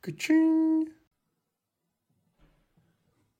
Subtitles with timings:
[0.00, 0.88] Качин.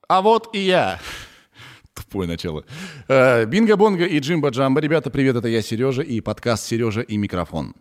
[0.09, 1.01] А вот и я.
[1.95, 2.65] Тупое начало.
[3.09, 4.81] Э, Бинго-бонго и Джимба-джамба.
[4.81, 7.75] Ребята, привет, это я, Сережа, и подкаст «Сережа и микрофон».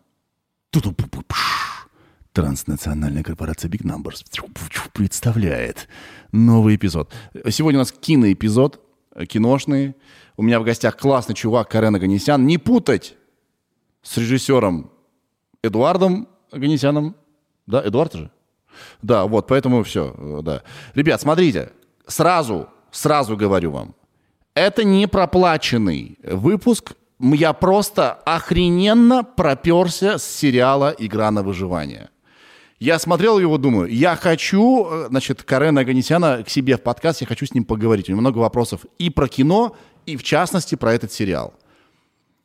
[2.32, 4.24] Транснациональная корпорация Big Numbers
[4.94, 5.90] представляет
[6.32, 7.12] новый эпизод.
[7.50, 8.80] Сегодня у нас киноэпизод,
[9.16, 9.96] э, киношный.
[10.38, 12.46] У меня в гостях классный чувак Карен Аганесян.
[12.46, 13.18] Не путать
[14.04, 14.90] с режиссером
[15.64, 17.18] Эдуардом Аганесяном.
[17.68, 18.32] Да, Эдуард же?
[19.02, 20.64] Да, вот, поэтому все, да.
[20.94, 21.72] Ребят, смотрите,
[22.08, 23.96] сразу, сразу говорю вам,
[24.54, 26.94] это не проплаченный выпуск.
[27.20, 32.10] Я просто охрененно проперся с сериала «Игра на выживание».
[32.80, 37.28] Я смотрел его, думаю, я хочу, э, значит, Карена Аганесяна к себе в подкаст, я
[37.28, 38.08] хочу с ним поговорить.
[38.08, 41.54] У него много вопросов и про кино, и в частности про этот сериал.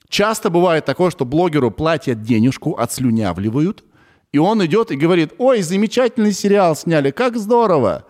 [0.09, 3.85] Часто бывает такое, что блогеру платят денежку, отслюнявливают,
[4.35, 8.05] и он идет и говорит, ой, замечательный сериал сняли, как здорово.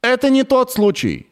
[0.00, 1.26] Это не тот случай.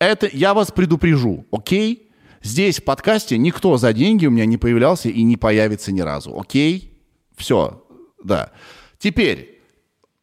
[0.00, 2.10] Это я вас предупрежу, окей?
[2.42, 6.36] Здесь в подкасте никто за деньги у меня не появлялся и не появится ни разу,
[6.36, 7.00] окей?
[7.36, 7.86] Все,
[8.24, 8.50] да.
[8.98, 9.62] Теперь,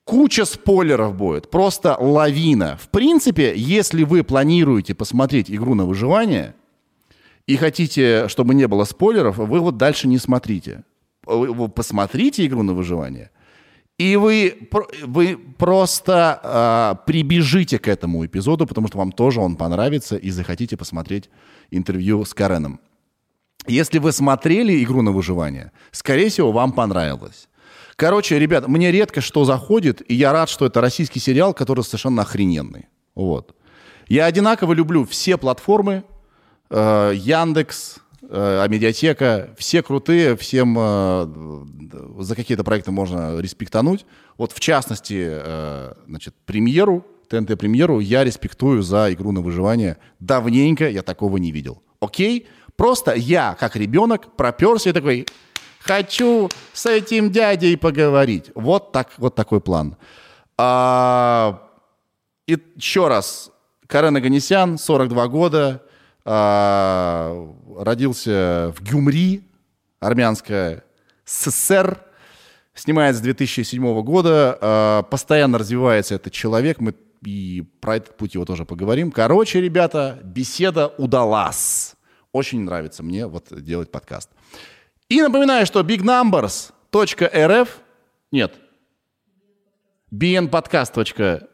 [0.04, 2.76] куча спойлеров будет, просто лавина.
[2.76, 6.56] В принципе, если вы планируете посмотреть игру на выживание
[7.48, 10.84] и хотите, чтобы не было спойлеров, вы вот дальше не смотрите.
[11.74, 13.32] Посмотрите игру на выживание,
[13.98, 14.70] и вы,
[15.04, 20.76] вы просто э, прибежите к этому эпизоду, потому что вам тоже он понравится, и захотите
[20.76, 21.30] посмотреть
[21.72, 22.80] интервью с Кареном.
[23.68, 27.48] Если вы смотрели «Игру на выживание», скорее всего, вам понравилось.
[27.96, 32.24] Короче, ребят, мне редко что заходит, и я рад, что это российский сериал, который совершенно
[32.24, 32.88] охрененный.
[33.16, 33.56] Вот.
[34.08, 36.04] Я одинаково люблю все платформы,
[36.70, 37.98] э, Яндекс,
[38.30, 44.06] а медиатека, все крутые, всем э, за какие-то проекты можно респектануть.
[44.38, 49.98] Вот в частности, э, значит, премьеру, ТНТ-премьеру я респектую за игру на выживание.
[50.20, 51.82] Давненько я такого не видел.
[52.00, 52.48] Окей?
[52.76, 55.26] Просто я, как ребенок, проперся и такой,
[55.80, 58.52] хочу с этим дядей поговорить.
[58.54, 59.96] Вот, так, вот такой план.
[60.58, 61.62] А,
[62.48, 63.52] и еще раз,
[63.88, 65.84] Карен Аганесян, 42 года,
[66.26, 69.44] родился в Гюмри,
[70.00, 70.84] армянская
[71.26, 72.00] СССР,
[72.74, 78.46] снимает с 2007 года, а, постоянно развивается этот человек, мы и про этот путь его
[78.46, 79.12] тоже поговорим.
[79.12, 81.96] Короче, ребята, беседа удалась.
[82.32, 84.30] Очень нравится мне вот делать подкаст.
[85.10, 87.70] И напоминаю, что bignumbers.rf,
[88.32, 88.54] нет,
[90.12, 91.48] bnpodcast.rf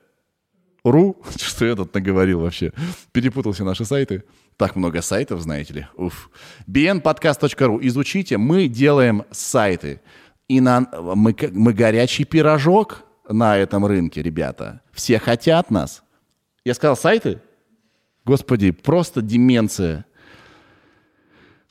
[0.83, 2.73] ру, что я тут наговорил вообще,
[3.11, 4.23] перепутался наши сайты.
[4.57, 5.87] Так много сайтов, знаете ли.
[5.95, 6.29] Уф.
[6.67, 7.79] bnpodcast.ru.
[7.81, 10.01] Изучите, мы делаем сайты.
[10.47, 14.81] И на, мы, мы горячий пирожок на этом рынке, ребята.
[14.91, 16.03] Все хотят нас.
[16.65, 17.41] Я сказал сайты?
[18.25, 20.05] Господи, просто деменция.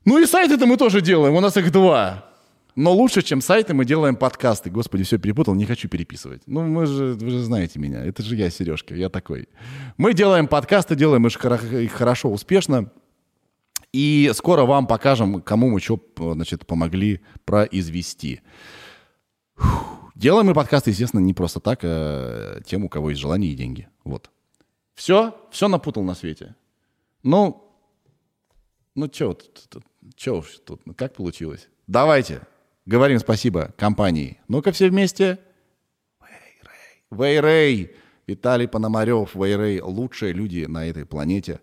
[0.05, 2.30] Ну и сайты-то мы тоже делаем, у нас их два.
[2.77, 4.71] Но лучше, чем сайты, мы делаем подкасты.
[4.71, 6.43] Господи, все перепутал, не хочу переписывать.
[6.47, 8.05] Ну, мы же, вы же знаете меня.
[8.05, 9.49] Это же я, Сережка, я такой.
[9.97, 12.91] Мы делаем подкасты, делаем их хорошо, успешно.
[13.93, 16.01] И скоро вам покажем, кому мы что,
[16.35, 18.41] значит, помогли произвести.
[20.15, 23.89] Делаем мы подкасты, естественно, не просто так, а тем, у кого есть желание и деньги.
[24.05, 24.31] Вот.
[24.95, 26.55] Все, все напутал на свете.
[27.23, 27.75] Ну,
[28.95, 29.37] ну что,
[30.17, 31.69] что тут, как получилось?
[31.87, 32.43] Давайте,
[32.91, 34.41] Говорим спасибо компании.
[34.49, 35.39] Ну-ка все вместе.
[37.13, 37.93] Вейрей.
[38.27, 39.81] Виталий Пономарев, Вейрей.
[39.81, 41.61] Лучшие люди на этой планете.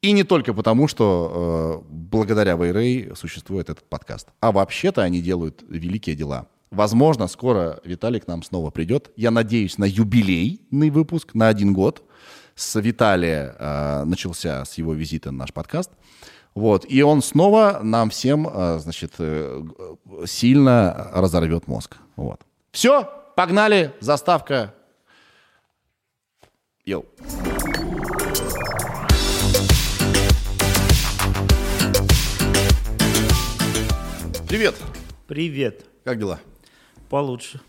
[0.00, 4.28] И не только потому, что э, благодаря Вейрей существует этот подкаст.
[4.38, 6.46] А вообще-то они делают великие дела.
[6.70, 9.10] Возможно, скоро Виталий к нам снова придет.
[9.16, 12.08] Я надеюсь на юбилейный выпуск на один год.
[12.54, 15.90] С Виталия э, начался с его визита на наш подкаст.
[16.54, 16.84] Вот.
[16.88, 19.62] И он снова нам всем, э, значит, э,
[20.26, 21.96] сильно разорвет мозг.
[22.16, 22.40] Вот.
[22.72, 24.74] Все, погнали, заставка.
[26.84, 27.06] Йоу.
[34.48, 34.74] Привет.
[35.26, 35.86] Привет.
[36.04, 36.38] Как дела?
[37.08, 37.60] Получше.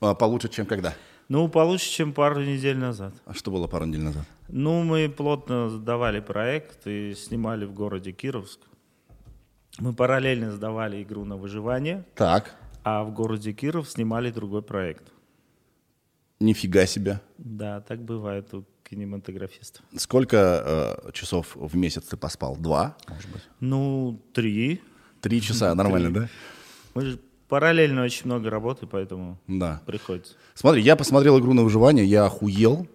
[0.00, 0.94] А, получше, чем когда?
[1.28, 3.14] Ну, получше, чем пару недель назад.
[3.24, 4.24] А что было пару недель назад?
[4.48, 8.60] Ну, мы плотно сдавали проект и снимали в городе Кировск.
[9.78, 12.04] Мы параллельно сдавали игру на выживание.
[12.14, 12.54] Так.
[12.84, 15.04] А в городе Киров снимали другой проект.
[16.40, 17.20] Нифига себе.
[17.38, 19.84] Да, так бывает у кинематографистов.
[19.96, 22.56] Сколько э, часов в месяц ты поспал?
[22.56, 23.42] Два, может быть?
[23.60, 24.80] Ну, три.
[25.20, 26.28] Три часа, нормально, да?
[26.94, 29.82] Мы же параллельно очень много работы, поэтому Да.
[29.86, 30.34] приходится.
[30.54, 32.86] Смотри, я посмотрел игру на выживание, я охуел.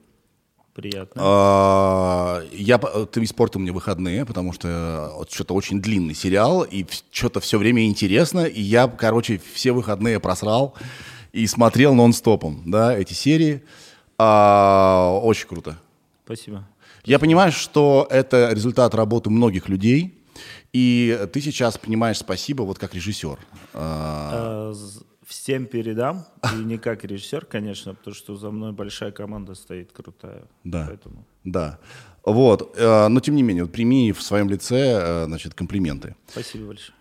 [0.82, 1.22] Приятно.
[1.24, 7.40] А, Я, ты испортил мне выходные, потому что вот что-то очень длинный сериал, и что-то
[7.40, 10.74] все время интересно, и я, короче, все выходные просрал
[11.34, 13.64] и смотрел нон-стопом, да, эти серии.
[14.18, 15.78] А, Очень круто.
[16.26, 16.68] Спасибо.
[17.06, 20.18] Я понимаю, что это результат работы многих людей,
[20.74, 23.38] и ты сейчас понимаешь спасибо вот как режиссер.
[23.74, 24.74] А, А,
[25.32, 30.44] Всем передам, и не как режиссер, конечно, потому что за мной большая команда стоит крутая.
[30.66, 30.86] Да.
[30.90, 31.80] Поэтому Да.
[32.26, 32.76] Вот.
[32.78, 36.18] э, Но тем не менее, вот прими в своем лице, э, значит, комплименты.
[36.28, 36.98] спасибо большое.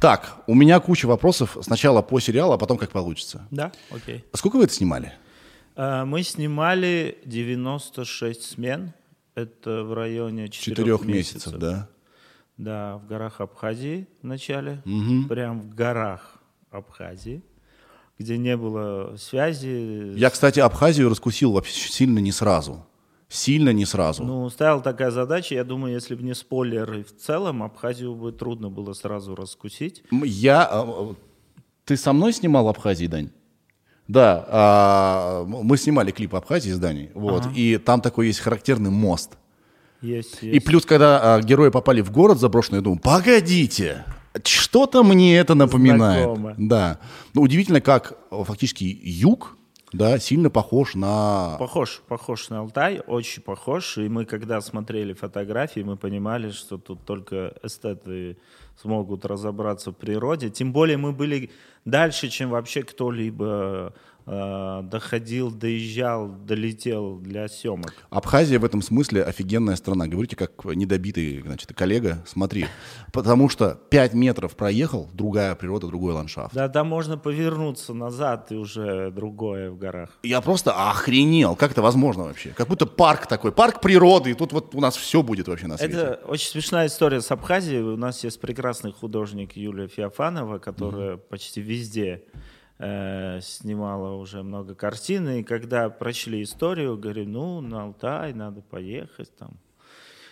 [0.00, 1.56] Так, у меня куча вопросов.
[1.62, 3.46] Сначала по сериалу, а потом как получится.
[3.52, 4.24] Да, окей.
[4.32, 5.12] Сколько вы это снимали?
[5.76, 8.92] А, Мы снимали 96 смен.
[9.36, 11.88] Это в районе 4 Четырех месяцев, да?
[12.56, 14.82] Да, в горах Абхазии вначале.
[15.28, 16.33] Прям в горах
[16.74, 17.42] Абхазии,
[18.18, 20.12] где не было связи.
[20.16, 22.84] Я, кстати, Абхазию раскусил вообще сильно не сразу.
[23.28, 24.22] Сильно не сразу.
[24.22, 28.68] Ну, ставил такая задача, я думаю, если бы не спойлеры в целом, Абхазию бы трудно
[28.70, 30.02] было сразу раскусить.
[30.10, 30.68] Я...
[30.72, 31.14] э,
[31.84, 33.30] Ты со мной снимал Абхазии, Дань?
[34.06, 39.38] Да, а, мы снимали клип Абхазии с Даней, вот, и там такой есть характерный мост.
[40.02, 40.66] Есть, И есть.
[40.66, 44.04] плюс, когда а, герои попали в город заброшенный, я думаю, погодите,
[44.42, 46.24] что-то мне это напоминает.
[46.24, 46.54] Знакомо.
[46.58, 46.98] Да.
[47.34, 49.56] Ну, удивительно, как э, фактически юг,
[49.94, 51.56] да, сильно похож на...
[51.58, 53.96] Похож, похож на Алтай, очень похож.
[53.98, 58.36] И мы, когда смотрели фотографии, мы понимали, что тут только эстеты
[58.80, 60.50] смогут разобраться в природе.
[60.50, 61.50] Тем более мы были
[61.84, 63.94] дальше, чем вообще кто-либо
[64.26, 67.92] доходил, доезжал, долетел для съемок.
[68.08, 70.06] Абхазия в этом смысле офигенная страна.
[70.06, 72.66] Говорите, как недобитый, значит, коллега, смотри.
[73.12, 76.54] Потому что 5 метров проехал, другая природа, другой ландшафт.
[76.54, 80.10] Да, там можно повернуться назад, и уже другое в горах.
[80.22, 82.50] Я просто охренел, как это возможно вообще?
[82.50, 85.76] Как будто парк такой, парк природы, и тут вот у нас все будет вообще на
[85.76, 85.94] свете.
[85.94, 87.82] Это очень смешная история с Абхазией.
[87.82, 92.22] У нас есть прекрасный художник Юлия Феофанова, которая почти везде
[92.78, 95.28] э, снимала уже много картин.
[95.28, 99.58] И когда прочли историю, говорю, ну, на Алтай надо поехать там.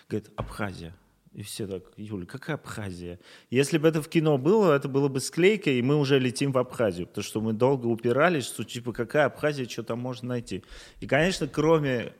[0.08, 0.94] Говорит, Абхазия.
[1.34, 3.18] И все так, Юля, какая Абхазия?
[3.48, 6.58] Если бы это в кино было, это было бы склейка, и мы уже летим в
[6.58, 10.62] Абхазию, потому что мы долго упирались, что типа какая Абхазия, что там можно найти.
[11.00, 12.12] И, конечно, кроме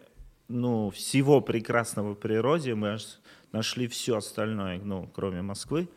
[0.48, 2.96] ну, всего прекрасного в природе, мы
[3.52, 5.88] нашли все остальное, ну, кроме Москвы,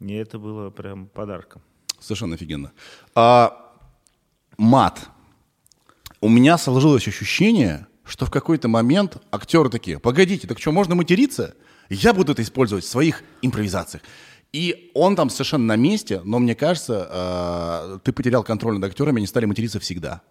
[0.00, 1.62] и это было прям подарком.
[2.00, 2.72] Совершенно офигенно.
[3.14, 3.72] А,
[4.56, 5.08] мат.
[6.20, 11.54] У меня сложилось ощущение, что в какой-то момент актеры такие, погодите, так что, можно материться?
[11.88, 14.02] Я буду это использовать в своих импровизациях.
[14.52, 19.18] И он там совершенно на месте, но мне кажется, э, ты потерял контроль над актерами,
[19.18, 20.22] они стали материться всегда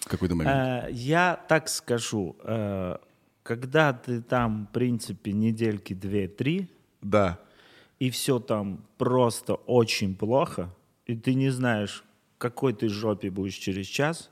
[0.00, 0.56] в какой-то момент.
[0.56, 2.96] Э, Я так скажу, э,
[3.44, 6.68] когда ты там, в принципе, недельки две-три,
[7.00, 7.38] Да.
[8.00, 10.74] и все там просто очень плохо,
[11.10, 12.04] и ты не знаешь,
[12.38, 14.30] какой ты жопе будешь через час,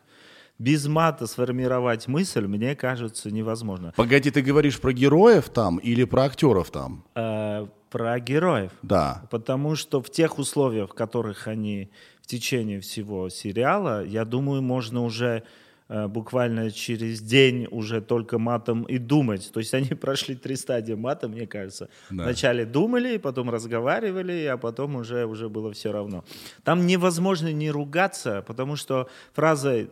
[0.58, 3.92] без мата сформировать мысль, мне кажется, невозможно.
[3.96, 7.04] Погоди, ты говоришь про героев там или про актеров там?
[7.14, 8.72] Э, про героев.
[8.82, 9.24] Да.
[9.30, 11.90] Потому что в тех условиях, в которых они
[12.22, 15.42] в течение всего сериала, я думаю, можно уже
[15.88, 19.50] буквально через день уже только матом и думать.
[19.52, 21.88] То есть они прошли три стадии мата, мне кажется.
[22.10, 22.24] Да.
[22.24, 26.24] Вначале думали, потом разговаривали, а потом уже, уже было все равно.
[26.64, 29.88] Там невозможно не ругаться, потому что фраза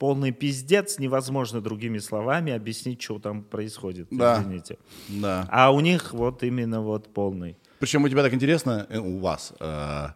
[0.00, 4.08] полный пиздец невозможно другими словами объяснить, что там происходит.
[4.10, 4.40] Да.
[4.40, 4.78] Извините.
[5.08, 5.46] Да.
[5.50, 7.56] А у них вот именно вот полный.
[7.80, 10.08] Причем у тебя так интересно, э, у вас, э,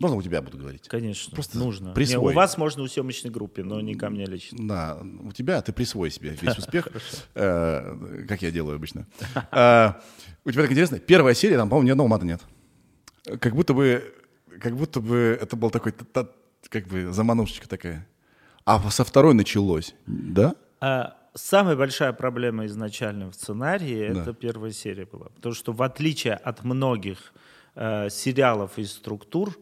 [0.00, 0.88] можно у тебя буду говорить?
[0.88, 1.88] Конечно, Просто нужно.
[1.88, 2.32] Не, присвой.
[2.32, 4.58] у вас можно у съемочной группе, но не ко мне лично.
[4.60, 6.88] Да, у тебя ты присвой себе весь успех,
[7.34, 9.06] э, как я делаю обычно.
[9.52, 9.92] Э,
[10.44, 12.40] У тебя так интересно, первая серия, там, по-моему, ни одного мата нет.
[13.40, 14.14] Как будто бы,
[14.60, 16.30] как будто бы это был такой, та- та-
[16.68, 18.06] как бы заманушечка такая.
[18.64, 20.54] А со второй началось, да?
[20.80, 24.22] А, самая большая проблема изначально в сценарии Да.
[24.22, 25.26] это первая серия была.
[25.34, 27.32] Потому что в отличие от многих
[27.74, 29.56] э, сериалов и структур,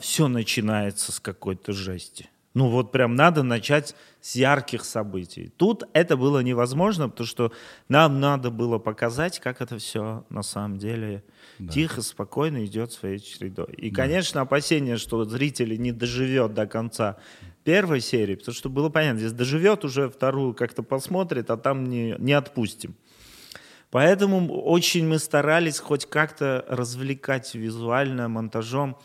[0.00, 2.28] все начинается с какой-то жести.
[2.56, 5.52] Ну вот прям надо начать с ярких событий.
[5.58, 7.52] Тут это было невозможно, потому что
[7.90, 11.22] нам надо было показать, как это все на самом деле
[11.70, 13.74] тихо, спокойно идет своей чередой.
[13.76, 17.18] И, конечно, опасение, что зритель не доживет до конца
[17.62, 22.14] первой серии, потому что было понятно, здесь доживет уже вторую как-то посмотрит, а там не,
[22.18, 22.94] не отпустим.
[23.90, 28.96] Поэтому очень мы старались хоть как-то развлекать визуально, монтажом.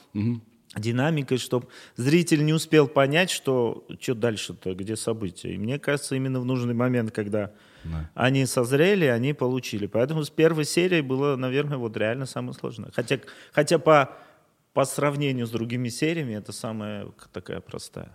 [0.76, 5.54] Динамикой, чтобы зритель не успел понять, что что дальше-то, где события.
[5.54, 7.52] И мне кажется, именно в нужный момент, когда
[7.84, 8.10] да.
[8.14, 9.88] они созрели, они получили.
[9.88, 12.92] Поэтому с первой серией было, наверное, вот реально самое сложное.
[12.96, 13.20] Хотя,
[13.52, 14.12] хотя по,
[14.74, 18.12] по сравнению с другими сериями это самая такая простая.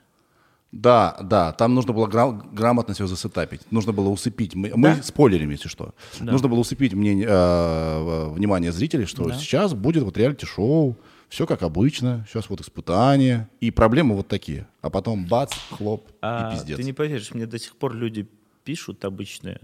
[0.73, 3.61] Да, да, там нужно было гра- грамотно все засетапить.
[3.71, 4.55] Нужно было усыпить.
[4.55, 4.77] Мы, да?
[4.77, 5.95] мы спойлерим, если что.
[6.21, 6.33] Да.
[6.33, 9.35] Нужно было усыпить мне, э, внимание зрителей, что да.
[9.35, 10.97] сейчас будет вот реалити-шоу,
[11.29, 14.67] все как обычно, сейчас вот испытания, и проблемы вот такие.
[14.81, 16.77] А потом бац, хлоп а, и пиздец.
[16.77, 18.29] Ты не поверишь, мне до сих пор люди
[18.65, 19.61] пишут обычные.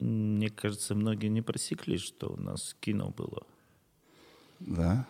[0.00, 3.42] Мне кажется, многие не просекли, что у нас кино было.
[4.60, 5.06] Да?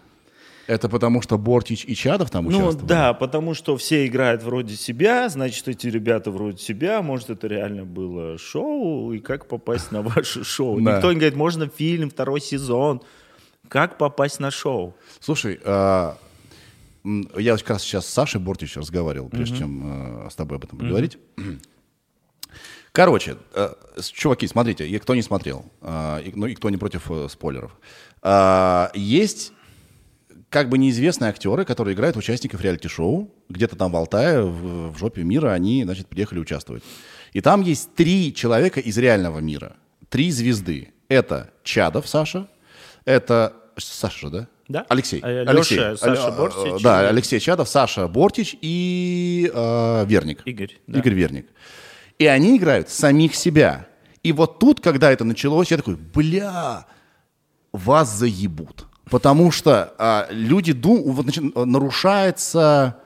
[0.66, 2.80] Это потому, что Бортич и Чадов там ну, участвовали?
[2.80, 7.46] Ну да, потому что все играют вроде себя, значит, эти ребята вроде себя, может, это
[7.46, 10.78] реально было шоу, и как попасть на ваше шоу.
[10.78, 13.02] Никто не говорит, можно фильм, второй сезон.
[13.68, 14.94] Как попасть на шоу?
[15.20, 16.16] Слушай, а,
[17.04, 20.78] я как раз сейчас с Сашей Бортич разговаривал, прежде чем э, с тобой об этом
[20.78, 21.18] поговорить.
[22.92, 23.74] Короче, э,
[24.12, 27.76] чуваки, смотрите, и кто не смотрел, э, ну и кто не против спойлеров.
[28.94, 29.52] Есть
[30.48, 35.24] как бы неизвестные актеры, которые играют участников реалити-шоу, где-то там в Алтае, в, в жопе
[35.24, 36.84] мира, они, значит, приехали участвовать.
[37.32, 39.76] И там есть три человека из реального мира,
[40.08, 40.94] три звезды.
[41.08, 42.48] Это Чадов Саша,
[43.04, 44.48] это Саша, да?
[44.68, 44.86] Да.
[44.88, 45.20] Алексей.
[45.22, 45.76] А, Алексей.
[45.76, 46.82] Леша, Саша э, Бортич.
[46.82, 50.42] Да, Алексей Чадов, Саша Бортич и э, Верник.
[50.46, 50.78] Игорь.
[50.86, 50.98] Да.
[50.98, 51.46] Игорь Верник.
[52.18, 53.86] И они играют самих себя.
[54.22, 56.86] И вот тут, когда это началось, я такой, бля,
[57.72, 58.86] вас заебут.
[59.10, 62.96] Потому что а, люди думают, вот, значит, нарушается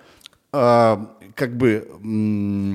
[0.53, 1.89] а, как бы,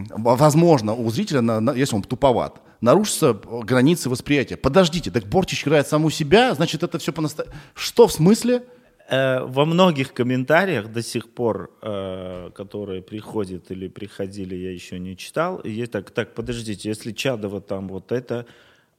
[0.09, 4.57] возможно, у зрителя, на, на, если он туповат, нарушатся границы восприятия.
[4.57, 7.55] Подождите, так Бортич играет саму себя, значит, это все по-настоящему.
[7.73, 8.63] Что в смысле?
[9.09, 15.15] Э, во многих комментариях до сих пор, э, которые приходят или приходили, я еще не
[15.15, 18.45] читал, и так, так, подождите, если Чадова там вот это,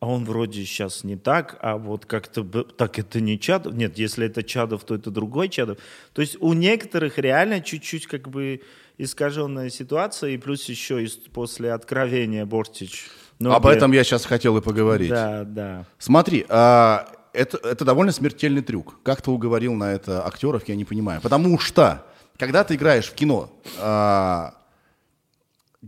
[0.00, 3.74] а он вроде сейчас не так, а вот как-то так это не Чадов.
[3.74, 5.78] Нет, если это Чадов, то это другой Чадов.
[6.14, 8.62] То есть у некоторых реально чуть-чуть как бы
[8.98, 14.60] искаженная ситуация, и плюс еще после откровения Бортич ну, Об этом я сейчас хотел и
[14.60, 15.10] поговорить.
[15.10, 15.84] Да, да.
[15.98, 18.96] Смотри, а, это, это довольно смертельный трюк.
[19.02, 21.20] Как ты уговорил на это актеров, я не понимаю.
[21.20, 22.04] Потому что,
[22.38, 24.54] когда ты играешь в кино, а,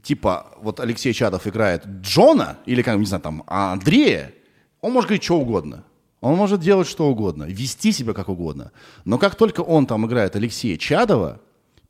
[0.02, 4.32] типа, вот Алексей Чадов играет Джона, или, как, не знаю, там, Андрея,
[4.80, 5.84] он может говорить что угодно.
[6.20, 8.72] Он может делать что угодно, вести себя как угодно.
[9.04, 11.40] Но как только он там играет Алексея Чадова,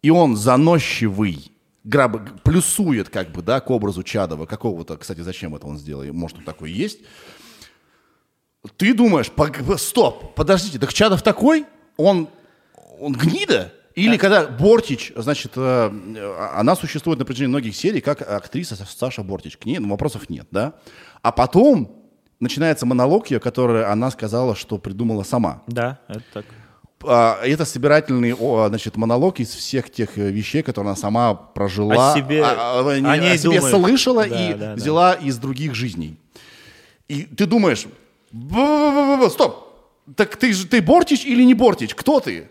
[0.03, 1.53] и он заносчивый,
[1.87, 6.39] граб, плюсует как бы, да, к образу Чадова, какого-то, кстати, зачем это он сделал, может,
[6.39, 7.01] он такой есть.
[8.77, 9.31] Ты думаешь,
[9.81, 11.65] стоп, подождите, так Чадов такой?
[11.97, 12.29] Он,
[12.99, 13.73] он гнида?
[13.95, 14.19] Или да.
[14.19, 19.57] когда Бортич, значит, э, она существует на протяжении многих серий как актриса Саша Бортич.
[19.57, 20.75] К ней ну, вопросов нет, да?
[21.23, 22.05] А потом
[22.39, 25.63] начинается монолог ее, который она сказала, что придумала сама.
[25.67, 26.45] Да, это так.
[27.07, 28.35] А, это собирательный
[28.69, 33.01] значит, монолог из всех тех э, вещей, которые она сама прожила, о себе, а, а,
[33.01, 33.75] не, о, о себе думает.
[33.75, 35.23] слышала да, и да, взяла да.
[35.23, 36.17] из других жизней.
[37.09, 37.87] И ты думаешь,
[39.31, 39.67] стоп,
[40.15, 41.95] так ты же ты Бортич или не Бортич?
[41.95, 42.49] Кто ты?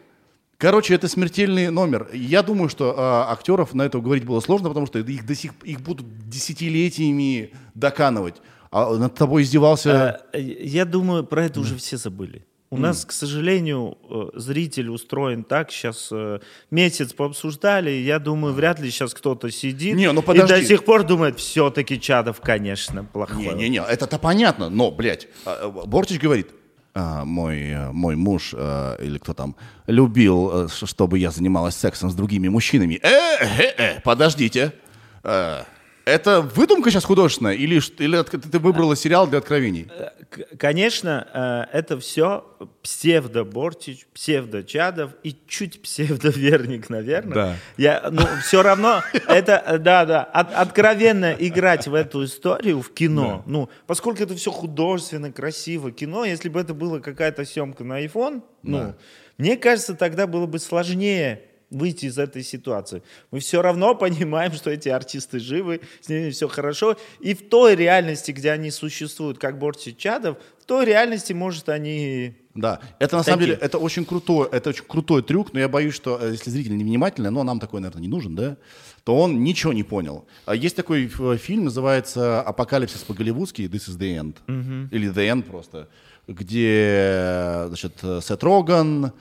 [0.58, 2.10] Короче, это смертельный номер.
[2.14, 5.52] Я думаю, что а, актеров на это говорить было сложно, потому что их до сих
[5.64, 8.36] их будут десятилетиями доканывать.
[8.72, 10.22] А над тобой издевался.
[10.34, 12.46] А, я думаю, про это уже все забыли.
[12.76, 12.82] У mm.
[12.82, 15.72] нас, к сожалению, э, зритель устроен так.
[15.72, 16.40] Сейчас э,
[16.72, 17.90] месяц пообсуждали.
[17.90, 22.00] Я думаю, вряд ли сейчас кто-то сидит не, ну и до сих пор думает, все-таки
[22.00, 23.46] Чадов, конечно, плохой.
[23.46, 24.70] Не-не-не, это-то понятно.
[24.70, 26.50] Но, блядь, а, э, Бортич говорит,
[26.94, 29.56] а, мой, мой муж или кто там
[29.88, 33.00] любил, чтобы я занималась сексом с другими мужчинами.
[33.02, 34.74] Э, э, э, подождите.
[36.06, 39.88] Это выдумка сейчас художественная или, или ты выбрала сериал для откровений?
[39.90, 40.10] Э,
[40.58, 42.46] конечно, э, это все
[42.84, 47.34] псевдо-Бортич, псевдо-Чадов и чуть псевдо-Верник, наверное.
[47.34, 47.56] Да.
[47.78, 53.44] Я, ну, все равно это, да, да, от, откровенно играть в эту историю в кино.
[53.44, 53.52] Да.
[53.52, 58.44] Ну, поскольку это все художественно, красиво кино, если бы это была какая-то съемка на iPhone,
[58.62, 58.96] ну, да.
[59.40, 63.02] мне кажется, тогда было бы сложнее выйти из этой ситуации.
[63.32, 66.98] Мы все равно понимаем, что эти артисты живы, с ними все хорошо.
[67.20, 72.36] И в той реальности, где они существуют, как Борти Чадов, в той реальности, может, они
[72.56, 73.34] да, это на Такие.
[73.34, 76.50] самом деле это очень крутой, это очень крутой трюк, но я боюсь, что э, если
[76.50, 78.56] зритель невнимательный, но нам такой, наверное, не нужен, да,
[79.04, 80.26] то он ничего не понял.
[80.46, 81.08] А есть такой
[81.38, 84.88] фильм, называется «Апокалипсис по-голливудски», «This is the end», mm-hmm.
[84.92, 85.90] или «The end» просто,
[86.28, 89.12] где, значит, Сет Роган,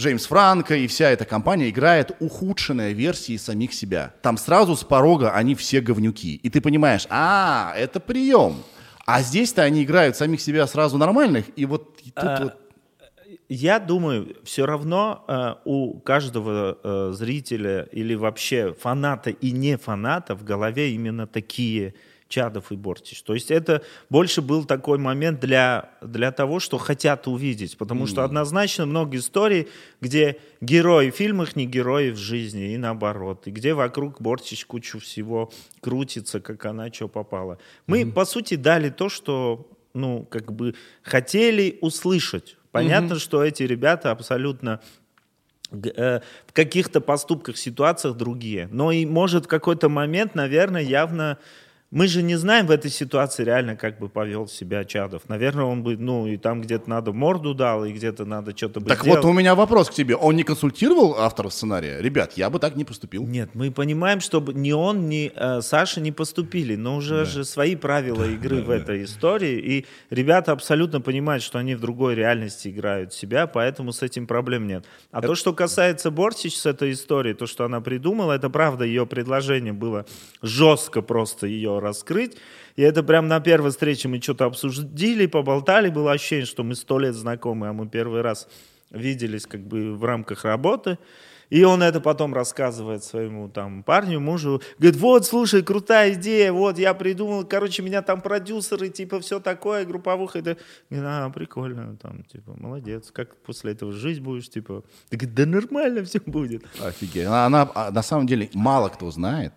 [0.00, 4.14] Джеймс Франко и вся эта компания играет ухудшенные версии самих себя.
[4.22, 6.36] Там сразу с порога они все говнюки.
[6.36, 8.62] И ты понимаешь, а, это прием.
[9.04, 12.56] А здесь-то они играют самих себя сразу нормальных, и вот и тут А, вот...
[13.50, 20.34] Я думаю, все равно э, у каждого э, зрителя или вообще фаната и не фаната
[20.34, 21.94] в голове именно такие
[22.30, 23.22] Чадов и Бортич.
[23.22, 27.76] То есть это больше был такой момент для, для того, что хотят увидеть.
[27.76, 29.68] Потому что однозначно много историй,
[30.00, 33.48] где герои в фильмах не герои в жизни, и наоборот.
[33.48, 37.58] И где вокруг Бортич кучу всего крутится, как она что попала.
[37.86, 42.56] Мы, по сути, дали то, что ну, как бы хотели услышать.
[42.70, 44.80] Понятно, что эти ребята абсолютно
[45.72, 48.68] э, в каких-то поступках, ситуациях другие.
[48.70, 51.38] Но и может в какой-то момент, наверное, явно...
[51.92, 55.28] Мы же не знаем в этой ситуации реально, как бы повел себя Чадов.
[55.28, 58.86] Наверное, он бы, ну, и там где-то надо морду дал, и где-то надо что-то бы
[58.86, 59.16] Так сделал.
[59.16, 60.14] вот у меня вопрос к тебе.
[60.14, 62.00] Он не консультировал авторов сценария?
[62.00, 63.26] Ребят, я бы так не поступил.
[63.26, 67.74] Нет, мы понимаем, что ни он, ни э, Саша не поступили, но уже же свои
[67.74, 73.12] правила игры в этой истории, и ребята абсолютно понимают, что они в другой реальности играют
[73.12, 74.84] себя, поэтому с этим проблем нет.
[75.10, 79.06] А то, что касается Бортич с этой историей, то, что она придумала, это правда, ее
[79.06, 80.06] предложение было
[80.40, 82.36] жестко просто ее раскрыть,
[82.76, 86.98] и это прям на первой встрече мы что-то обсудили, поболтали, было ощущение, что мы сто
[86.98, 88.48] лет знакомы, а мы первый раз
[88.90, 90.98] виделись как бы в рамках работы.
[91.50, 94.62] И он это потом рассказывает своему там парню, мужу.
[94.78, 99.84] Говорит, вот, слушай, крутая идея, вот, я придумал, короче, меня там продюсеры, типа, все такое,
[99.84, 100.38] групповуха.
[100.38, 100.56] Это,
[100.88, 104.84] говорит, а, прикольно, там, типа, молодец, как после этого жить будешь, типа.
[105.10, 106.64] Говорит, да нормально все будет.
[106.80, 107.26] Офигеть.
[107.26, 109.52] Она, она, а, на самом деле мало кто знает,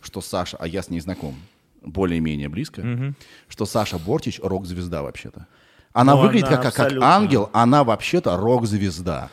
[0.00, 1.36] что Саша, а я с ней знаком,
[1.84, 3.14] более-менее близко,
[3.48, 5.46] что Саша Бортич рок-звезда вообще-то.
[5.92, 9.30] Она Ну, выглядит она как, как ангел, она вообще-то рок-звезда.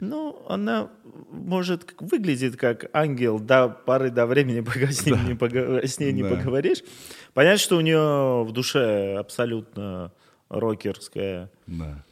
[0.00, 0.88] Ну, она,
[1.30, 5.98] может, как- выглядит как ангел до поры до времени, пока с, ним не пога- с
[5.98, 6.30] ней не Да.
[6.30, 6.82] поговоришь.
[7.32, 10.12] Понятно, что у нее в душе абсолютно
[10.50, 11.48] рокерская.
[11.66, 12.04] Да.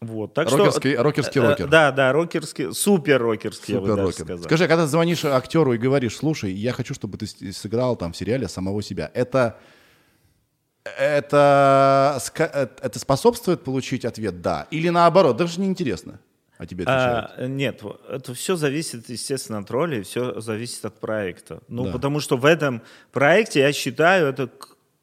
[0.00, 1.68] Вот, так Рокерский- что, рокерский э, э, рокер.
[1.68, 4.24] Да, да, рокерский, супер рокерский, я бы Супер-рокер.
[4.24, 4.44] сказал.
[4.44, 8.16] Скажи, а когда звонишь актеру и говоришь, слушай, я хочу, чтобы ты сыграл там в
[8.16, 9.58] сериале самого себя, это,
[10.98, 14.66] это, э, это способствует получить ответ «да»?
[14.70, 16.18] Или наоборот, даже неинтересно,
[16.56, 17.32] а тебе отвечают?
[17.36, 21.60] А, нет, это все зависит, естественно, от роли, все зависит от проекта.
[21.68, 21.92] Ну, Да.
[21.92, 22.80] потому что в этом
[23.12, 24.48] проекте, я считаю, это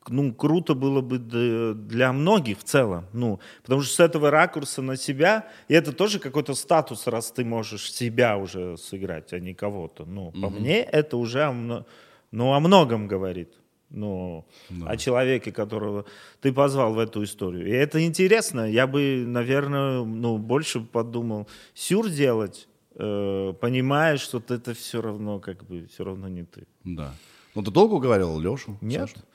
[0.09, 3.05] ну, круто было бы для многих в целом.
[3.13, 7.43] Ну, потому что с этого ракурса на себя, и это тоже какой-то статус, раз ты
[7.43, 10.05] можешь себя уже сыграть, а не кого-то.
[10.05, 11.85] Ну, по мне, это уже о,
[12.31, 13.53] ну, о многом говорит.
[13.89, 14.45] Ну,
[14.85, 16.05] о человеке, которого
[16.41, 17.65] ты позвал в эту историю.
[17.67, 18.69] И это интересно.
[18.69, 25.63] Я бы, наверное, ну, больше подумал, сюр делать, э, понимая, что это все равно, как
[25.63, 26.67] бы, все равно не ты.
[26.83, 27.13] Да.
[27.55, 28.77] Ну, ты долго уговаривал Лешу?
[28.81, 29.09] Нет.
[29.09, 29.25] Сашу?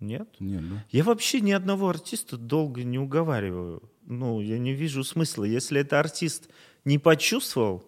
[0.00, 0.28] Нет?
[0.40, 0.84] Нет, да.
[0.90, 3.82] Я вообще ни одного артиста долго не уговариваю.
[4.04, 5.44] Ну, я не вижу смысла.
[5.44, 6.48] Если это артист
[6.84, 7.84] не почувствовал,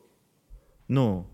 [0.88, 1.26] ну...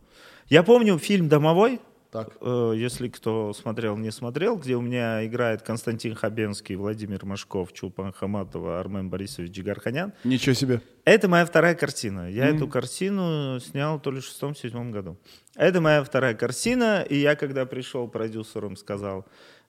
[0.49, 2.37] Я помню фильм «Домовой», Так.
[2.43, 8.13] э, если кто смотрел, не смотрел, где у меня играет Константин Хабенский, Владимир Машков, Чулпан
[8.13, 10.13] Хаматова, Армен Борисович Джигарханян.
[10.23, 10.83] Ничего себе.
[11.07, 12.31] Это моя вторая картина.
[12.31, 15.17] Я эту картину снял то ли в шестом-седьмом году.
[15.57, 19.25] Это моя вторая картина, и я, когда пришел продюсером, сказал, «Э,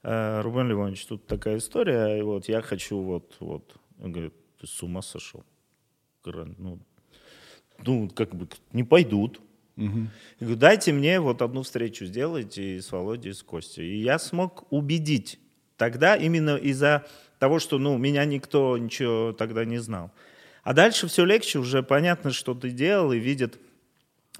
[0.05, 3.75] Рубен Львович, тут такая история, и вот я хочу вот, вот.
[3.99, 5.43] Он говорит, ты с ума сошел?
[6.23, 6.79] Ну,
[7.83, 9.41] ну, как бы, не пойдут.
[9.77, 10.07] Я
[10.39, 13.95] говорю, дайте мне вот одну встречу сделайте и с Володей, и с Костей.
[13.95, 15.39] И я смог убедить.
[15.75, 17.07] Тогда именно из-за
[17.39, 20.11] того, что ну, меня никто ничего тогда не знал.
[20.63, 23.59] А дальше все легче, уже понятно, что ты делал, и видят,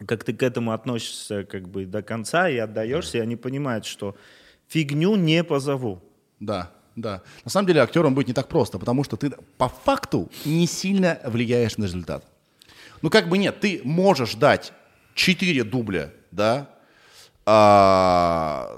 [0.08, 4.16] как ты к этому относишься как бы до конца и отдаешься, и они понимают, что
[4.68, 6.02] фигню не позову.
[6.40, 7.22] Да, да.
[7.44, 11.20] На самом деле актером быть не так просто, потому что ты по факту не сильно
[11.26, 12.24] влияешь на результат.
[13.02, 14.74] Ну как бы нет, ты можешь дать
[15.14, 16.70] 4 дубля, да,
[17.46, 18.78] а,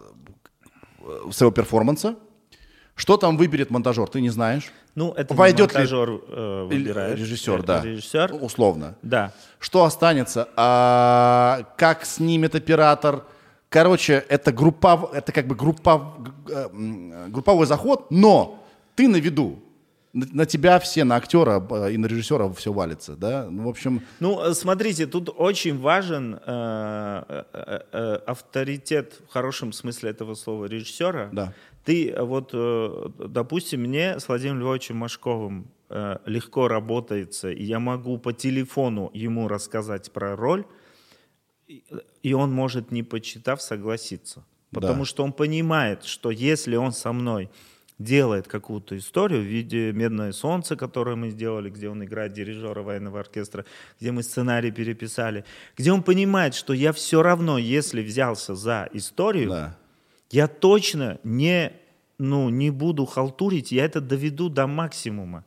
[1.32, 2.15] своего перформанса.
[2.95, 4.71] Что там выберет монтажер, ты не знаешь.
[4.95, 7.19] Ну, это Войдет ли- монтажер э, Или выбирает.
[7.19, 7.82] Режиссер, Э, да.
[7.84, 8.95] Режиссер, Условно.
[9.04, 9.32] да.
[9.60, 10.50] Что останется?
[10.56, 13.23] А, как снимет оператор?
[13.82, 18.63] Короче, это группа, это как бы группа, г- э, м, групповой заход, но
[18.96, 19.60] ты на виду.
[20.13, 23.48] На, тебя все, на актера э, и на режиссера все валится, да?
[23.52, 29.32] Ну, в общем, Ну, э, смотрите, тут очень важен э, э, э, э, авторитет в
[29.32, 31.30] хорошем смысле этого слова режиссера.
[31.32, 31.54] Да.
[31.86, 37.80] Ты э, вот, э, допустим, мне с Владимиром Львовичем Машковым э, легко работается, и я
[37.80, 40.66] могу по телефону ему рассказать про роль,
[42.30, 44.44] и- он может, не почитав, согласиться.
[44.72, 45.06] Потому Да.
[45.06, 47.50] что он понимает, что если он со мной
[48.00, 53.20] делает какую-то историю в виде «Медное солнце», которое мы сделали, где он играет дирижера военного
[53.20, 53.66] оркестра,
[54.00, 55.44] где мы сценарий переписали,
[55.78, 59.78] где он понимает, что я все равно, если взялся за историю, Да.
[60.32, 61.72] я точно не,
[62.20, 65.44] ну, не буду халтурить, я это доведу до максимума.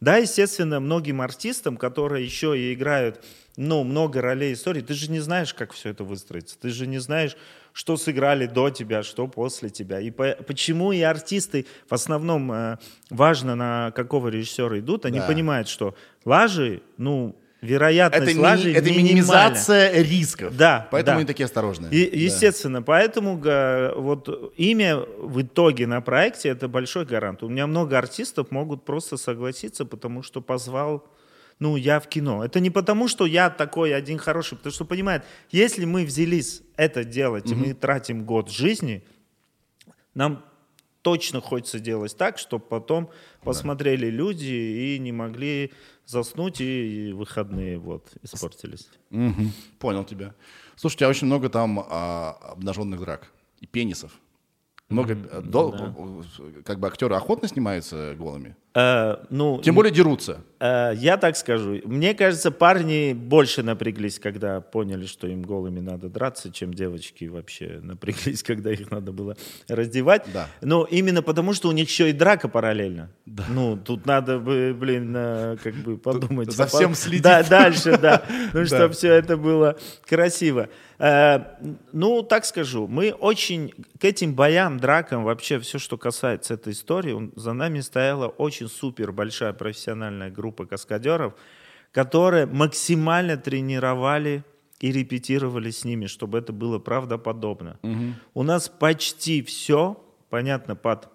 [0.00, 3.24] Да, естественно, многим артистам, которые еще и играют
[3.56, 6.56] ну, много ролей истории, ты же не знаешь, как все это выстроится.
[6.60, 7.36] Ты же не знаешь,
[7.72, 10.00] что сыграли до тебя, что после тебя.
[10.00, 12.76] И по- почему и артисты в основном э,
[13.10, 15.26] важно, на какого режиссера идут, они Да.
[15.26, 19.08] понимают, что лажи, ну, вероятность Это, ми- лажи это минимальна.
[19.08, 20.56] минимизация рисков.
[20.56, 21.18] Да, Поэтому да.
[21.20, 21.90] они такие осторожные.
[21.92, 22.16] И, Да.
[22.16, 23.36] естественно, поэтому
[23.96, 27.42] вот имя в итоге на проекте это большой гарант.
[27.42, 31.06] У меня много артистов могут просто согласиться, потому что позвал,
[31.58, 32.44] ну, я в кино.
[32.44, 37.04] Это не потому, что я такой один хороший, потому что понимает, если мы взялись это
[37.04, 39.02] делать, и мы тратим год жизни,
[40.14, 40.44] нам
[41.02, 43.10] точно хочется делать так, чтобы потом
[43.42, 44.44] посмотрели люди
[44.94, 45.72] и не могли
[46.06, 48.88] заснуть, и выходные вот испортились.
[49.10, 49.52] Мгм.
[49.78, 50.34] Понял тебя.
[50.76, 54.12] Слушайте, а очень много там а, обнаженных драк и пенисов.
[54.88, 55.72] Много, э, дол-
[56.64, 58.56] как бы актеры охотно снимаются голыми.
[58.76, 60.40] Э, ну, Тем более дерутся.
[60.58, 61.80] Э, Я так скажу.
[61.84, 67.78] Мне кажется, парни больше напряглись, когда поняли, что им голыми надо драться, чем девочки вообще
[67.82, 69.36] напряглись, когда их надо было
[69.68, 70.26] раздевать.
[70.32, 70.48] Да.
[70.60, 73.10] Но именно потому, что у них еще и драка параллельно.
[73.48, 76.50] Ну, тут надо бы, блин, э, как бы подумать.
[76.50, 77.22] за всем следить.
[77.22, 78.24] Да, дальше, да.
[78.52, 78.66] Ну, Да.
[78.66, 79.76] чтобы все это было
[80.08, 80.68] красиво.
[81.92, 87.30] Ну, так скажу, мы очень к этим боям, дракам, вообще все, что касается этой истории,
[87.36, 91.34] за нами стояла очень супер большая профессиональная группа каскадеров,
[91.92, 94.44] которые максимально тренировали
[94.80, 97.78] и репетировали с ними, чтобы это было правдоподобно.
[98.34, 101.08] У нас почти все, понятно, под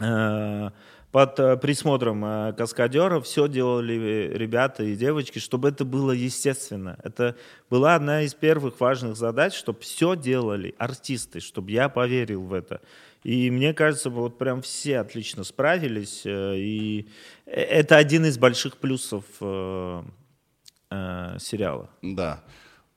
[0.00, 0.70] э,
[1.16, 6.98] под э, присмотром э, каскадеров все делали э, ребята и девочки, чтобы это было естественно.
[7.02, 7.36] Это
[7.70, 12.82] была одна из первых важных задач, чтобы все делали артисты, чтобы я поверил в это.
[13.26, 16.22] И мне кажется, вот прям все отлично справились.
[16.24, 17.08] э, И
[17.44, 20.02] это один из больших плюсов э,
[20.92, 21.90] э, сериала.
[22.02, 22.44] Да.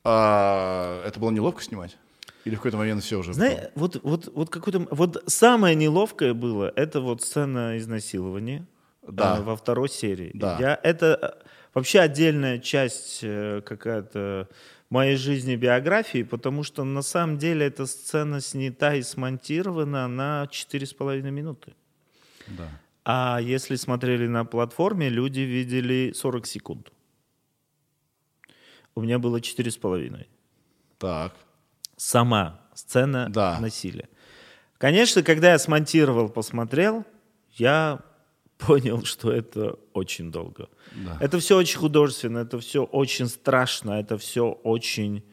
[0.04, 1.98] А, это было неловко снимать?
[2.46, 3.34] Или в какой-то момент все уже...
[3.34, 4.88] Знаешь, вот, вот, вот какое-то...
[4.92, 8.68] Вот самое неловкое было, это вот сцена изнасилования
[9.02, 9.38] Да.
[9.39, 10.30] э, во второй серии.
[10.36, 10.58] Да.
[10.60, 14.48] Я, это э, вообще отдельная часть э, какая-то
[14.89, 21.32] моей жизни, биографии, потому что на самом деле эта сцена снята и смонтирована на 4,5
[21.32, 21.73] минуты.
[22.47, 22.69] Да.
[23.06, 26.91] А если смотрели на платформе, люди видели 40 секунд.
[28.95, 30.28] У меня было 4,5
[30.97, 31.34] Так.
[31.95, 33.60] сама сцена Да.
[33.60, 34.10] насилия.
[34.78, 37.06] Конечно, когда я смонтировал, посмотрел,
[37.54, 37.99] я
[38.67, 40.69] понял, что это очень долго.
[41.06, 41.17] Да.
[41.22, 45.24] Это все очень художественно, это все очень страшно, это все очень,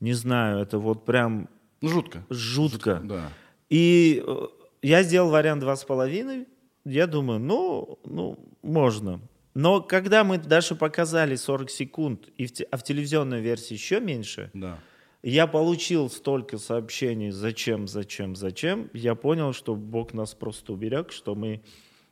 [0.00, 1.48] не знаю, это вот прям
[1.80, 2.24] Ну, жутко.
[2.30, 3.00] жутко.
[3.04, 3.30] Да.
[3.68, 4.46] И э,
[4.82, 6.46] я сделал вариант два с половиной.
[6.84, 9.20] Я думаю, ну, ну, можно.
[9.54, 14.00] Но когда мы даже показали 40 секунд, и в те- а в телевизионной версии еще
[14.00, 14.78] меньше, Да.
[15.22, 18.88] я получил столько сообщений, зачем, зачем, зачем.
[18.94, 21.60] Я понял, что Бог нас просто уберег, что мы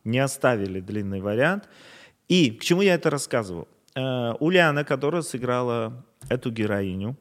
[0.04, 1.68] не оставили длинный вариант.
[2.28, 3.66] И к чему я это рассказывал?
[3.94, 7.16] Э, Уляна, которая сыграла эту героиню,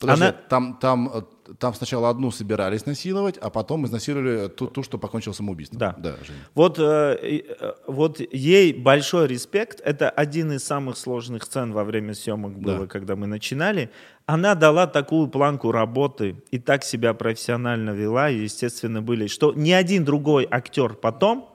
[0.00, 1.22] Подожди, она- там, там, э,
[1.58, 5.78] там сначала одну собирались насиловать, а потом изнасиловали ту, ту что покончила самоубийством.
[5.78, 5.94] Да.
[5.98, 6.38] Да, Женя.
[6.54, 7.42] Вот, э,
[7.86, 9.80] вот ей большой респект.
[9.84, 12.86] Это один из самых сложных сцен во время съемок было, Да.
[12.86, 13.88] когда мы начинали.
[14.26, 19.70] Она дала такую планку работы и так себя профессионально вела, и, естественно, были, что ни
[19.70, 21.53] один другой актер потом,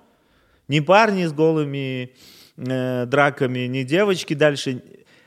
[0.69, 2.12] ни парни с голыми
[2.58, 4.82] э, драками, ни девочки дальше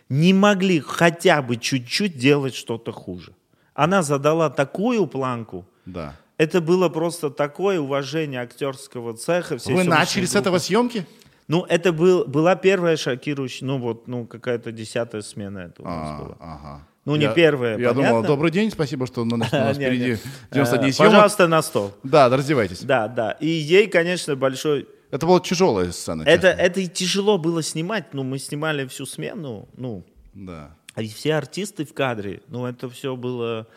[0.09, 3.33] не могли хотя бы чуть-чуть делать что-то хуже.
[3.75, 6.15] Она задала такую планку, Да.
[6.39, 9.57] это было просто такое уважение актерского цеха.
[9.59, 10.39] всей Вы начали с группы.
[10.41, 11.07] этого съемки?
[11.49, 16.09] Ну, это был, была первая шокирующая, ну вот, ну какая-то десятая смена это у нас
[16.11, 16.37] А, была.
[16.41, 16.87] ага.
[17.05, 18.29] Ну, не Я- первая, Я думал, понятно.
[18.29, 20.19] добрый день, спасибо, что значит, у нас Не, впереди не.
[20.53, 21.13] 90 дней Э, съемок.
[21.13, 21.93] Пожалуйста, на стол.
[22.05, 22.83] Да, раздевайтесь.
[22.83, 23.33] Да, да.
[23.41, 24.87] И ей, конечно, большой...
[25.13, 26.23] Это была тяжелая сцена.
[26.23, 26.61] Это, честно.
[26.61, 28.15] это и тяжело было снимать.
[28.15, 30.75] Ну, мы снимали всю смену, ну, Да.
[30.97, 33.69] и все артисты в кадре, ну, это все было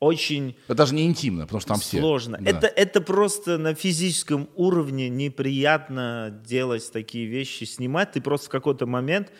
[0.00, 1.98] очень Это даже не интимно, потому что там все.
[2.00, 2.38] сложно.
[2.40, 2.50] Да.
[2.50, 8.12] Это, это просто на физическом уровне неприятно делать такие вещи, снимать.
[8.12, 9.30] Ты просто в какой-то момент,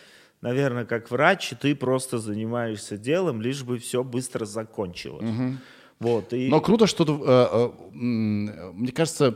[0.41, 5.57] наверное, как врач, ты просто занимаешься делом, лишь бы все быстро закончилось.
[5.99, 6.47] Вот, и...
[6.47, 9.35] Но круто, что э, э, мне кажется,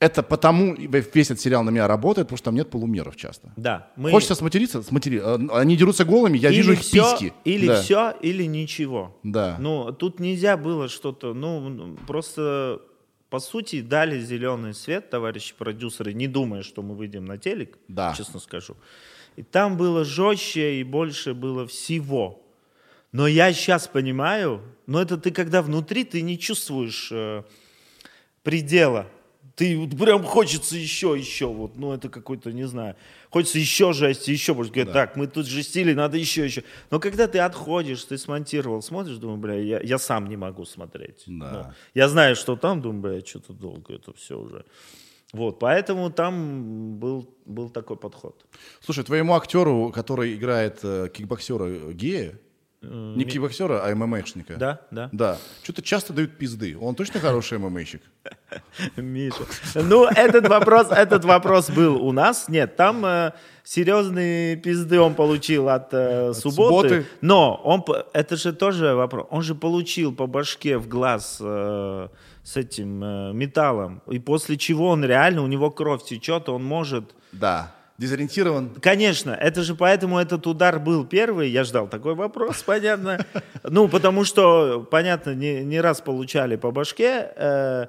[0.00, 3.52] это потому весь этот сериал на меня работает, потому что там нет полумеров часто.
[3.56, 4.10] Да, мы...
[4.10, 5.20] Хочется сматериться, сматери.
[5.22, 7.32] э, Они дерутся голыми, я или вижу их всё, письки.
[7.44, 7.82] Или Да.
[7.82, 9.16] все, или ничего.
[9.24, 9.56] Да.
[9.58, 12.80] Ну, тут нельзя было что-то, ну, просто,
[13.28, 18.14] по сути, дали зеленый свет, товарищи продюсеры, не думая, что мы выйдем на телек, Да.
[18.16, 18.76] честно скажу.
[19.36, 22.40] И там было жестче и больше было всего.
[23.12, 27.42] Но я сейчас понимаю, но это ты когда внутри, ты не чувствуешь э,
[28.42, 29.06] предела.
[29.58, 32.94] Ты вот прям хочется еще, еще, вот, ну это какой-то, не знаю,
[33.28, 34.70] хочется еще жести, еще больше.
[34.70, 36.62] Говорят, так, мы тут жестили, надо еще, еще.
[36.92, 41.24] Но когда ты отходишь, ты смонтировал, смотришь, думаю, бля, я, я сам не могу смотреть.
[41.26, 41.50] Да.
[41.50, 44.64] Ну, я знаю, что там, думаю, бля, что-то долго это все уже.
[45.32, 48.46] Вот, поэтому там был, был такой подход.
[48.80, 52.38] Слушай, твоему актеру, который играет э, кикбоксера гея,
[52.80, 54.56] не кикбоксера, а ММАшника.
[54.56, 55.08] Да, да.
[55.12, 55.38] Да.
[55.64, 56.76] Что-то часто дают пизды.
[56.80, 58.02] Он точно хороший ММАщик?
[58.96, 59.44] Миша.
[59.74, 62.48] Ну, этот вопрос, этот вопрос был у нас.
[62.48, 63.32] Нет, там э,
[63.64, 66.88] серьезные пизды он получил от, э, субботы.
[66.88, 67.06] субботы.
[67.20, 69.26] Но он, это же тоже вопрос.
[69.30, 72.08] Он же получил по башке в глаз э,
[72.44, 74.02] с этим э, металлом.
[74.06, 77.14] И после чего он реально, у него кровь течет, он может...
[77.32, 77.74] Да.
[77.98, 78.70] Дезориентирован.
[78.80, 81.50] Конечно, это же поэтому этот удар был первый.
[81.50, 83.26] Я ждал такой вопрос, понятно.
[83.64, 87.86] Ну, потому что, понятно, не, не раз получали по башке э,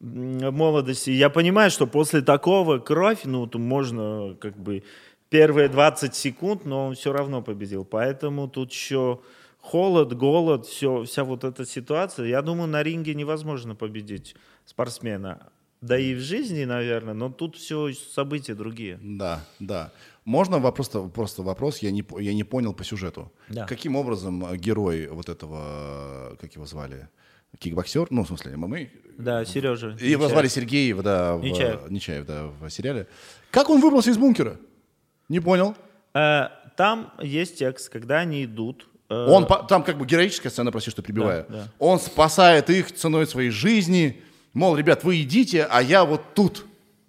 [0.00, 1.08] молодости.
[1.08, 4.82] Я понимаю, что после такого кровь, ну, то можно как бы
[5.30, 7.86] первые 20 секунд, но он все равно победил.
[7.86, 9.20] Поэтому тут еще
[9.60, 12.26] холод, голод, все, вся вот эта ситуация.
[12.26, 15.48] Я думаю, на ринге невозможно победить спортсмена.
[15.86, 18.98] Да и в жизни, наверное, но тут все события другие.
[19.02, 19.90] Да, да.
[20.24, 23.30] Можно вопрос, просто вопрос, я не, я не понял по сюжету.
[23.48, 23.64] Да.
[23.66, 27.08] Каким образом э, герой вот этого, э, как его звали,
[27.58, 28.78] кикбоксер, ну, в смысле, ММА,
[29.18, 29.96] Да, Сережа.
[30.00, 31.90] его звали Сергеев, да, в, Нечаев.
[31.90, 33.06] Нечаев, да, в сериале.
[33.52, 34.56] Как он выбрался из бункера?
[35.28, 35.74] Не понял.
[36.14, 38.88] Э, Там есть текст, когда они идут.
[39.08, 41.46] э, Он, там как бы героическая сцена, прости, что перебиваю.
[41.48, 41.68] Да, да.
[41.78, 44.22] Он спасает их ценой своей жизни.
[44.56, 46.64] Мол, ребят, вы идите, а я вот тут.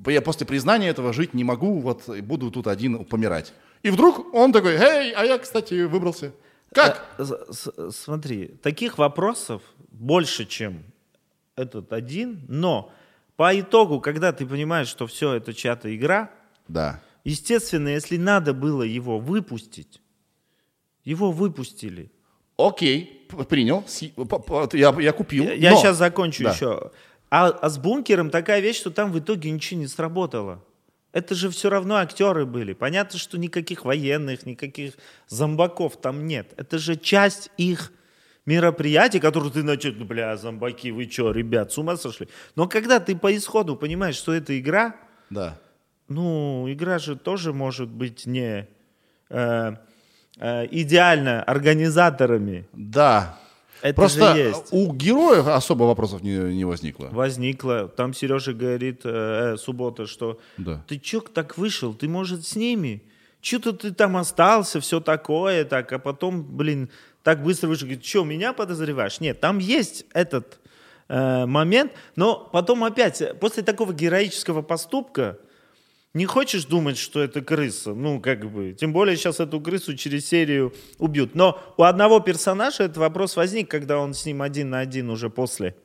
[0.05, 3.53] Я после признания этого жить не могу, вот буду тут один помирать.
[3.83, 6.33] И вдруг он такой, эй, а я, кстати, выбрался.
[6.73, 7.05] Как?
[7.17, 10.83] с- Смотри, таких вопросов больше, чем
[11.55, 12.91] этот один, но
[13.37, 16.29] по итогу, когда ты понимаешь, что все это чья-то игра,
[16.67, 16.99] Да.
[17.23, 20.01] естественно, если надо было его выпустить,
[21.05, 22.11] его выпустили.
[22.57, 23.85] Окей, принял.
[24.73, 25.45] Я, я купил.
[25.49, 26.51] Я но- сейчас закончу Да.
[26.51, 26.91] еще.
[27.29, 30.63] А, а с бункером такая вещь, что там в итоге ничего не сработало.
[31.11, 32.73] Это же все равно актеры были.
[32.73, 34.93] Понятно, что никаких военных, никаких
[35.27, 36.53] зомбаков там нет.
[36.57, 37.91] Это же часть их
[38.45, 42.27] мероприятий, которые ты начал, ну, бля, зомбаки, вы что, ребят, с ума сошли?
[42.55, 44.95] Но когда ты по исходу понимаешь, что это игра,
[45.29, 45.57] Да.
[46.07, 48.67] ну, игра же тоже может быть не
[49.29, 49.75] э,
[50.39, 52.67] э, идеально организаторами.
[52.73, 53.37] Да.
[53.81, 54.67] Это Просто же есть.
[54.71, 57.09] у героев особо вопросов не, не возникло.
[57.11, 57.87] возникла.
[57.87, 60.83] Там Сережа говорит, э, э, суббота, что Да.
[60.87, 63.01] ты чё так вышел, ты, может, с ними?
[63.41, 66.89] Что-то ты там остался, все такое, так, а потом, блин,
[67.23, 67.85] так быстро вышел.
[67.87, 69.19] Говорит, что, меня подозреваешь?
[69.19, 70.59] Нет, там есть этот
[71.07, 75.37] э, момент, но потом опять, э, после такого героического поступка,
[76.13, 80.27] не хочешь думать, что это крыса, ну, как бы, тем более сейчас эту крысу через
[80.27, 81.35] серию убьют.
[81.35, 85.29] Но у одного персонажа этот вопрос возник, когда он с ним один на один уже
[85.29, 85.75] после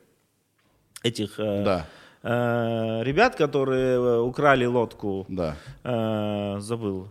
[1.03, 1.87] этих э, Да.
[2.23, 5.55] э, ребят, которые э, украли лодку, Да.
[5.83, 7.09] э, забыл.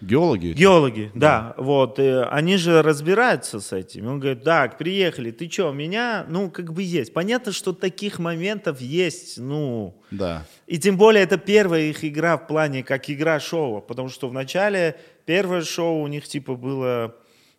[0.00, 0.48] Геологи?
[0.52, 4.06] Геологи, да, вот, э, они же разбираются с этим.
[4.08, 7.12] Он говорит, так, приехали, ты что, меня, ну, как бы есть.
[7.12, 10.44] Понятно, что таких моментов есть, ну, Да.
[10.66, 14.32] и тем более это первая их игра в плане как игра шоу, потому что в
[14.32, 17.14] начале первое шоу у них типа было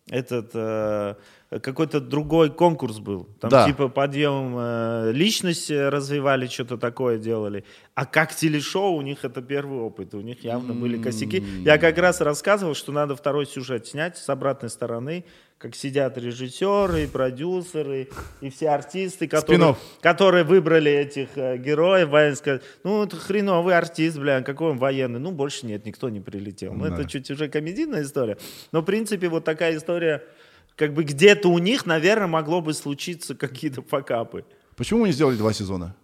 [0.08, 1.14] этот э,
[1.50, 3.28] какой-то другой конкурс был.
[3.40, 3.66] Там Да.
[3.66, 7.64] типа подъем э, личности развивали, что-то такое делали.
[7.94, 11.42] А как телешоу у них это первый опыт, у них явно были косяки.
[11.64, 15.24] Я как раз рассказывал, что надо второй сюжет снять с обратной стороны,
[15.58, 18.08] как сидят режиссеры, продюсеры
[18.42, 24.42] и все артисты, которые, которые выбрали этих э, героев, сказали, ну, это хреновый артист, бля,
[24.42, 25.18] какой он военный.
[25.18, 26.74] Ну, больше нет, никто не прилетел.
[26.74, 26.94] Ну, Да.
[26.94, 28.36] это чуть уже комедийная история.
[28.72, 30.22] Но, в принципе, вот такая история
[30.76, 34.44] как бы где-то у них, наверное, могло бы случиться какие-то факапы.
[34.76, 35.96] Почему мы не сделали два сезона?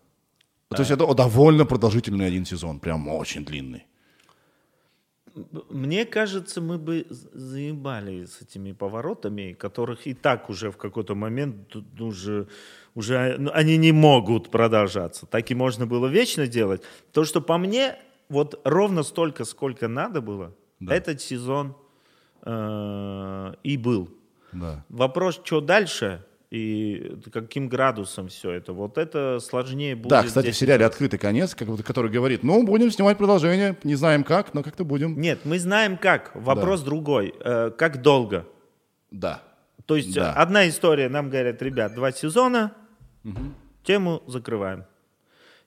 [0.68, 3.84] То есть это довольно продолжительный один сезон, прям очень длинный.
[5.70, 11.74] Мне кажется, мы бы заебали с этими поворотами, которых и так уже в какой-то момент
[12.00, 12.48] уже,
[12.94, 15.26] уже ну, они не могут продолжаться.
[15.26, 16.82] Так и можно было вечно делать.
[17.12, 17.96] То, что по мне,
[18.28, 20.94] вот ровно столько, сколько надо было, Да.
[20.94, 21.76] этот сезон
[22.42, 24.08] э, и был.
[24.52, 24.84] Да.
[24.88, 30.10] Вопрос, что дальше и каким градусом все это, вот это сложнее будет.
[30.10, 34.52] Да, кстати, в сериале «Открытый конец», который говорит, ну, будем снимать продолжение, не знаем как,
[34.52, 35.18] но как-то будем.
[35.18, 36.30] Нет, мы знаем как.
[36.34, 37.34] Вопрос другой.
[37.40, 38.46] Э, как долго?
[39.10, 39.42] Да.
[39.86, 40.32] То есть Да.
[40.34, 42.72] одна история, нам говорят, ребят, два сезона,
[43.82, 44.84] тему закрываем.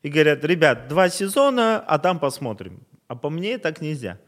[0.03, 2.81] И говорят, ребят, два сезона, а там посмотрим.
[3.07, 4.19] А по мне так нельзя.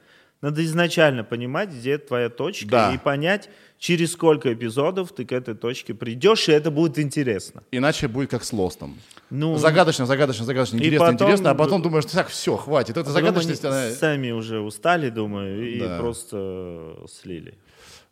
[0.42, 2.94] Надо изначально понимать, где твоя точка, Да.
[2.94, 7.64] и понять, через сколько эпизодов ты к этой точке придешь, и это будет интересно.
[7.72, 8.96] Иначе будет как с Лостом.
[9.32, 12.92] Ну, Загадочно, загадочно, загадочно, И интересно, потом- интересно, а потом думаешь, так, все, хватит.
[12.92, 13.90] Это потом загадочность, она...
[13.90, 16.00] сами уже устали, думаю, и Да.
[16.00, 17.56] просто слили.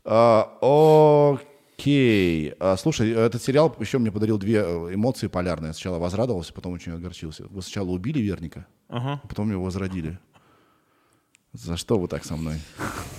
[0.03, 0.57] А,
[1.77, 2.53] окей.
[2.59, 5.73] А, слушай, этот сериал еще мне подарил две э, эмоции полярные.
[5.73, 7.45] Сначала возрадовался, потом очень огорчился.
[7.49, 9.21] Вы сначала убили Верника, Ага.
[9.23, 10.17] а потом его возродили.
[11.57, 12.55] За что вы так со мной?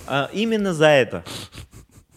[0.05, 1.23] А именно за это.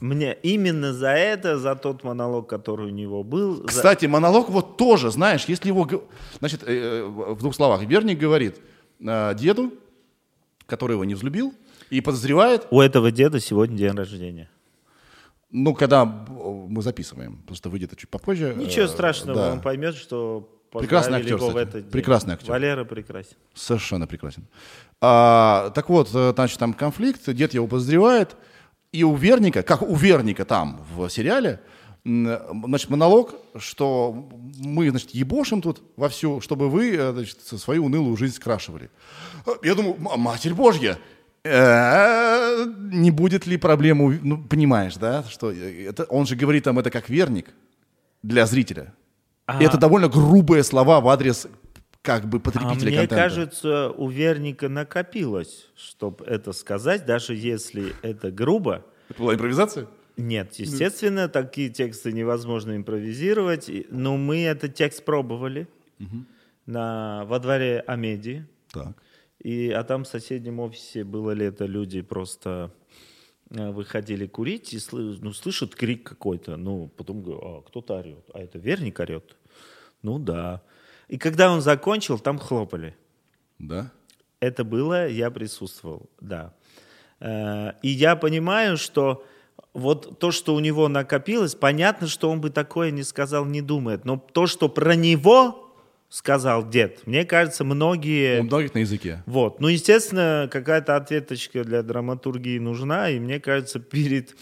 [0.00, 3.56] Мне именно за это, за тот монолог, который у него был.
[3.56, 5.88] за- Кстати, монолог вот тоже, знаешь, если его...
[6.38, 7.82] Значит, э, э, в двух словах.
[7.82, 8.60] Верник говорит
[9.00, 9.74] э, деду,
[10.66, 11.52] который его не взлюбил,
[11.90, 14.48] и подозревает, У этого деда сегодня день рождения.
[15.50, 18.54] ну, когда мы записываем, потому что выйдет чуть попозже.
[18.56, 19.52] Ничего э, страшного, да.
[19.52, 21.90] он поймет, что Прекрасный актер, его в этот день.
[21.90, 22.50] Прекрасный актер.
[22.50, 23.36] Валера прекрасен.
[23.54, 24.46] Совершенно прекрасен.
[25.00, 28.36] А, так вот, э, значит, там конфликт, дед его подозревает,
[28.92, 31.60] и у Верника, как у Верника там в сериале,
[32.04, 38.34] значит, монолог, что мы, значит, ебошим тут вовсю, чтобы вы, э, значит, свою унылую жизнь
[38.34, 38.90] скрашивали.
[39.62, 40.98] Я думаю, «М- Матерь Божья,
[41.44, 46.64] э, не будет ли проблем, у- ну, понимаешь, да, что э, это, он же говорит
[46.64, 47.50] там это как верник
[48.22, 48.92] для зрителя.
[49.60, 51.46] И это довольно грубые слова в адрес
[52.02, 53.14] как бы А потребителя мне контента.
[53.14, 58.84] кажется, у Верника накопилось, чтобы это сказать, даже если это грубо.
[59.08, 59.86] Это была импровизация?
[60.16, 63.70] Нет, естественно, такие тексты невозможно импровизировать.
[63.90, 65.66] Но мы этот текст пробовали
[66.66, 68.46] на, во дворе Амедии.
[68.72, 68.96] Так.
[69.40, 72.70] И, а там в соседнем офисе было лето, люди просто
[73.50, 76.56] э, выходили курить и слы- ну, слышат крик какой-то.
[76.56, 78.24] Ну, потом говорю, а кто-то орет.
[78.34, 79.36] А это Верник орет?
[80.02, 80.62] Ну да.
[81.10, 82.94] И когда он закончил, там хлопали.
[83.58, 83.90] Да?
[84.38, 86.54] Это было, я присутствовал, да.
[87.18, 89.26] Э, И я понимаю, что
[89.74, 94.04] вот то, что у него накопилось, понятно, что он бы такое не сказал, не думает.
[94.04, 95.74] Но то, что про него
[96.08, 98.38] сказал дед, мне кажется, многие...
[98.40, 99.24] У многих на языке.
[99.26, 99.60] Вот.
[99.60, 104.36] Ну, естественно, какая-то ответочка для драматургии нужна, и мне кажется, перед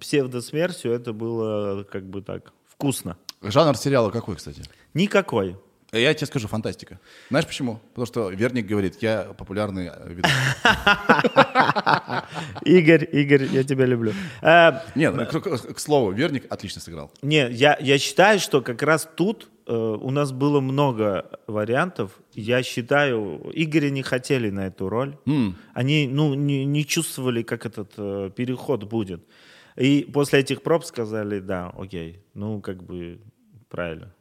[0.00, 3.18] псевдосмертью это было как бы так вкусно.
[3.42, 4.62] Жанр сериала какой, кстати?
[4.94, 5.56] Никакой.
[5.96, 6.98] Э, Я тебе скажу, фантастика.
[7.30, 7.80] Знаешь почему?
[7.88, 10.34] Потому что Верник говорит, я популярный э, ведущий.
[12.78, 14.12] Игорь, Игорь, я тебя люблю.
[14.42, 15.26] Э, Нет, ну,
[15.74, 17.10] к, слову, Верник отлично сыграл.
[17.22, 22.10] Не, я, считаю, что как раз тут э, у нас было много вариантов.
[22.34, 25.16] Я считаю, Игоря не хотели на эту роль.
[25.74, 29.22] Они ну, не, чувствовали, как этот э, переход будет.
[29.76, 33.20] И после этих проб сказали, да, окей, ну как бы
[33.68, 34.15] правильно.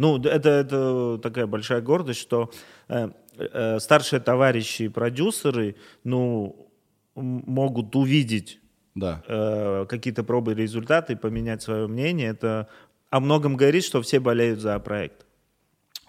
[0.00, 2.50] Ну, это, это такая большая гордость, что
[2.88, 6.70] э, э, старшие товарищи и продюсеры, ну,
[7.14, 8.60] могут увидеть
[8.94, 9.22] Да.
[9.28, 12.66] э, какие-то пробы и результаты, поменять свое мнение, это
[13.10, 15.26] о многом говорит, что все болеют за проект.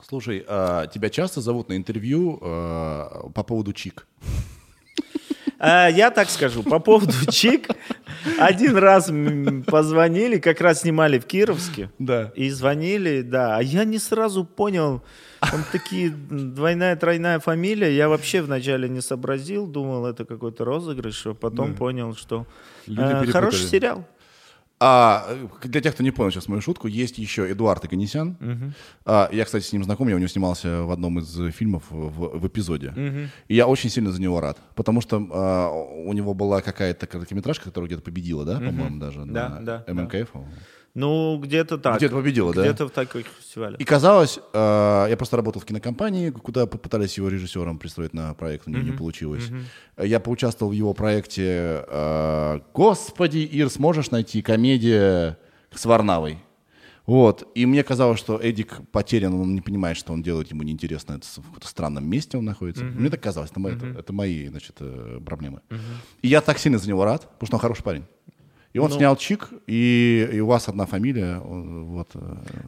[0.08, 4.08] Слушай, а тебя часто зовут на интервью э, по поводу ЧИК?
[5.63, 7.69] А, я так скажу, по поводу ЧИК,
[8.39, 9.12] один раз
[9.67, 12.32] позвонили, как раз снимали в Кировске, Да.
[12.36, 15.04] и звонили, да, а я не сразу понял,
[15.39, 21.34] там такие двойная, тройная фамилия, я вообще вначале не сообразил, думал, это какой-то розыгрыш, а
[21.36, 22.47] потом понял, что
[22.88, 24.03] э, хороший сериал.
[24.84, 28.74] А э, для тех, кто не понял сейчас мою шутку, есть еще Эдуард Аганесян.
[29.06, 31.84] А, я, кстати, с ним знаком, я у него снимался в одном из э, фильмов
[31.92, 33.30] в, в эпизоде.
[33.48, 37.66] И я очень сильно за него рад, потому что а, у него была какая-то короткометражка,
[37.66, 40.30] которая где-то победила, да, по-моему, даже Да, на да, ММКФ.
[40.94, 41.98] Ну, где-то так.
[41.98, 42.64] Где-то победила, да?
[42.64, 43.80] Где-то в таких фестивалях.
[43.80, 48.68] И казалось, э, я просто работал в кинокомпании, куда попытались его режиссером пристроить на проект,
[48.68, 49.50] у него не получилось.
[49.98, 51.84] Я поучаствовал в его проекте.
[51.88, 55.38] э, Господи, Ир, сможешь найти комедия
[55.74, 56.39] с Варнавой.
[57.08, 57.48] Вот.
[57.56, 61.26] И мне казалось, что Эдик потерян, он не понимает, что он делает, ему неинтересно, это
[61.28, 62.84] в каком-то странном месте он находится.
[62.84, 65.62] Мне так казалось, это, мои- это, это мои, значит, э, проблемы.
[66.22, 68.04] И я так сильно за него рад, потому что он хороший парень.
[68.74, 68.95] И он Ну.
[68.95, 72.09] снял Чик, и, и у вас одна фамилия, вот.
[72.15, 72.19] э,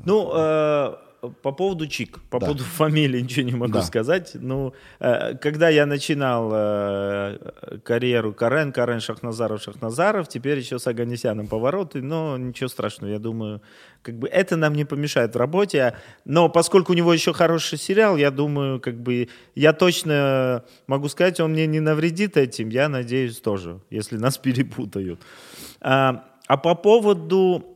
[0.06, 0.96] Ну, э,
[1.30, 2.48] по поводу Чик, по Да.
[2.48, 3.82] поводу фамилии ничего не могу Да.
[3.82, 4.32] сказать.
[4.34, 7.38] Ну, э, когда я начинал э,
[7.84, 13.62] карьеру Карен, Карен Шахназаров, Шахназаров, теперь еще с Аганесяном повороты, но ничего страшного, я думаю,
[14.02, 15.96] как бы это нам не помешает в работе.
[16.26, 21.40] Но поскольку у него еще хороший сериал, я думаю, как бы я точно могу сказать,
[21.40, 25.22] он мне не навредит этим, я надеюсь тоже, если нас перепутают.
[25.80, 27.73] А, а по поводу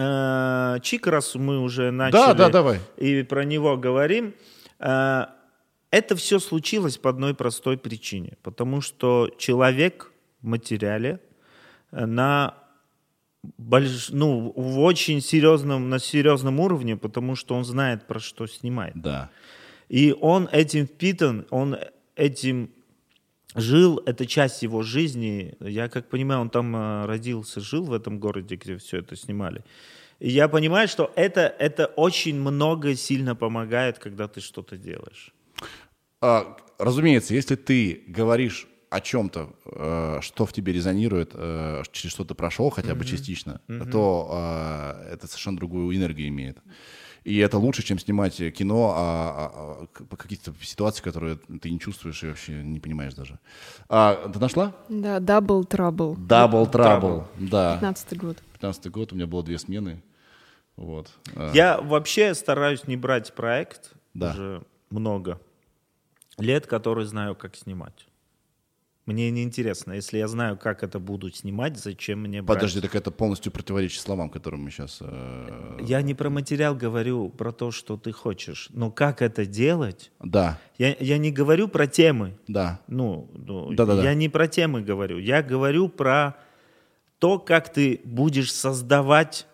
[0.00, 2.80] э, Чика, раз мы уже начали да, давай.
[2.96, 4.34] и про него говорим,
[4.78, 5.26] э,
[5.90, 8.36] это все случилось по одной простой причине.
[8.42, 11.20] Потому что человек в материале
[11.92, 12.54] э, на
[13.58, 14.10] больш...
[14.10, 18.94] ну, в очень серьезном, на серьезном уровне, потому что он знает, про что снимает.
[18.94, 19.30] Да.
[19.88, 21.76] И он этим впитан, он
[22.14, 22.70] этим
[23.54, 25.54] жил, это часть его жизни.
[25.60, 29.64] Я как понимаю, он там э, родился, жил в этом городе, где все это снимали.
[30.18, 35.32] И я понимаю, что это, это очень много сильно помогает, когда ты что-то делаешь.
[36.20, 42.24] А, разумеется, если ты говоришь о чем-то, э, что в тебе резонирует, э, через что
[42.24, 43.60] ты прошел хотя бы частично,
[43.92, 46.58] то э, это совершенно другую энергию имеет.
[47.24, 51.78] И это лучше, чем снимать кино а, а, а, по какие-то ситуации, которые ты не
[51.78, 53.38] чувствуешь и вообще не понимаешь даже.
[53.88, 54.74] А, ты нашла?
[54.88, 56.16] Да, Double Trouble.
[56.16, 57.26] Double Trouble.
[57.38, 57.74] Да.
[57.74, 58.38] 15 год.
[58.54, 60.02] 15 год, у меня было две смены.
[60.76, 61.10] Вот.
[61.36, 64.30] А, Я вообще стараюсь не брать проект Да.
[64.30, 65.38] уже много
[66.38, 68.06] лет, который знаю, как снимать.
[69.10, 72.58] Мне не интересно, если я знаю, как это буду снимать, зачем мне брать?
[72.58, 74.98] Подожди, так это полностью противоречит словам, которым мы сейчас...
[75.00, 78.68] э, Я не про материал говорю, про то, что ты хочешь.
[78.72, 80.12] Но как это делать?
[80.22, 82.38] Да, Я, я не говорю про темы.
[82.46, 82.80] да.
[82.86, 84.04] Ну, ну, Да-да-да.
[84.04, 85.18] я не про темы говорю.
[85.18, 86.36] Я говорю про
[87.18, 89.46] то, как ты будешь создавать,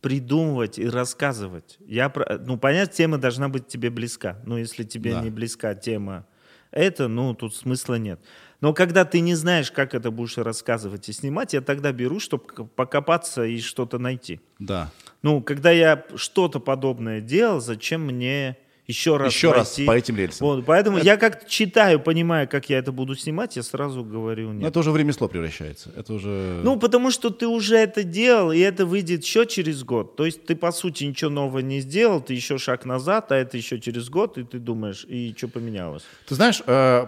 [0.00, 1.78] придумывать и рассказывать.
[1.86, 4.38] Я про, ну, понятно, тема должна быть тебе близка.
[4.44, 5.22] Но если тебе Да.
[5.22, 6.26] не близка тема
[6.70, 8.20] это, ну, тут смысла нет.
[8.60, 12.44] Но когда ты не знаешь, как это будешь рассказывать и снимать, я тогда беру, чтобы
[12.66, 14.40] покопаться и что-то найти.
[14.58, 14.90] Да.
[15.22, 18.56] Ну, когда я что-то подобное делал, зачем мне
[18.88, 19.86] еще раз Еще раз пойти?
[19.86, 20.46] по этим рельсам.
[20.46, 24.54] Вот, поэтому я как читаю, понимаю, как я это буду снимать, я сразу говорю Но
[24.54, 24.68] нет.
[24.70, 25.92] это уже в ремесло превращается.
[25.94, 26.60] Это уже...
[26.64, 30.16] Ну, потому что ты уже это делал, и это выйдет еще через год.
[30.16, 33.58] То есть ты, по сути, ничего нового не сделал, ты еще шаг назад, а это
[33.58, 36.04] еще через год, и ты думаешь, и что поменялось?
[36.26, 37.06] Ты знаешь, э,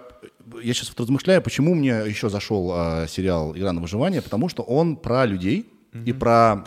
[0.63, 4.63] я сейчас вот размышляю, почему мне еще зашел э, сериал «Игра на выживание», потому что
[4.63, 5.67] он про людей
[6.05, 6.67] и про,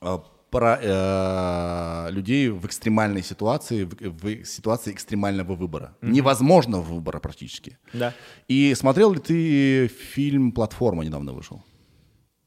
[0.00, 0.18] э,
[0.50, 5.96] про э, людей в экстремальной ситуации, в, в ситуации экстремального выбора.
[6.02, 7.78] Невозможного выбора практически.
[7.92, 8.12] Да.
[8.48, 11.62] И смотрел ли ты фильм «Платформа» недавно вышел?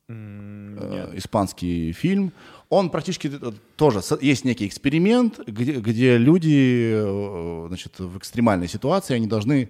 [0.09, 2.31] Э, испанский фильм.
[2.69, 9.15] Он практически э, тоже есть некий эксперимент, где, где люди, э, значит, в экстремальной ситуации,
[9.15, 9.69] они должны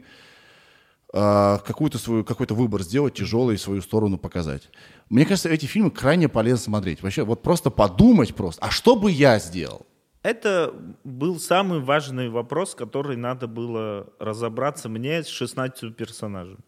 [1.13, 4.69] какую-то свою, какой-то выбор сделать, тяжелый, свою сторону показать.
[5.09, 7.03] Мне кажется, эти фильмы крайне полезно смотреть.
[7.03, 9.85] Вообще, вот просто подумать просто, а что бы я сделал?
[10.23, 16.59] Это был самый важный вопрос, который надо было разобраться мне с 16 персонажами.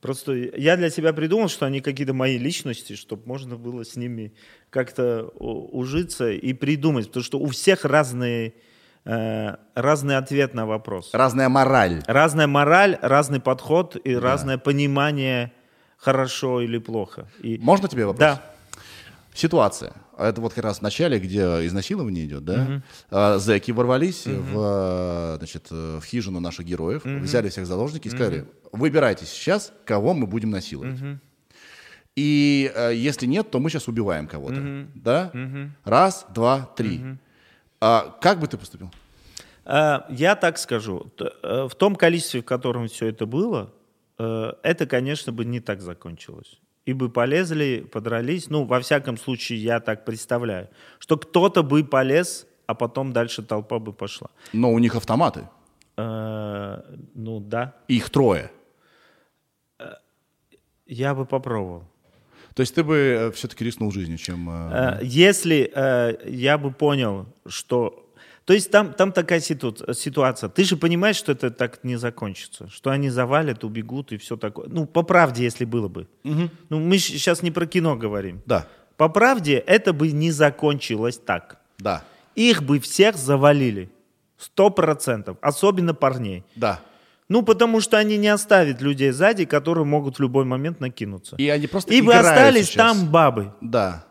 [0.00, 4.34] Просто я для себя придумал, что они какие-то мои личности, чтобы можно было с ними
[4.70, 8.54] как-то ужиться и придумать, потому что у всех разные,
[9.06, 11.10] разный ответ на вопрос.
[11.12, 12.02] Разная мораль.
[12.06, 15.52] Разная мораль, разный подход и разное понимание
[15.96, 17.28] хорошо или плохо.
[17.40, 18.20] И, Можно тебе вопрос?
[18.20, 18.42] да,
[19.36, 19.92] Ситуация.
[20.18, 22.82] Это вот как раз в начале, где изнасилование идет, да?
[23.10, 28.08] А, Зэки ворвались в, э, значит, э, в хижину наших героев, взяли всех в заложники
[28.08, 30.98] и сказали, выбирайте сейчас, кого мы будем насиловать.
[32.16, 34.86] И э, если нет, то мы сейчас убиваем кого-то.
[34.94, 35.30] Да?
[35.84, 37.18] Раз, два, три.
[37.80, 38.90] А как бы ты поступил?
[39.64, 41.06] Э, Я так скажу.
[41.18, 43.70] Э, В том количестве, в котором все это было,
[44.18, 46.60] э, это, конечно, бы не так закончилось.
[46.86, 48.48] И бы полезли, подрались.
[48.50, 50.68] Ну, во всяком случае, я так представляю,
[50.98, 54.28] что кто-то бы полез, а потом дальше толпа бы пошла.
[54.52, 55.48] Но у них автоматы.
[55.96, 57.74] Ну, да.
[57.88, 58.50] Их трое.
[60.86, 61.82] Я бы попробовал.
[62.56, 64.48] То есть ты бы все-таки рискнул жизнью, чем...
[64.50, 68.02] э, Э, Если э, я бы понял, что...
[68.46, 70.48] То есть там, там такая ситу- ситуация.
[70.48, 72.68] Ты же понимаешь, что это так не закончится.
[72.70, 74.68] Что они завалят, убегут и все такое.
[74.70, 76.06] Ну, по правде, если было бы.
[76.24, 78.40] Ну, мы сейчас не про кино говорим.
[78.46, 78.66] Да.
[78.96, 81.58] По правде, это бы не закончилось так.
[81.78, 82.02] Да.
[82.36, 83.90] Их бы всех завалили.
[84.38, 85.36] Сто процентов.
[85.42, 86.42] Особенно парней.
[86.54, 86.80] Да.
[87.28, 91.36] Ну, потому что они не оставят людей сзади, которые могут в любой момент накинуться.
[91.36, 92.74] И они просто И играют остались сейчас.
[92.96, 93.52] там бабы.
[93.60, 94.04] Да.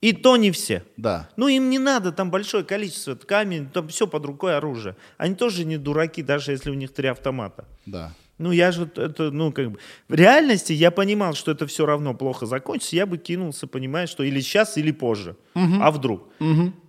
[0.00, 0.84] И то не все.
[0.96, 1.28] Да.
[1.36, 4.96] Ну, им не надо там большое количество камень, там все под рукой оружие.
[5.16, 7.64] Они тоже не дураки, даже если у них три автомата.
[7.86, 8.12] Да.
[8.36, 9.78] Ну, я же это, ну, как бы...
[10.08, 14.24] В реальности я понимал, что это все равно плохо закончится, я бы кинулся, понимаешь, что
[14.24, 15.36] или сейчас, или позже.
[15.54, 16.28] А вдруг?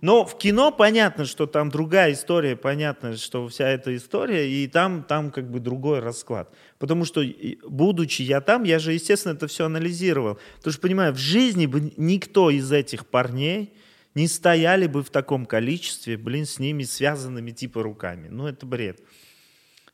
[0.00, 5.04] Но в кино понятно, что там другая история, понятно, что вся эта история, и там,
[5.04, 6.52] там как бы другой расклад.
[6.78, 7.22] Потому что,
[7.68, 10.38] будучи я там, я же, естественно, это все анализировал.
[10.56, 13.72] Потому что, понимаю, в жизни бы никто из этих парней
[14.16, 18.28] не стояли бы в таком количестве, блин, с ними связанными типа руками.
[18.28, 19.00] Ну, это бред.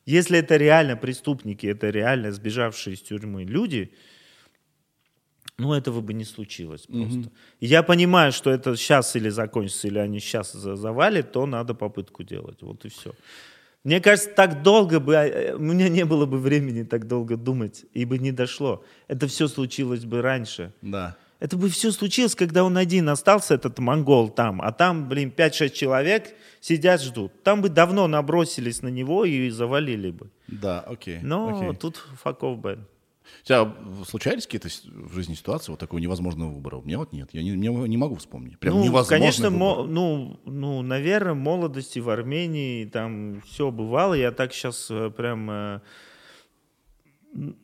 [0.05, 3.93] Если это реально преступники, это реально сбежавшие из тюрьмы люди,
[5.59, 7.31] ну, этого бы не случилось просто.
[7.61, 12.25] И Я понимаю, что это сейчас или закончится, или они сейчас завалят, то надо попытку
[12.25, 12.63] делать.
[12.63, 13.13] Вот и все.
[13.85, 17.85] Мне кажется, так долго бы, э, у меня не было бы времени так долго думать,
[17.93, 18.85] и бы не дошло.
[19.09, 20.73] Это все случилось бы раньше.
[20.83, 21.17] Да.
[21.43, 25.71] Это бы все случилось, когда он один остался, этот монгол там, а там, блин, 5-6
[25.71, 27.43] человек сидят, ждут.
[27.43, 30.31] Там бы давно набросились на него и завалили бы.
[30.47, 31.19] Да, окей.
[31.21, 31.75] Но окей.
[31.77, 32.87] тут факов бен.
[33.43, 33.75] У тебя
[34.07, 36.77] случались какие-то в жизни ситуации вот такого невозможного выбора?
[36.77, 37.31] У меня вот нет.
[37.33, 38.61] Я не, не, не могу вспомнить.
[38.61, 39.59] Прям ну, невозможный конечно, выбор.
[39.59, 44.15] мо- ну, ну, наверное, в молодости в Армении там все бывало.
[44.15, 44.87] Я так сейчас
[45.17, 45.81] прям э,
[47.35, 47.57] м,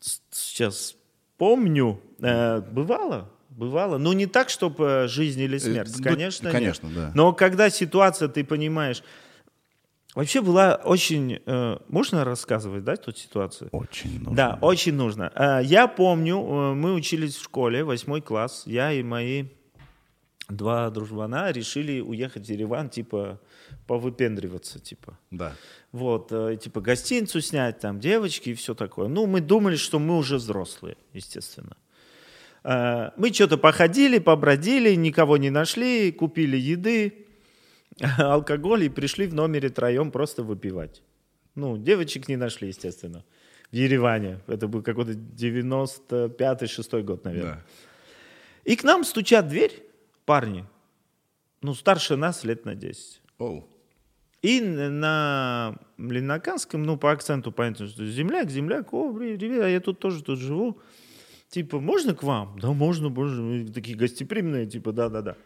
[0.00, 0.96] с- сейчас
[1.42, 2.00] помню.
[2.20, 3.98] Э, бывало, бывало.
[3.98, 6.46] Ну, не так, чтобы жизнь или смерть, ну, конечно.
[6.46, 6.52] нет.
[6.52, 7.10] конечно, да.
[7.16, 9.02] Но когда ситуация, ты понимаешь...
[10.14, 11.40] Вообще была очень...
[11.44, 13.70] э, можно рассказывать, да, тут ситуацию?
[13.72, 14.36] Очень нужно.
[14.36, 15.32] Да, очень нужно.
[15.34, 18.62] Э, Я помню, э, мы учились в школе, восьмой класс.
[18.66, 19.46] Я и мои
[20.48, 23.40] два дружбана решили уехать в Ереван, типа,
[23.88, 25.18] повыпендриваться, типа.
[25.32, 25.54] Да.
[25.92, 29.08] Вот, э, типа, гостиницу снять, там, девочки и все такое.
[29.08, 31.76] Ну, мы думали, что мы уже взрослые, естественно.
[32.64, 37.26] Э, Мы что-то походили, побродили, никого не нашли, купили еды,
[38.18, 41.02] алкоголь и пришли в номере троем просто выпивать.
[41.54, 43.22] Ну, девочек не нашли, естественно,
[43.70, 44.40] в Ереване.
[44.46, 47.54] Это был какой-то 95-6 год, наверное.
[47.54, 47.62] Да.
[48.64, 49.82] И к нам стучат в дверь
[50.24, 50.64] парни,
[51.60, 53.20] ну, старше нас лет на 10.
[53.38, 53.68] Оу.
[54.42, 60.00] И на Леноканском, ну, по акценту понятно, что земляк, земляк, о, блин, ребята, я тут
[60.00, 60.80] тоже тут живу.
[61.48, 62.58] Типа, можно к вам?
[62.58, 63.40] Да, можно, можно.
[63.40, 65.36] Мы такие гостеприимные, типа, да-да-да.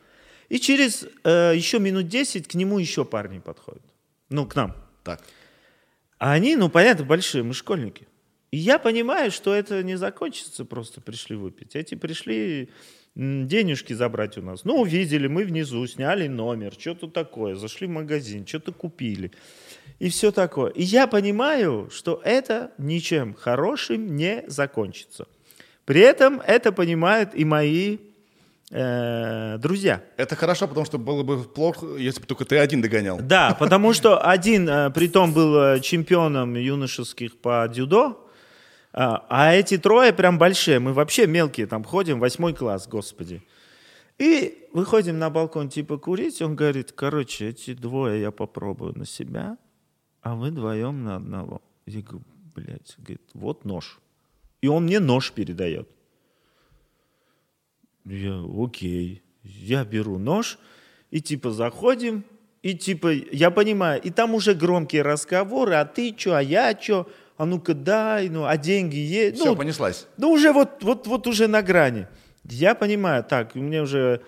[0.48, 3.82] И через э, еще минут 10 к нему еще парни подходят.
[4.30, 4.74] Ну, к нам.
[5.04, 5.22] Так.
[6.18, 8.08] А они, ну, понятно, большие, мы школьники.
[8.50, 11.76] И я понимаю, что это не закончится, просто пришли выпить.
[11.76, 12.70] Эти пришли
[13.16, 14.64] денежки забрать у нас.
[14.64, 19.32] Ну, увидели, мы внизу, сняли номер, что-то такое, зашли в магазин, что-то купили.
[19.98, 20.70] И все такое.
[20.72, 25.26] И я понимаю, что это ничем хорошим не закончится.
[25.86, 27.98] При этом это понимают и мои
[28.70, 30.02] э, друзья.
[30.18, 33.18] Это хорошо, потому что было бы плохо, если бы только ты один догонял.
[33.22, 38.25] Да, потому что один, э, притом был э, чемпионом юношеских по дзюдо,
[38.96, 43.42] а, а эти трое прям большие, мы вообще мелкие там ходим, восьмой класс, господи.
[44.18, 49.58] И выходим на балкон типа курить, он говорит, короче, эти двое я попробую на себя,
[50.22, 51.60] а вы вдвоем на одного.
[51.84, 52.24] Я говорю,
[52.54, 54.00] блядь, говорит, вот нож.
[54.62, 55.90] И он мне нож передает.
[58.06, 59.22] Я, окей.
[59.42, 60.58] Я беру нож,
[61.10, 62.24] и типа заходим,
[62.62, 67.06] и типа, я понимаю, и там уже громкие разговоры, а ты что, а я что,
[67.36, 69.36] а ну-ка дай, ну, а деньги есть.
[69.36, 70.06] Все, ну, понеслась.
[70.16, 72.06] ну, уже вот, вот, вот уже на грани.
[72.44, 74.22] Я понимаю, так, мне уже...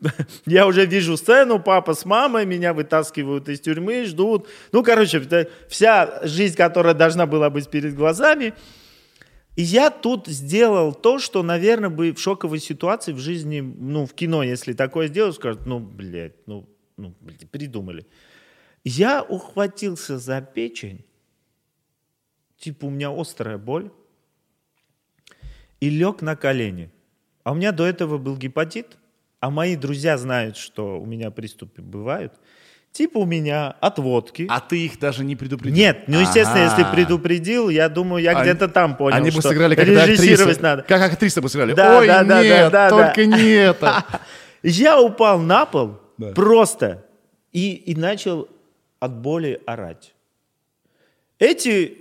[0.46, 4.48] Я уже вижу сцену, папа с мамой меня вытаскивают из тюрьмы, ждут.
[4.72, 5.22] Ну, короче,
[5.68, 8.54] вся жизнь, которая должна была быть перед глазами.
[9.56, 14.14] И я тут сделал то, что, наверное, бы в шоковой ситуации в жизни, ну, в
[14.14, 18.06] кино, если такое сделаю, скажут, ну, блядь, ну, ну блядь, придумали.
[18.84, 21.04] Я ухватился за печень,
[22.60, 23.90] типа у меня острая боль,
[25.80, 26.90] и лег на колени.
[27.42, 28.98] А у меня до этого был гепатит,
[29.40, 32.34] а мои друзья знают, что у меня приступы бывают.
[32.92, 34.46] Типа у меня от водки.
[34.50, 35.76] А ты их даже не предупредил?
[35.78, 36.76] Нет, ну, естественно, Ага.
[36.80, 40.60] если предупредил, я думаю, я Они- где-то там понял, Они бы что сыграли как актриса.
[40.60, 40.82] надо.
[40.82, 41.72] Как актриса бы сыграли.
[41.72, 43.36] Да, Ой, да, да, нет, да, да, только да.
[43.38, 44.04] не это.
[44.62, 46.32] Я упал на пол Да.
[46.32, 47.06] просто
[47.52, 48.48] и, и начал
[48.98, 50.12] от боли орать.
[51.38, 51.96] Эти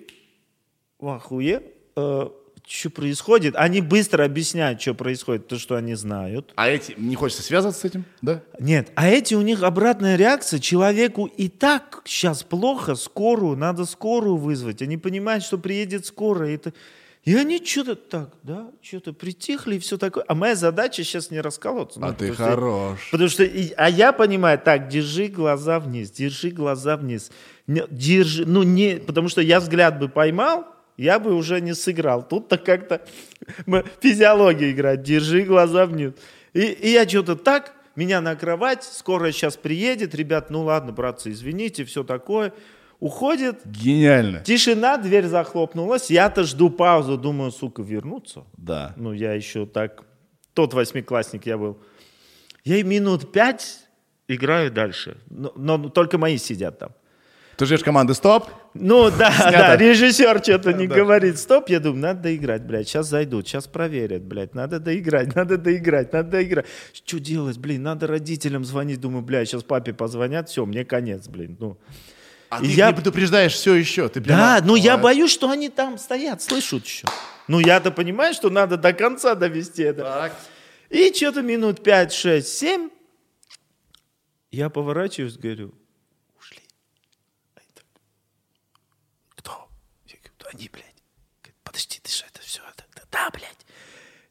[1.07, 1.63] ахуе,
[1.95, 2.29] э,
[2.67, 3.55] что происходит.
[3.55, 6.51] Они быстро объясняют, что происходит, то, что они знают.
[6.55, 8.43] А эти, не хочется связываться с этим, да?
[8.59, 10.59] Нет, а эти у них обратная реакция.
[10.59, 14.81] Человеку и так сейчас плохо, скорую, надо скорую вызвать.
[14.83, 16.53] Они понимают, что приедет скорая.
[16.55, 16.73] Это...
[17.25, 20.23] И они что-то так, да, что-то притихли и все такое.
[20.27, 21.99] А моя задача сейчас не расколоться.
[22.01, 23.09] А ну, ты потому что- хорош.
[23.11, 27.31] Потому что, и- а я понимаю, так, держи глаза вниз, держи глаза вниз.
[27.67, 30.65] Не- держи, ну не, потому что я взгляд бы поймал,
[31.03, 32.27] я бы уже не сыграл.
[32.27, 33.05] Тут-то как-то
[34.01, 36.13] физиология играет, держи глаза вниз.
[36.53, 41.31] И, и я что-то так, меня на кровать, скоро сейчас приедет, ребят, ну ладно, братцы,
[41.31, 42.53] извините, все такое.
[42.99, 44.41] Уходит, Гениально.
[44.41, 48.43] тишина, дверь захлопнулась, я-то жду паузу, думаю, сука, вернуться.
[48.57, 48.93] Да.
[48.97, 50.03] Ну, я еще так...
[50.53, 51.79] Тот восьмиклассник я был.
[52.65, 53.87] Я и минут пять
[54.27, 55.17] играю дальше.
[55.29, 56.91] Но, но только мои сидят там.
[57.59, 58.47] Ты ждешь команды «Стоп»?
[58.73, 59.51] Ну, да, Снято.
[59.51, 60.95] да, режиссер что-то не Да.
[60.95, 61.37] говорит.
[61.37, 62.87] Стоп, я думаю, надо доиграть, блядь.
[62.87, 64.55] Сейчас зайдут, сейчас проверят, блядь.
[64.55, 66.65] Надо доиграть, надо доиграть, надо доиграть.
[66.93, 67.83] Что делать, блин?
[67.83, 69.01] Надо родителям звонить.
[69.01, 71.57] Думаю, блядь, сейчас папе позвонят, все, мне конец, блин.
[71.59, 71.77] Ну.
[72.49, 74.07] А И ты я- не предупреждаешь все еще.
[74.09, 77.07] Ты прямо- Да, ну я боюсь, что они там стоят, слышат еще.
[77.49, 80.03] Ну я-то понимаю, что надо до конца довести это.
[80.03, 80.35] Так.
[80.89, 82.89] И что-то минут 5, 6, 7.
[84.51, 85.75] Я поворачиваюсь, говорю,
[86.39, 86.57] ушли.
[87.55, 87.85] Они так,
[89.35, 89.69] Кто?
[90.07, 90.85] Я говорю, «Да они, блядь.
[91.43, 92.61] Говорит, Подожди, ты что это все?
[92.75, 93.65] Да, да, блядь.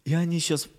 [0.04, 0.70] И они сейчас в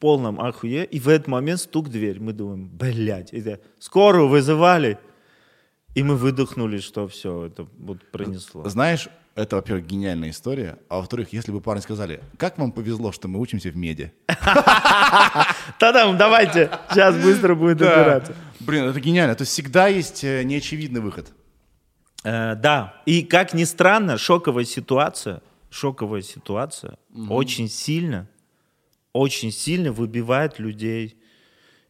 [0.00, 0.84] полном ахуе.
[0.84, 2.18] И в этот момент стук в дверь.
[2.20, 3.32] Мы думаем, блядь.
[3.32, 4.98] Это скорую вызывали.
[5.94, 8.68] И мы выдохнули, что все, это вот пронесло.
[8.68, 10.78] Знаешь, это, во-первых, гениальная история.
[10.88, 14.12] А во-вторых, если бы парни сказали, как вам повезло, что мы учимся в меди.
[15.78, 18.34] Та-дам, давайте, сейчас быстро будет убираться.
[18.60, 19.34] Блин, это гениально.
[19.34, 21.32] То есть всегда есть э, неочевидный выход.
[22.24, 26.98] Э, да, и как ни странно, шоковая ситуация, шоковая ситуация
[27.28, 28.28] очень сильно,
[29.12, 31.16] очень сильно выбивает людей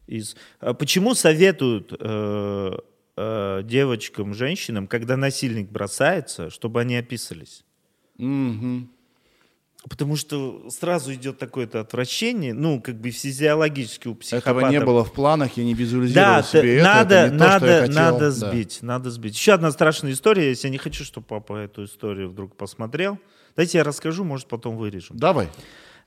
[0.07, 0.35] из...
[0.59, 2.77] А Почему советуют э,
[3.17, 7.63] э, девочкам, женщинам, когда насильник бросается, чтобы они описались?
[8.17, 8.91] Мгм.
[9.89, 14.57] Потому что сразу идет такое-то отвращение, ну, как бы физиологически у психопатов.
[14.57, 17.65] Этого не было в планах, я не визуализировал Да, себе надо, это не то, надо,
[17.65, 17.95] я хотел.
[17.95, 18.31] надо Да.
[18.31, 19.35] сбить, надо сбить.
[19.35, 23.17] Еще одна страшная история, если я не хочу, чтобы папа эту историю вдруг посмотрел.
[23.55, 25.17] Дайте я расскажу, может, потом вырежем.
[25.17, 25.49] Давай.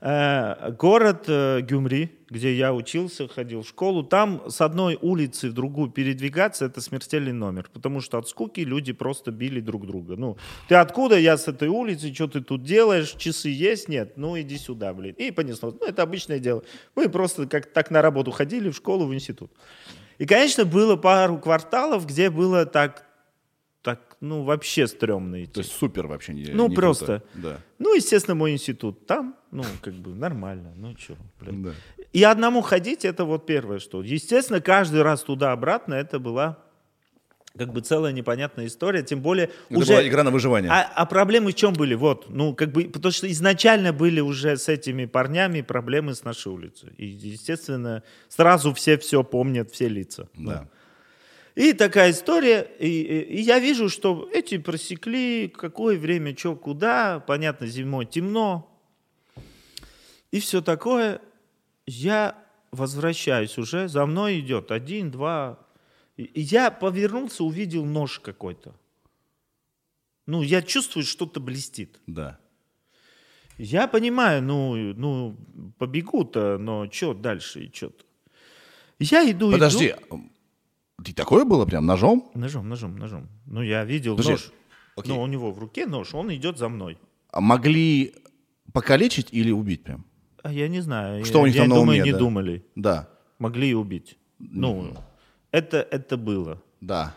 [0.01, 5.53] Э, город э, Гюмри, где я учился, ходил в школу, там с одной улицы в
[5.53, 10.15] другую передвигаться это смертельный номер, потому что от скуки люди просто били друг друга.
[10.15, 10.37] Ну,
[10.67, 14.57] ты откуда, я с этой улицы, что ты тут делаешь, часы есть, нет, ну иди
[14.57, 15.15] сюда, блин.
[15.17, 15.75] И понеслось.
[15.79, 16.63] Ну, это обычное дело.
[16.95, 19.51] Мы просто как так на работу ходили, в школу, в институт.
[20.17, 23.04] И, конечно, было пару кварталов, где было так
[24.25, 25.53] ну, вообще стрёмно идти.
[25.53, 27.05] То есть супер вообще не Ну, не просто.
[27.05, 27.23] круто.
[27.35, 27.57] Да.
[27.79, 31.63] Ну, естественно, мой институт там, ну, как бы нормально, ну, что, блин.
[31.63, 31.71] да.
[32.13, 34.01] И одному ходить, это вот первое, что.
[34.01, 36.57] Естественно, каждый раз туда-обратно это была
[37.57, 39.93] как бы целая непонятная история, тем более Это уже...
[39.93, 40.71] была игра на выживание.
[40.71, 41.95] А, а проблемы в чем были?
[41.95, 46.51] Вот, ну, как бы, потому что изначально были уже с этими парнями проблемы с нашей
[46.51, 46.93] улицы.
[46.97, 50.27] И, естественно, сразу все все помнят, все лица.
[50.35, 50.67] Да.
[51.55, 57.65] И такая история, и, и- я вижу, что эти просекли, какое время, что, куда, понятно,
[57.67, 58.69] зимой темно,
[60.31, 61.21] и все такое.
[61.85, 62.35] Я
[62.71, 65.59] возвращаюсь уже, за мной идет один, два.
[66.17, 68.75] И я повернулся, увидел нож какой-то.
[70.25, 71.99] Ну, я чувствую, что-то блестит.
[72.07, 72.39] Да.
[73.57, 75.37] Я понимаю, ну, ну
[75.77, 78.03] побегу-то, но что дальше и что-то.
[78.99, 80.29] Я иду, Подожди, иду.
[81.03, 82.31] Ты такое было прям ножом?
[82.33, 83.27] Ножом, ножом, ножом.
[83.45, 84.51] Ну, я видел Подожди, нож.
[84.95, 85.13] окей.
[85.13, 86.97] Ну, у него в руке нож, он идет за мной.
[87.31, 88.13] А Могли
[88.73, 90.05] покалечить или убить прям?
[90.43, 91.25] А я не знаю.
[91.25, 92.17] Что я, у них я там на думаю, уме, не да?
[92.17, 92.65] думали.
[92.75, 93.09] Да.
[93.39, 94.17] Могли и убить.
[94.39, 94.93] Ну,
[95.51, 96.61] это, это было.
[96.81, 97.13] Да.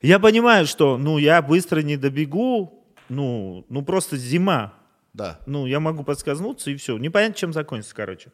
[0.00, 4.74] Я понимаю, что, ну, я быстро не добегу, ну, ну, просто зима.
[5.12, 5.38] Да.
[5.46, 6.96] Ну, я могу подсказнуться, и все.
[6.98, 8.32] Непонятно, чем закончится, короче.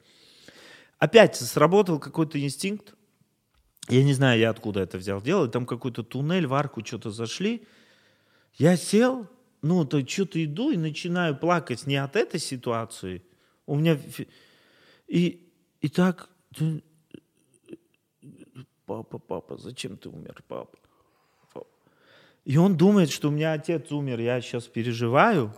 [0.99, 2.95] Опять сработал какой-то инстинкт.
[3.89, 5.20] Я не знаю, я откуда это взял.
[5.20, 7.66] Делать там какой-то туннель, в арку что-то зашли.
[8.55, 9.26] Я сел,
[9.62, 13.22] ну, то что-то иду и начинаю плакать не от этой ситуации.
[13.66, 13.99] У меня...
[15.07, 15.49] И,
[15.80, 16.28] и так...
[18.84, 20.78] Папа, папа, зачем ты умер, папа?
[21.53, 21.66] Папа.
[22.45, 25.53] И он думает, что у меня отец умер, я сейчас переживаю.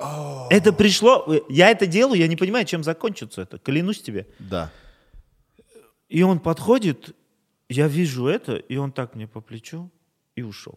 [0.50, 4.26] Это пришло, э, я это делаю, я не понимаю, чем закончится это, клянусь тебе.
[4.40, 4.72] Да.
[6.08, 7.14] И он подходит,
[7.70, 9.90] я вижу это, и он так мне по плечу
[10.34, 10.76] и ушел.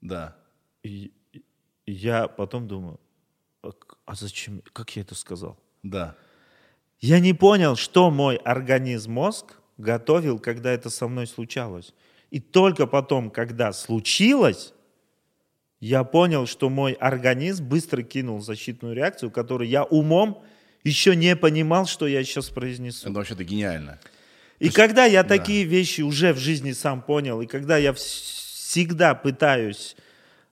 [0.00, 0.36] Да.
[0.84, 3.00] И, и я потом думаю,
[3.62, 3.72] а,
[4.06, 5.58] а зачем, как я это сказал?
[5.82, 6.16] Да.
[7.00, 11.92] Я не понял, что мой организм, мозг готовил, когда это со мной случалось.
[12.30, 14.72] И только потом, когда случилось,
[15.80, 20.44] я понял, что мой организм быстро кинул защитную реакцию, которую я умом
[20.84, 23.08] еще не понимал, что я сейчас произнесу.
[23.08, 23.98] Это вообще-то гениально.
[24.60, 25.36] И есть, когда я да.
[25.36, 29.96] такие вещи уже в жизни сам понял, и когда я всегда пытаюсь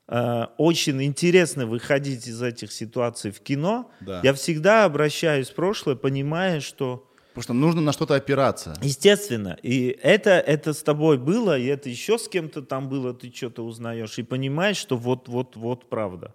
[0.09, 4.20] э, очень интересно выходить из этих ситуаций в кино, да.
[4.24, 7.04] я всегда обращаюсь в прошлое, понимая, что
[7.34, 8.76] Потому что нужно на что-то опираться.
[8.82, 9.56] Естественно.
[9.62, 13.64] И это, это с тобой было, и это еще с кем-то там было, ты что-то
[13.64, 16.34] узнаешь и понимаешь, что вот-вот-вот правда.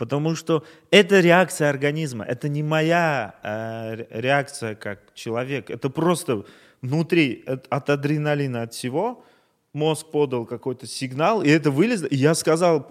[0.00, 6.46] Потому что это реакция организма, это не моя э, реакция как человек, это просто
[6.80, 9.22] внутри от, от адреналина, от всего,
[9.74, 12.90] мозг подал какой-то сигнал, и это вылезло, и я сказал,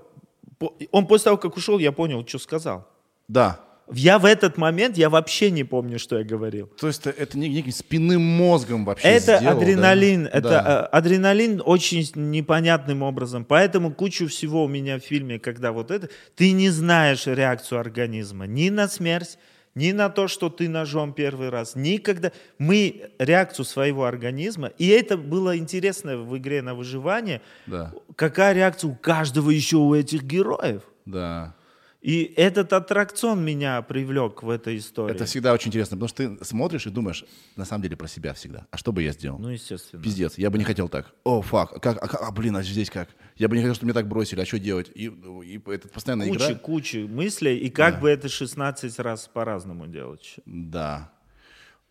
[0.91, 2.87] он после того, как ушел, я понял, что сказал.
[3.27, 3.59] Да.
[3.91, 6.67] Я в этот момент, я вообще не помню, что я говорил.
[6.79, 10.29] То есть это неким спинным мозгом вообще Это сделал, адреналин, да?
[10.29, 10.85] это да.
[10.85, 13.45] адреналин очень непонятным образом.
[13.45, 18.45] Поэтому кучу всего у меня в фильме, когда вот это, ты не знаешь реакцию организма
[18.45, 19.37] ни на смерть,
[19.75, 22.31] ни на то, что ты ножом первый раз, никогда.
[22.57, 27.93] Мы реакцию своего организма, и это было интересно в игре на выживание, да.
[28.15, 30.83] какая реакция у каждого еще у этих героев.
[31.05, 31.55] Да.
[32.01, 35.13] И этот аттракцион меня привлек в этой истории.
[35.13, 37.25] Это всегда очень интересно, потому что ты смотришь и думаешь,
[37.57, 38.67] на самом деле, про себя всегда.
[38.71, 39.37] А что бы я сделал?
[39.37, 40.01] Ну, естественно.
[40.01, 41.13] Пиздец, я бы не хотел так.
[41.25, 43.09] О, фак, а как, а, а, блин, а здесь как?
[43.35, 44.89] Я бы не хотел, чтобы меня так бросили, а что делать?
[44.95, 46.55] И, и это постоянно куча, игра.
[46.55, 48.01] Куча мыслей, и как да.
[48.01, 50.35] бы это 16 раз по-разному делать.
[50.45, 51.11] Да.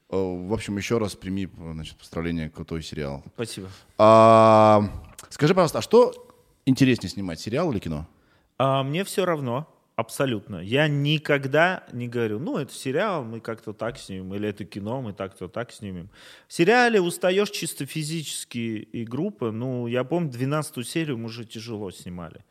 [0.08, 3.22] В общем, еще раз прими, значит, поздравление, крутой сериал.
[3.34, 3.68] Спасибо.
[3.98, 4.90] А,
[5.28, 6.30] скажи, пожалуйста, а что
[6.64, 8.08] интереснее снимать, сериал или кино?
[8.56, 9.68] А, мне все равно.
[9.98, 10.60] Абсолютно.
[10.60, 15.12] Я никогда не говорю, ну, это сериал, мы как-то так снимем, или это кино, мы
[15.12, 16.08] так-то так снимем.
[16.46, 18.58] В сериале устаешь чисто физически
[18.92, 19.50] и группа.
[19.50, 22.44] Ну, я помню, 12 серию мы уже тяжело снимали.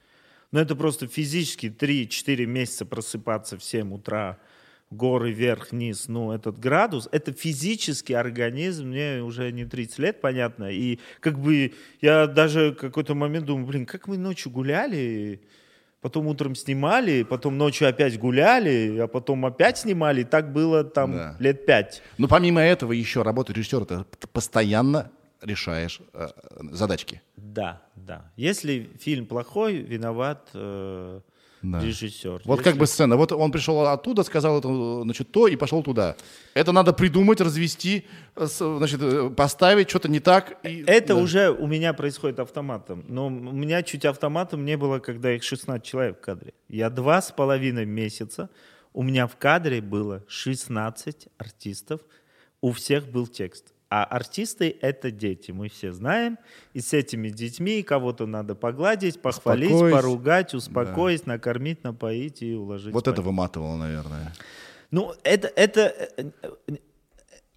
[0.51, 4.39] Но это просто физически 3-4 месяца просыпаться в 7 утра,
[4.91, 10.69] горы вверх, вниз, ну, этот градус, это физический организм, мне уже не 30 лет, понятно,
[10.69, 15.39] и как бы я даже какой-то момент думаю, блин, как мы ночью гуляли,
[16.01, 20.21] потом утром снимали, потом ночью опять гуляли, а потом опять снимали.
[20.21, 21.35] И так было там да.
[21.39, 22.01] лет пять.
[22.17, 26.27] Но помимо этого еще работа режиссера, ты постоянно решаешь э,
[26.71, 27.21] задачки.
[27.35, 28.31] Да, да.
[28.35, 31.21] Если фильм плохой, виноват э,
[31.61, 31.79] да.
[31.79, 32.41] режиссер.
[32.45, 32.69] Вот Если...
[32.69, 33.17] как бы сцена.
[33.17, 36.15] Вот он пришел оттуда, сказал это, значит, то и пошел туда.
[36.53, 38.05] Это надо придумать, развести,
[38.35, 40.57] значит, э, поставить что-то не так.
[40.63, 40.83] И...
[40.87, 41.15] Это да.
[41.15, 43.03] уже у меня происходит автоматом.
[43.07, 46.53] Но у меня чуть автоматом не было, когда их 16 человек в кадре.
[46.69, 48.49] Я два с половиной месяца,
[48.93, 52.01] у меня в кадре было 16 артистов,
[52.61, 53.73] у всех был текст.
[53.89, 56.37] А артисты— это дети, мы все знаем.
[56.73, 59.93] И с этими детьми кого-то надо погладить, похвалить, успокоить.
[59.93, 61.33] поругать, успокоить, да.
[61.33, 62.93] накормить, напоить и уложить.
[62.93, 63.13] Вот спать.
[63.13, 64.33] это выматывало, наверное.
[64.91, 66.11] Ну, это, это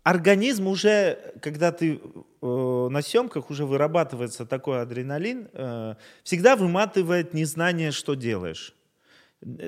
[0.03, 2.01] организм уже, когда ты
[2.43, 8.75] э, на съемках уже вырабатывается такой адреналин, э, всегда выматывает незнание, что делаешь.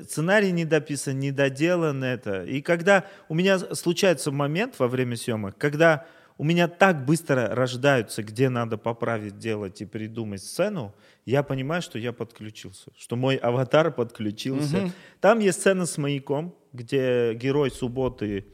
[0.05, 2.45] Сценарий не дописан, не доделан это.
[2.45, 6.07] И когда у меня случается момент во время съемок, когда
[6.43, 10.93] у меня так быстро рождаются, где надо поправить, делать и придумать сцену,
[11.25, 14.79] я понимаю, что я подключился, что мой аватар подключился.
[14.79, 14.93] Угу.
[15.21, 18.47] Там есть сцена с маяком, где герой субботы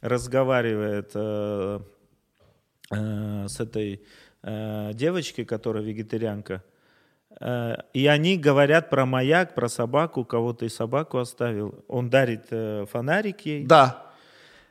[0.00, 1.80] разговаривает э,
[2.92, 4.04] э, с этой
[4.44, 6.62] э, девочкой, которая вегетарианка.
[7.40, 11.84] Э, и они говорят про маяк, про собаку, кого-то и собаку оставил.
[11.88, 13.66] Он дарит э, фонарик ей.
[13.66, 14.12] Да.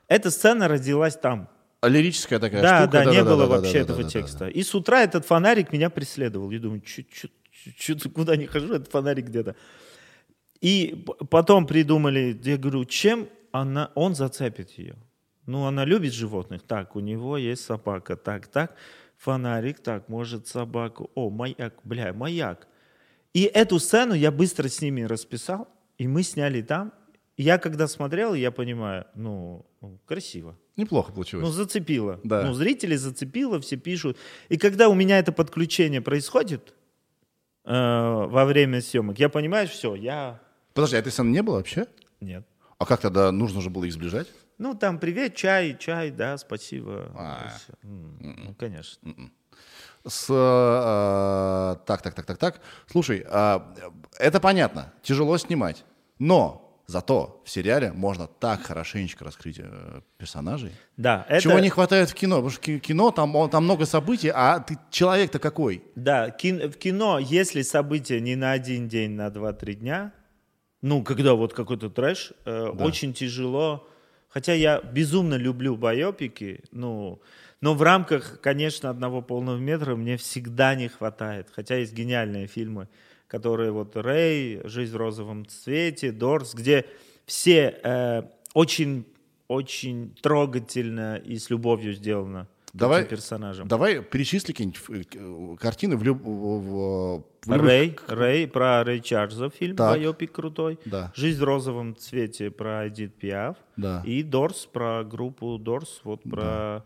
[0.07, 1.49] Эта сцена родилась там.
[1.84, 2.91] Лирическая такая да, штука.
[2.91, 4.39] Да, да, не да, было да, вообще да, этого да, текста.
[4.39, 4.51] Да, да.
[4.51, 6.51] И с утра этот фонарик меня преследовал.
[6.51, 9.55] Я думаю, что-то куда не хожу, этот фонарик где-то.
[10.61, 14.95] И потом придумали, я говорю, чем она, он зацепит ее?
[15.47, 16.61] Ну, она любит животных.
[16.61, 18.15] Так, у него есть собака.
[18.15, 18.75] Так, так,
[19.17, 21.09] фонарик, так, может собаку.
[21.15, 22.67] О, маяк, бля, маяк.
[23.34, 25.67] И эту сцену я быстро с ними расписал,
[25.97, 26.93] и мы сняли там.
[27.38, 29.65] И я когда смотрел, я понимаю, ну,
[30.05, 30.57] красиво.
[30.78, 31.45] Неплохо получилось.
[31.45, 32.19] Ну, зацепило.
[32.24, 32.43] Да.
[32.43, 34.17] Ну, зрители зацепило, все пишут.
[34.49, 36.74] И когда у меня это подключение происходит
[37.65, 40.39] э, во время съемок, я понимаю, все, я...
[40.74, 41.88] Подожди, а этой сцены не было вообще?
[42.22, 42.45] Нет.
[42.78, 44.28] А как тогда нужно же было их сближать?
[44.57, 47.11] Ну, там, привет, чай, чай, да, спасибо.
[47.15, 47.51] А.
[47.84, 48.97] Ну, конечно.
[49.03, 49.34] М-м.
[50.07, 52.61] С, э, так, так, так, так, так.
[52.88, 53.59] Слушай, э,
[54.17, 55.84] это понятно, тяжело снимать.
[56.17, 60.71] Но Зато в сериале можно так хорошенечко раскрыть э, персонажей.
[60.97, 61.41] Да, это...
[61.41, 62.35] Чего не хватает в кино?
[62.35, 65.83] Потому что ки- кино, там, там много событий, а ты человек-то какой?
[65.95, 70.11] Да, кин- в кино, если события не на один день, на два-три дня,
[70.81, 73.87] ну, когда вот какой-то трэш, э, очень тяжело.
[74.27, 77.21] Хотя я безумно люблю байопики, ну,
[77.61, 81.47] но в рамках, конечно, одного полного метра мне всегда не хватает.
[81.55, 82.87] Хотя есть гениальные фильмы,
[83.32, 86.86] которые вот Рэй, Жизнь в розовом цвете, Дорс, где
[87.25, 88.23] все э,
[88.53, 89.05] очень,
[89.47, 93.67] очень трогательно и с любовью сделано Давай- этим персонажам.
[93.69, 99.49] Давай перечисли какие-нибудь э, картины в, люб- в- в любых- Рэй, Рэй, про Рэй Чарльза
[99.49, 99.91] фильм, Так.
[99.97, 100.77] байопик крутой.
[100.84, 101.13] Да.
[101.15, 103.55] Жизнь в розовом цвете про Эдит Пиаф.
[103.77, 104.03] Да.
[104.05, 106.84] И Дорс про группу Дорс, вот про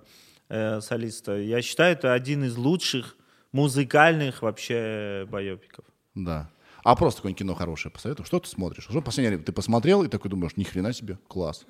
[0.49, 1.37] э, солиста.
[1.39, 3.15] Я считаю, это один из лучших
[3.51, 5.85] музыкальных вообще байопиков.
[6.15, 6.49] Да.
[6.83, 8.25] А просто какое-нибудь кино хорошее посоветую.
[8.25, 8.85] Что ты смотришь?
[8.85, 11.65] Что последнее время ты посмотрел и такой думаешь, ни хрена себе, класс.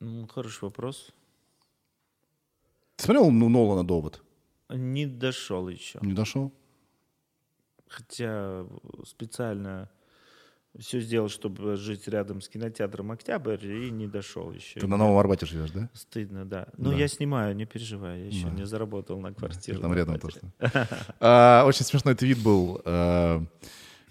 [0.00, 1.10] Ну, хороший вопрос.
[2.96, 4.22] Ты смотрел ну, Нолана «Довод»?
[4.68, 5.98] Не дошел еще.
[6.02, 6.52] Не дошел?
[7.88, 8.66] Хотя
[9.04, 9.90] специально
[10.78, 14.80] все сделал, чтобы жить рядом с кинотеатром «Октябрь» и не дошел еще.
[14.80, 15.88] Ты на Новом Арбате живешь, да?
[15.92, 16.66] Стыдно, да.
[16.76, 16.96] Ну, Да.
[16.96, 19.80] я снимаю, не переживай, я еще не заработал на квартиру.
[19.80, 20.40] Там рядом просто.
[21.20, 22.80] А, Очень смешной твит был.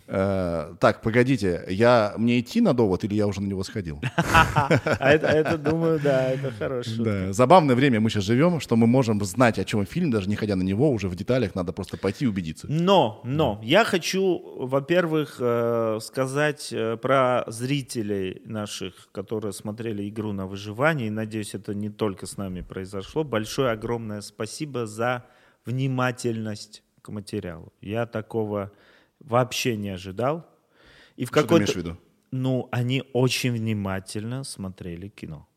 [0.07, 4.01] Э, Так, погодите, я мне идти на довод или я уже на него сходил?
[4.99, 7.33] А это, это, думаю, да, это хорошо.
[7.33, 10.55] Забавное время мы сейчас живем, что мы можем знать, о чем фильм, даже не ходя
[10.55, 12.67] на него, уже в деталях надо просто пойти и убедиться.
[12.69, 20.45] Но, но, я хочу, во-первых, э, сказать э, про зрителей наших, которые смотрели игру на
[20.45, 23.23] выживание, и надеюсь, это не только с нами произошло.
[23.23, 25.25] Большое, огромное спасибо за
[25.65, 27.73] внимательность к материалу.
[27.81, 28.71] Я такого
[29.23, 30.45] вообще не ожидал.
[31.15, 31.63] И в Что ты какой-то...
[31.63, 31.97] имеешь в виду?
[32.31, 35.47] Ну, они очень внимательно смотрели кино.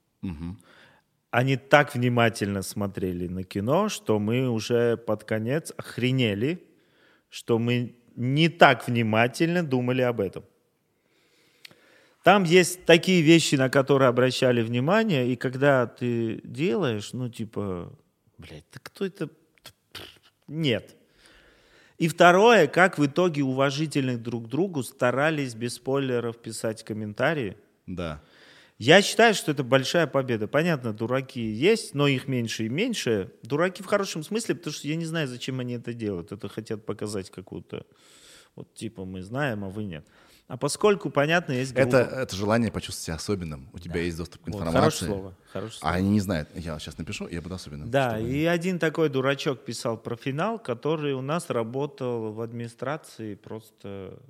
[1.30, 6.64] Они так внимательно смотрели на кино, что мы уже под конец охренели,
[7.28, 10.44] что мы не так внимательно думали об этом.
[12.22, 17.92] Там есть такие вещи, на которые обращали внимание, и когда ты делаешь, ну типа,
[18.38, 19.28] блядь, да кто это?
[20.48, 20.96] Нет.
[21.98, 27.56] И второе, как в итоге уважительных друг к другу старались без спойлеров писать комментарии.
[27.86, 28.20] Да.
[28.78, 30.46] Я считаю, что это большая победа.
[30.46, 33.32] Понятно, дураки есть, но их меньше и меньше.
[33.42, 36.30] Дураки в хорошем смысле, потому что я не знаю, зачем они это делают.
[36.32, 37.86] Это хотят показать какую-то,
[38.54, 40.06] вот типа мы знаем, а вы нет.
[40.48, 41.88] А поскольку, понятно, есть группа.
[41.96, 43.68] Это, это желание почувствовать себя особенным.
[43.72, 44.78] У тебя есть доступ к Вот, информации.
[44.78, 45.34] хорошее слово.
[45.52, 45.94] Хорошее А слово.
[45.96, 46.48] они не знают.
[46.54, 47.90] Я сейчас напишу, я буду особенным.
[47.90, 53.34] Да, чтобы- и один такой дурачок писал про финал, который у нас работал в администрации
[53.34, 54.20] просто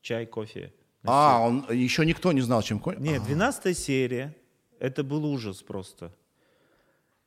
[0.00, 0.72] чай, кофе.
[1.04, 3.06] А, он еще никто не знал, чем кончится.
[3.12, 4.34] Нет, 12 серия.
[4.78, 6.10] Это был ужас просто.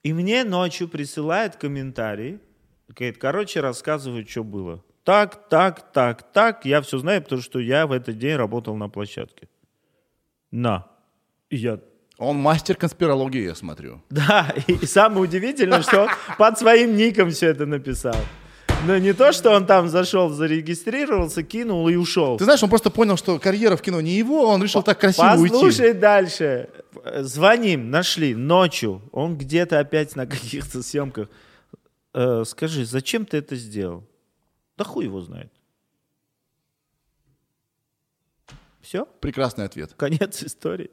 [0.01, 2.39] И мне ночью присылает комментарий.
[2.87, 4.83] Говорит, короче, рассказывают, что было.
[5.03, 6.65] Так, так, так, так.
[6.65, 9.47] Я все знаю, потому что я в этот день работал на площадке.
[10.51, 10.87] На.
[11.49, 11.79] И я
[12.17, 14.01] Он мастер конспирологии, я смотрю.
[14.09, 18.15] да, и самое удивительное, что он под своим ником все это написал.
[18.85, 22.37] Но не то, что он там зашел, зарегистрировался, кинул и ушел.
[22.37, 25.35] Ты знаешь, он просто понял, что карьера в кино не его, он решил так красиво
[25.37, 25.53] уйти.
[25.53, 26.69] Послушай дальше.
[27.19, 29.01] Звоним, нашли ночью.
[29.11, 31.29] Он где-то опять на каких-то съемках.
[32.13, 34.03] Э, скажи, зачем ты это сделал?
[34.79, 35.51] Да хуй его знает.
[38.79, 39.93] Все, Прекрасный ответ.
[39.93, 40.89] конец истории.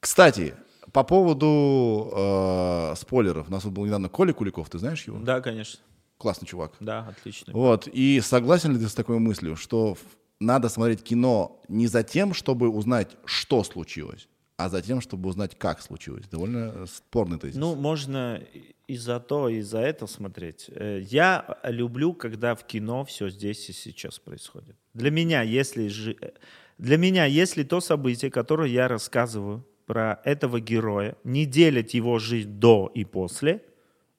[0.00, 0.54] Кстати,
[0.92, 3.48] по поводу э, спойлеров.
[3.48, 5.18] У нас был недавно Коля Куликов, ты знаешь его?
[5.18, 5.80] Да, конечно.
[6.18, 6.72] Классный чувак.
[6.78, 7.54] Да, отлично.
[7.54, 9.96] Вот, и согласен ли ты с такой мыслью, что
[10.38, 15.56] надо смотреть кино не за тем, чтобы узнать, что случилось, а за тем, чтобы узнать,
[15.58, 16.26] как случилось?
[16.30, 17.56] Довольно э, спорный тезис.
[17.56, 18.40] Ну, можно
[18.86, 20.66] и за то, и за это смотреть.
[20.68, 24.76] Э, Я люблю, когда в кино все здесь и сейчас происходит.
[24.94, 26.30] Для меня, если жи- э,
[26.78, 32.50] для меня, если то событие, которое я рассказываю про этого героя, не делит его жизнь
[32.50, 33.60] до и после,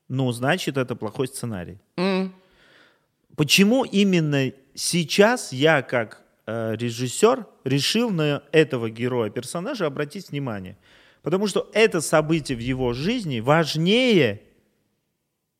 [0.10, 1.78] ну, значит, это плохой сценарий.
[3.36, 10.78] Почему именно сейчас я, как режиссер, решил на этого героя, персонажа обратить внимание?
[11.22, 14.44] Потому что это событие в его жизни важнее,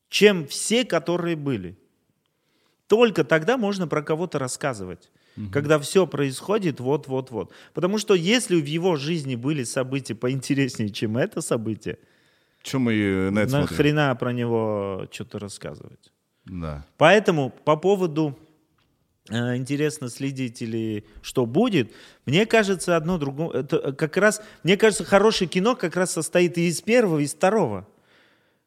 [0.08, 1.76] чем все, которые были.
[2.86, 5.10] Только тогда можно про кого-то рассказывать.
[5.52, 7.52] Когда все происходит вот-вот-вот.
[7.74, 11.98] Потому что если в его жизни были события поинтереснее, чем это событие,
[12.62, 13.70] Чем мы э, на это смотрим?
[13.70, 16.10] нахрена про него что-то рассказывать?
[16.46, 16.86] Да.
[16.96, 18.45] Поэтому по поводу э,
[19.30, 21.90] интересно следить или что будет.
[22.26, 26.80] Мне кажется, одно другое, как раз, мне кажется, хорошее кино как раз состоит и из
[26.80, 27.88] первого, и из второго,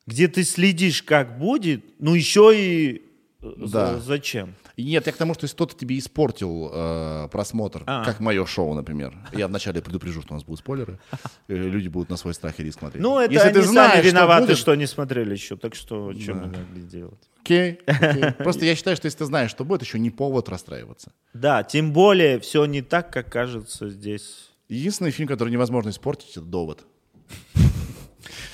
[0.06, 3.04] где ты следишь, как будет, ну еще и
[3.42, 3.68] э, Да.
[3.96, 4.56] за- зачем.
[4.84, 8.04] Нет, я к тому, что если кто-то тебе испортил э, просмотр, А.
[8.06, 9.16] как мое шоу, например.
[9.34, 11.00] Я вначале предупрежу, что у нас будут спойлеры.
[11.48, 13.02] э, Люди будут на свой страх и риск смотреть.
[13.02, 16.14] Ну, это если они ты знаешь, сами виноваты, будет- что не смотрели еще, так что
[16.14, 17.20] что мы могли делать?
[17.42, 18.32] Окей, окей.
[18.38, 21.12] Просто я считаю, что если ты знаешь, что будет, еще не повод расстраиваться.
[21.34, 24.50] Да, тем более все не так, как кажется здесь.
[24.68, 26.86] Единственный фильм, который невозможно испортить, это «Довод».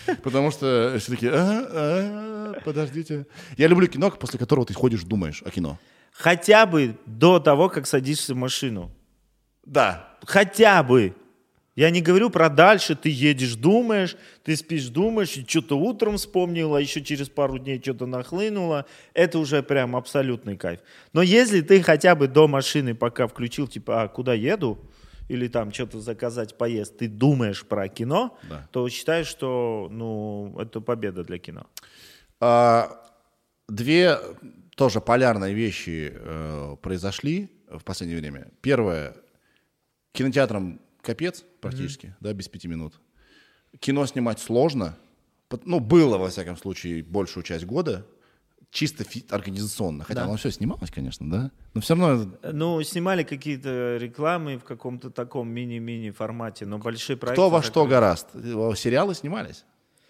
[0.24, 3.26] Потому что все такие, «А, а, подождите.
[3.58, 5.78] Я люблю кино, после которого ты ходишь, думаешь о кино.
[6.18, 8.92] Хотя бы до того, как садишься в машину.
[9.66, 10.18] Да.
[10.24, 11.14] Хотя бы.
[11.76, 16.78] Я не говорю про дальше, ты едешь, думаешь, ты спишь, думаешь, и что-то утром вспомнила,
[16.78, 18.86] еще через пару дней что-то нахлынуло.
[19.14, 20.80] Это уже прям абсолютный кайф.
[21.12, 24.80] Но если ты хотя бы до машины пока включил, типа, а куда еду,
[25.28, 28.70] или там что-то заказать поесть, ты думаешь про кино, Да.
[28.72, 31.66] то считаешь, что ну, это победа для кино.
[32.40, 33.02] А,
[33.68, 34.20] Две
[34.76, 38.52] тоже полярные вещи э, произошли в последнее время.
[38.62, 39.16] Первое,
[40.12, 43.00] кинотеатрам капец практически, да, без пяти минут.
[43.80, 44.98] Кино снимать сложно,
[45.64, 48.06] ну, было, во всяком случае, большую часть года,
[48.72, 50.04] чисто организационно.
[50.04, 50.26] Хотя Да.
[50.26, 55.50] оно все снималось, конечно, да, но все равно Ну, снимали какие-то рекламы в каком-то таком
[55.50, 57.36] мини-мини формате, но большие проекты...
[57.42, 58.28] кто во что гораст.
[58.34, 59.66] Э, Сериалы снимались.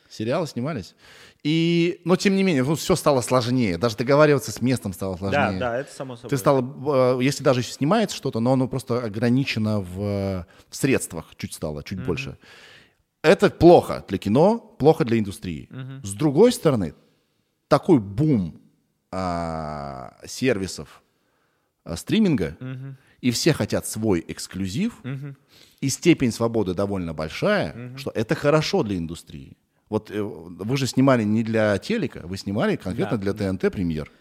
[0.09, 0.95] Сериалы снимались.
[1.43, 3.77] И, но тем не менее, ну, все стало сложнее.
[3.77, 5.59] Даже договариваться с местом стало сложнее.
[5.59, 6.29] Да, да, это само собой.
[6.29, 11.35] Ты стало, э, если даже снимается что-то, но оно просто ограничено в, э, в средствах,
[11.37, 12.37] чуть стало, чуть больше.
[13.21, 15.69] Это плохо для кино, плохо для индустрии.
[16.03, 16.93] С другой стороны,
[17.67, 18.61] такой бум
[19.11, 21.01] а, сервисов
[21.83, 22.57] а, стриминга,
[23.21, 25.01] и все хотят свой эксклюзив,
[25.81, 29.57] и степень свободы довольно большая, что это хорошо для индустрии.
[29.89, 34.11] Вот э, вы же снимали не для телека, вы снимали конкретно для ТНТ премьер.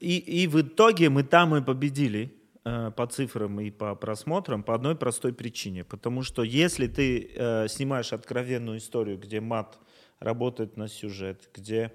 [0.00, 2.34] И, и в итоге мы там и победили
[2.64, 5.84] э, по цифрам и по просмотрам по одной простой причине.
[5.84, 9.78] Потому что если ты э, снимаешь откровенную историю, где мат
[10.18, 11.92] работает на сюжет, где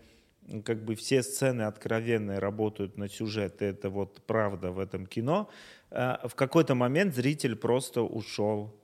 [0.66, 5.50] как бы все сцены откровенные работают на сюжет, и это вот правда в этом кино,
[5.92, 8.76] э, в какой-то момент зритель просто ушел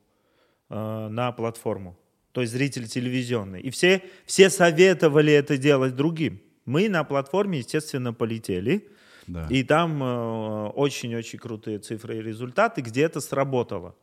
[0.69, 1.97] э, на платформу.
[2.35, 3.61] То есть зритель телевизионный.
[3.61, 6.41] И все, все советовали это делать другим.
[6.65, 8.89] Мы на платформе, естественно, полетели.
[9.25, 9.47] Да.
[9.49, 13.95] И там э, очень-очень крутые цифры и результаты, где это сработало.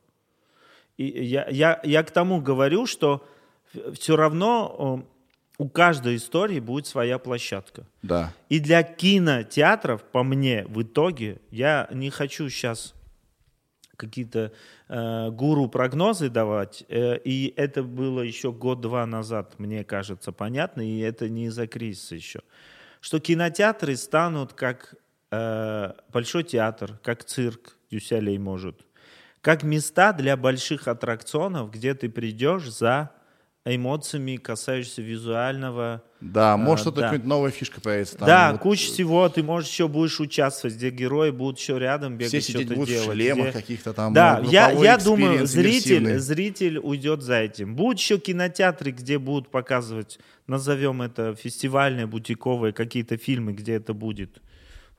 [0.96, 3.22] И я, я, я к тому говорю, что
[3.92, 5.04] все равно
[5.58, 7.86] э, у каждой истории будет своя площадка.
[8.00, 8.32] Да.
[8.48, 12.94] И для кинотеатров, по мне, в итоге, я не хочу сейчас
[14.06, 14.52] какие-то
[14.88, 20.98] э, гуру прогнозы давать, э, и это было еще год-два назад, мне кажется, понятно, и
[20.98, 22.40] это не из-за кризиса еще,
[23.00, 24.94] что кинотеатры станут как
[25.30, 28.80] э, большой театр, как цирк, Дюсалей может,
[29.40, 33.10] как места для больших аттракционов, где ты придешь за
[33.64, 37.02] эмоциями, касающимися визуального, Да, А, может, что-то да.
[37.06, 38.16] какая-нибудь новая фишка появится.
[38.16, 42.16] Там да, вот куча всего, ты можешь еще будешь участвовать, где герои будут еще рядом
[42.16, 43.08] бегать, Все сидеть будут делать.
[43.08, 44.12] в шлемах где- каких-то там.
[44.12, 47.74] Да, ну, я, я думаю, зритель, зритель уйдет за этим.
[47.76, 54.40] Будут еще кинотеатры, где будут показывать, назовем это фестивальные, бутиковые какие-то фильмы, где это будет.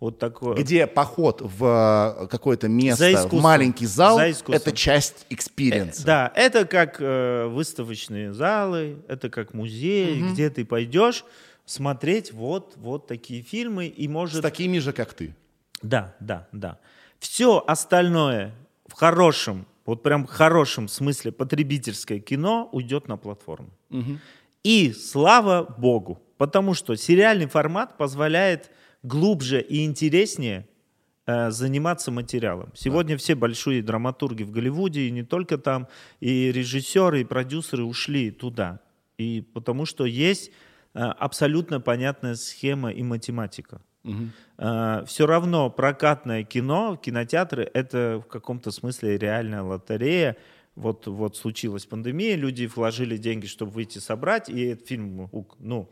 [0.03, 0.57] Вот такое.
[0.57, 6.05] Где поход в э, какое-то место, в маленький зал, это часть experience а.
[6.05, 11.23] Да, это как э, выставочные залы, это как музей, где ты пойдешь
[11.63, 14.41] смотреть вот, вот такие фильмы и С может...
[14.41, 15.37] такими же, как ты.
[15.81, 16.79] Да, да, да.
[17.19, 18.53] Все остальное
[18.87, 23.69] в хорошем, вот прям в хорошем смысле потребительское кино уйдет на платформу.
[24.65, 28.69] И слава богу, потому что сериальный формат позволяет
[29.03, 30.67] глубже и интереснее
[31.25, 32.71] э, заниматься материалом.
[32.73, 35.87] Сегодня все большие драматурги в Голливуде, и не только там,
[36.19, 38.79] и режиссеры, и продюсеры ушли туда.
[39.17, 40.51] И потому что есть
[40.93, 43.81] э, абсолютно понятная схема и математика.
[45.05, 50.35] все равно прокатное кино, кинотеатры— это в каком-то смысле реальная лотерея.
[50.75, 55.29] Вот, вот случилась пандемия, люди вложили деньги, чтобы выйти собрать, и этот фильм,
[55.59, 55.89] ну,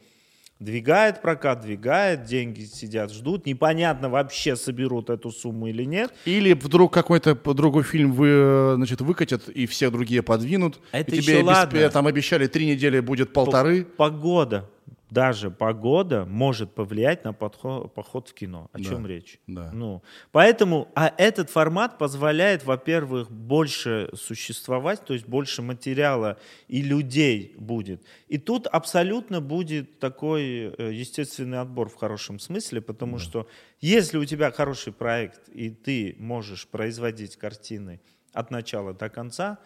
[0.62, 3.46] двигает прокат, двигает, деньги сидят, ждут.
[3.46, 6.14] Непонятно вообще, соберут эту сумму или нет.
[6.26, 10.80] Или вдруг какой-то другой фильм вы, э, значит, выкатят, и все другие подвинут.
[10.92, 11.90] Это и еще тебе обесп- ладно.
[11.90, 13.84] там обещали три недели будет полторы.
[13.84, 14.70] Погода.
[15.12, 18.70] Даже погода может повлиять на подход, поход в кино.
[18.72, 19.40] О Да, чем речь?
[19.46, 19.70] да.
[19.74, 20.02] Ну,
[20.32, 26.40] поэтому, а этот формат позволяет, во-первых, больше существовать, то есть больше материала
[26.70, 28.02] и людей будет.
[28.30, 33.48] И тут абсолютно будет такой э, естественный отбор в хорошем смысле, потому что
[33.82, 38.00] если у тебя хороший проект и ты можешь производить картины
[38.32, 39.60] от начала до конца,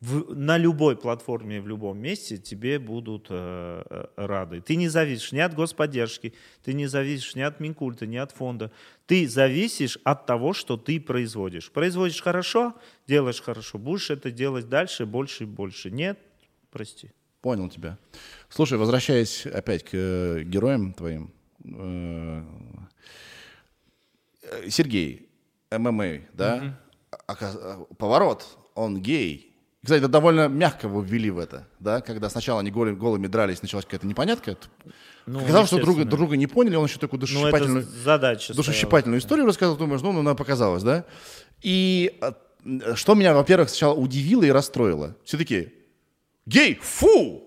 [0.00, 4.60] в- на любой платформе в любом месте тебе будут э, э, рады.
[4.60, 6.34] Ты не зависишь ни от господдержки,
[6.64, 8.70] ты не зависишь ни от Минкульта, ни от фонда.
[9.06, 11.70] Ты зависишь от того, что ты производишь.
[11.72, 12.74] Производишь хорошо,
[13.06, 13.78] делаешь хорошо.
[13.78, 15.90] Будешь это делать дальше, больше и больше.
[15.90, 16.18] Нет,
[16.70, 17.10] прости.
[17.40, 17.96] Понял тебя.
[18.48, 21.32] Слушай, возвращаясь опять к э, героям твоим.
[21.64, 22.42] э,
[24.42, 25.28] э, Сергей,
[25.70, 26.78] ММА, да?
[27.28, 29.45] Э, Поворот, он гей.
[29.86, 32.00] Кстати, это довольно мягко его ввели в это, да?
[32.00, 34.56] Когда сначала они голи- голыми дрались, началась какая-то непонятка.
[35.26, 36.10] Ну, Казалось, что друг, естественно.
[36.10, 38.52] друг друга не поняли, он еще такую Ну, душесчипательную, задача.
[38.52, 41.04] душесчипательную историю рассказал, думаешь, ну, ну, она показалась, да?
[41.62, 45.14] И э, что меня, во-первых, сначала удивило и расстроило.
[45.24, 45.72] Все таки
[46.46, 47.44] гей, фу!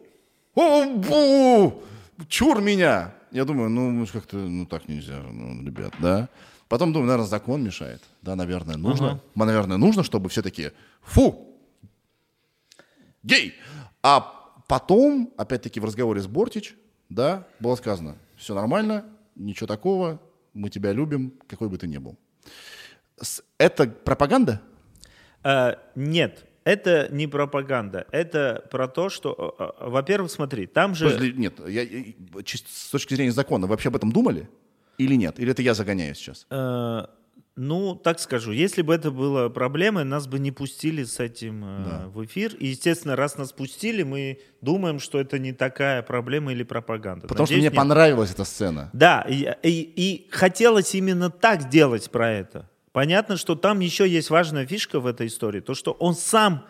[0.56, 1.84] О, бу!
[2.30, 3.14] Чур меня!
[3.32, 6.30] Я думаю, ну, как-то, ну, так нельзя, ну, ребят, да?
[6.70, 8.02] Потом думаю, наверное, закон мешает.
[8.22, 9.06] Да, наверное, нужно.
[9.36, 10.72] М, Наверное, нужно, чтобы все таки
[11.02, 11.46] фу!
[13.24, 13.56] Гей!
[14.04, 14.20] А
[14.68, 16.76] потом, опять-таки, в разговоре с Бортич,
[17.10, 19.06] да, было сказано, все нормально,
[19.36, 20.22] ничего такого,
[20.54, 22.18] мы тебя любим, какой бы ты ни был.
[23.58, 24.62] Это пропаганда?
[25.44, 28.06] Э, нет, это не пропаганда.
[28.12, 31.06] Это про то, что, э, э, во-первых, смотри, там же...
[31.06, 32.14] Подожди, нет, я, я-
[32.46, 34.50] с точки зрения закона, вы вообще об этом думали?
[34.98, 35.40] Или нет?
[35.40, 36.46] Или это я загоняю сейчас?
[36.50, 37.08] Э,
[37.62, 42.08] ну, так скажу, если бы это было проблемой, нас бы не пустили с этим э,
[42.08, 42.56] в эфир.
[42.56, 47.28] И, естественно, раз нас пустили, мы думаем, что это не такая проблема или пропаганда.
[47.28, 47.76] Потому что Надеюсь, мне нет.
[47.76, 48.90] понравилась эта сцена.
[48.94, 52.70] Да, и, и- и хотелось именно так сделать про это.
[52.94, 56.66] Понятно, что там еще есть важная фишка в этой истории, то, что он сам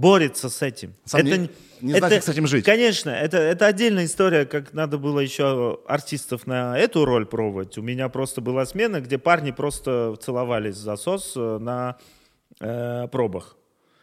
[0.00, 0.94] борется с этим.
[1.04, 2.64] Сам не- н- не знает, как с этим жить.
[2.64, 7.78] Конечно, это, это отдельная история, как надо было еще артистов на эту роль пробовать.
[7.78, 11.98] У меня просто была смена, где парни просто целовались в засос э, на
[12.60, 13.56] э, пробах.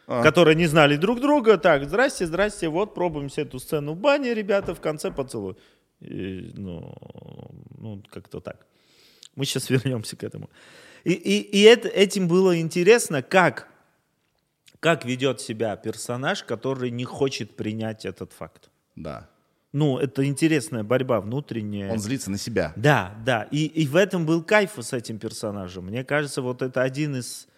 [0.06, 0.22] А.
[0.22, 1.58] Которые не знали друг друга.
[1.58, 5.56] Так, здрасте, здрасте, вот пробуем себе эту сцену в бане, ребята, в конце поцелуй.
[6.00, 6.94] И, ну,
[7.78, 8.66] ну, как-то так.
[9.34, 10.48] Мы сейчас вернемся к этому.
[11.04, 13.68] И, и, и это, этим было интересно, как,
[14.80, 18.70] как ведет себя персонаж, который не хочет принять этот факт.
[18.96, 19.28] Да.
[19.72, 21.92] Ну, это интересная борьба внутренняя.
[21.92, 22.72] Он злится на себя.
[22.76, 23.42] Да, да.
[23.50, 25.86] И, и в этом был кайф с этим персонажем.
[25.86, 27.48] Мне кажется, вот это один из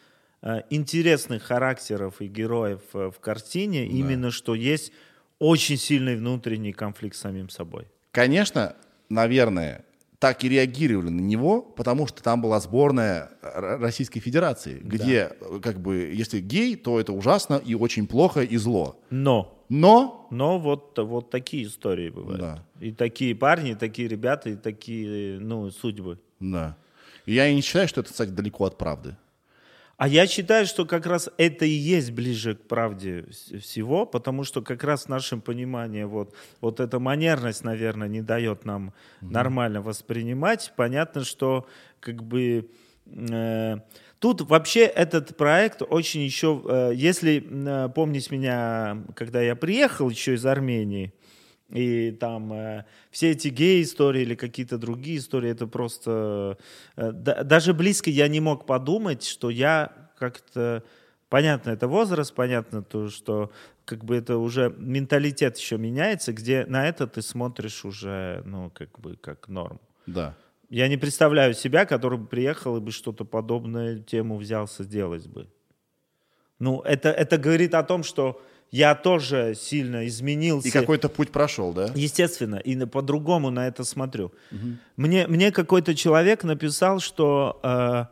[0.42, 4.92] э, интересных характеров и героев э, в картине, именно что есть
[5.38, 7.86] очень сильный внутренний конфликт с самим собой.
[8.10, 8.74] Конечно,
[9.08, 9.84] наверное,
[10.20, 15.80] так и реагировали на него, потому что там была сборная Российской Федерации, где, э, как
[15.80, 19.00] бы, если гей, то это ужасно и очень плохо и зло.
[19.08, 22.40] Но Но Но вот, вот такие истории бывают.
[22.40, 22.64] Да.
[22.80, 26.18] И такие парни, и такие ребята, и такие ну, судьбы.
[26.38, 26.76] Да.
[27.24, 29.16] И я и не считаю, что это, кстати, далеко от правды.
[30.00, 34.44] А я считаю, что как раз это и есть ближе к правде вс- всего, потому
[34.44, 39.82] что как раз в нашем понимании вот, вот эта манерность, наверное, не дает нам нормально
[39.82, 40.72] воспринимать.
[40.74, 41.66] Понятно, что
[42.00, 42.70] как бы
[43.04, 43.76] э,
[44.20, 50.32] тут вообще этот проект очень еще, э, если э, помнить меня, когда я приехал еще
[50.32, 51.12] из Армении,
[51.72, 56.58] и там э, все эти гей-истории или какие-то другие истории, это просто...
[56.96, 60.82] э, да- даже близко я не мог подумать, что я как-то...
[61.28, 63.52] Понятно, это возраст, понятно то, что
[63.84, 68.98] как бы это уже менталитет еще меняется, где на это ты смотришь уже, ну, как
[68.98, 69.80] бы, как норм.
[70.06, 70.36] Да.
[70.70, 75.48] Я не представляю себя, который бы приехал и бы что-то подобное тему взялся сделать бы.
[76.58, 80.68] Ну, это, это говорит о том, что я тоже сильно изменился.
[80.68, 81.90] И какой-то путь прошел, да?
[81.94, 84.32] Естественно, и по-другому на это смотрю.
[84.96, 88.04] Мне, мне какой-то человек написал, что, э,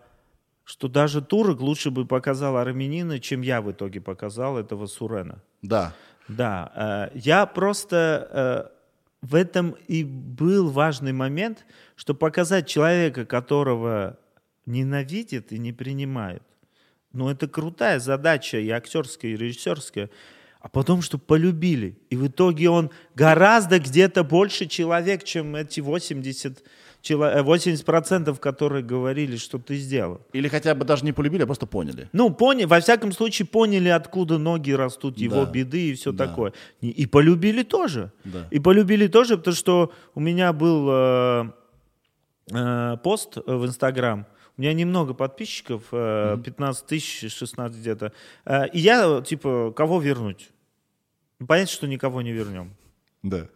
[0.64, 5.42] что даже турок лучше бы показал армянина, чем я в итоге показал этого Сурена.
[5.62, 5.94] Да.
[6.28, 8.78] Да, э, я просто э,
[9.22, 11.64] в этом и был важный момент,
[11.96, 14.18] что показать человека, которого
[14.66, 16.42] ненавидят и не принимают.
[17.12, 20.10] Ну, это крутая задача и актерская, и режиссерская.
[20.68, 21.96] А потом, чтобы полюбили.
[22.10, 26.62] И в итоге он гораздо где-то больше человек, чем эти 80
[27.00, 30.20] чело- э, 80% которые говорили, что ты сделал.
[30.34, 32.10] Или хотя бы даже не полюбили, а просто поняли.
[32.12, 35.50] Ну, поняли, во всяком случае, поняли, откуда ноги растут, его Да.
[35.50, 36.26] беды и все Да.
[36.26, 36.52] такое.
[36.82, 38.12] И, и полюбили тоже.
[38.24, 38.46] Да.
[38.50, 41.50] И полюбили тоже, потому что у меня был э,
[42.52, 44.26] э, пост в Инстаграм.
[44.58, 48.12] У меня немного подписчиков, э, 15 тысяч, 16 где-то.
[48.44, 50.50] Э, и я, типа, кого вернуть?
[51.40, 52.74] Ну, Понятно, что никого не вернем.
[53.22, 53.48] Да.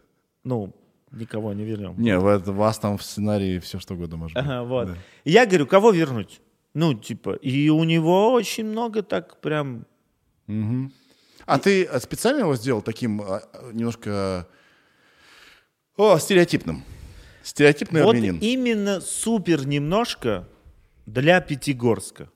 [0.43, 0.73] Ну,
[1.11, 1.95] никого не вернем.
[1.97, 4.43] Не, вас там в сценарии все что угодно может быть.
[4.43, 4.87] Ага, вот.
[4.87, 4.97] Да.
[5.25, 6.41] И я говорю, кого вернуть?
[6.73, 9.85] Ну, типа, и у него очень много так прям
[11.45, 13.41] А ты э, специально его сделал таким а,
[13.73, 14.47] немножко
[15.97, 16.83] о, стереотипным?
[17.43, 18.39] Стереотипный Вот армянин.
[18.39, 20.47] именно супер немножко
[21.05, 22.29] для Пятигорска.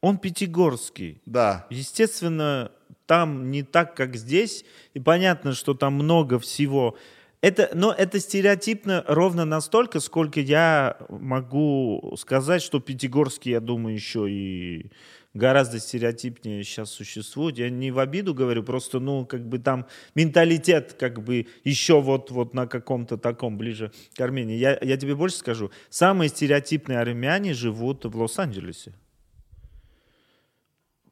[0.00, 1.22] Он пятигорский.
[1.24, 1.66] Да.
[1.70, 2.70] Естественно,
[3.06, 4.64] там не так, как здесь.
[4.94, 6.96] И понятно, что там много всего.
[7.40, 14.30] Это, но это стереотипно ровно настолько, сколько я могу сказать, что Пятигорский, я думаю, еще
[14.30, 14.90] и
[15.34, 17.58] гораздо стереотипнее сейчас существует.
[17.58, 22.30] Я не в обиду говорю, просто, ну, как бы там менталитет, как бы еще вот,
[22.30, 24.56] вот на каком-то таком ближе к Армении.
[24.56, 25.70] Я, я тебе больше скажу.
[25.90, 28.94] Самые стереотипные армяне живут в Лос-Анджелесе.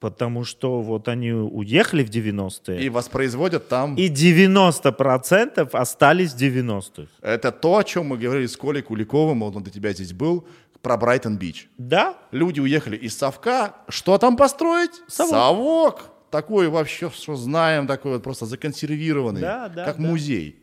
[0.02, 3.94] Потому что вот они уехали в 90-е, И воспроизводят там.
[3.94, 7.06] и 90% остались в 90-х.
[7.22, 10.44] Это то, о чем мы говорили с Колей Куликовым, он до тебя здесь был,
[10.80, 11.68] про Брайтон-Бич.
[11.78, 13.76] Да, Люди уехали из Совка.
[13.88, 14.90] Что там построить?
[15.06, 16.10] Совок.
[16.30, 19.40] Такой вообще, что знаем, такой вот просто законсервированный.
[19.40, 20.02] Да, да, как да.
[20.02, 20.56] музей.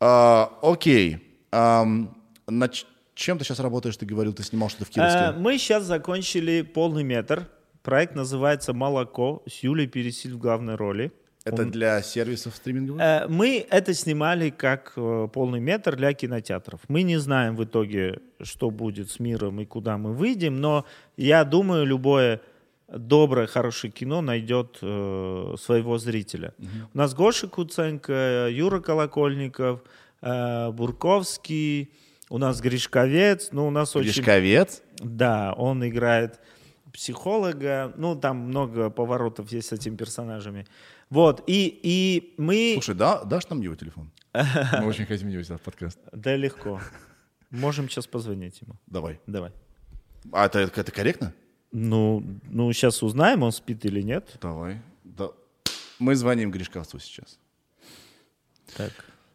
[0.00, 1.18] А, окей.
[1.50, 3.96] Ам, над ч- чем ты сейчас работаешь?
[3.98, 5.18] Ты говорил, ты снимал что-то в Кировске.
[5.18, 7.46] Э, мы сейчас закончили полный метр.
[7.82, 11.12] Проект называется «Молоко» с Юлей Пересиль в главной роли.
[11.44, 13.02] Это для сервисов стриминговых?
[13.02, 16.80] Э, Мы это снимали как э, полный метр для кинотеатров.
[16.86, 20.84] Мы не знаем в итоге, что будет с миром и куда мы выйдем, но
[21.16, 22.40] я думаю, любое
[22.86, 26.54] доброе, хорошее кино найдет э, своего зрителя.
[26.94, 29.82] У нас Гоша Куценко, Юра Колокольников,
[30.20, 31.90] э, Бурковский,
[32.28, 34.12] у нас Гришковец, ну, у нас очень...
[34.12, 34.82] Гришковец?
[34.98, 36.38] Да, он играет
[36.92, 40.66] психолога, ну, там много поворотов есть с этими персонажами.
[41.10, 42.72] Вот, и, и мы...
[42.74, 44.10] Слушай, да, дашь нам его телефон?
[44.32, 45.98] Мы очень хотим его взять в подкаст.
[46.12, 46.80] Да, легко.
[47.50, 48.76] Можем сейчас позвонить ему.
[48.86, 49.20] Давай.
[49.26, 49.52] Давай.
[50.32, 51.34] А это, это корректно?
[51.70, 54.38] Ну, ну, сейчас узнаем, он спит или нет.
[54.40, 54.80] Давай.
[55.04, 55.30] Да.
[55.98, 57.38] Мы звоним Гришковцу сейчас.
[58.76, 58.92] Так.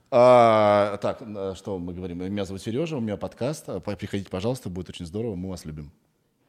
[0.09, 2.19] А, так, э, что мы говорим?
[2.19, 3.65] Меня зовут Сережа, у меня подкаст.
[3.65, 5.35] По- Приходите, пожалуйста, будет очень здорово.
[5.35, 5.91] Мы вас любим.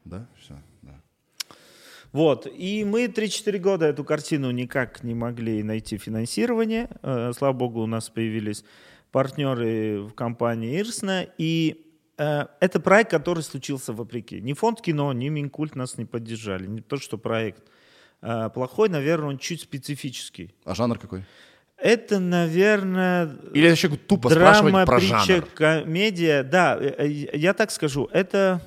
[0.05, 0.27] Да?
[0.39, 0.55] Все.
[0.81, 0.98] Да.
[2.11, 6.89] Вот, и мы 3-4 года эту картину никак не могли найти финансирование.
[7.03, 8.63] Э, Слава богу, у нас появились
[9.11, 11.85] партнеры в компании Ирсна, и
[12.17, 14.41] э, это проект, который случился вопреки.
[14.41, 16.65] Ни фонд кино, ни Минкульт нас не поддержали.
[16.65, 17.61] Не то, что проект
[18.21, 20.55] э, плохой, наверное, он чуть специфический.
[20.65, 21.25] А жанр какой?
[21.77, 25.45] Это, наверное, Или еще тупо драма, спрашивать про притча, жанр?
[25.53, 26.43] комедия.
[26.43, 28.61] Да, я так скажу, это,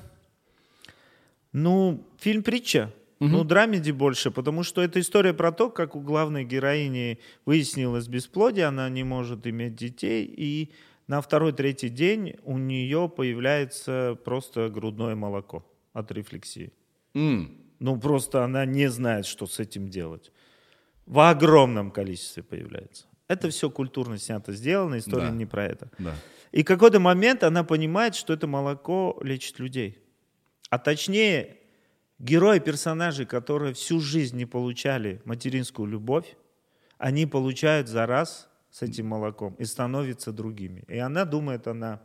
[1.51, 2.89] ну, фильм-притча.
[3.31, 8.65] Ну, драмеди больше, потому что это история про то, как у главной героини выяснилось бесплодие,
[8.65, 10.71] она не может иметь детей, и
[11.07, 16.71] на второй-третий день у нее появляется просто грудное молоко от рефлексии.
[17.15, 20.31] М, Ну, просто она не знает, что с этим делать.
[21.05, 23.05] В огромном количестве появляется.
[23.27, 25.35] Это все культурно снято, сделано, история Да.
[25.35, 25.89] не про это.
[25.99, 26.15] Да.
[26.53, 29.97] И в какой-то момент она понимает, что это молоко лечит людей.
[30.69, 31.57] А точнее,
[32.19, 36.35] герои, персонажи, которые всю жизнь не получали материнскую любовь,
[36.97, 40.83] они получают за раз с этим молоком и становятся другими.
[40.87, 42.01] И она думает, она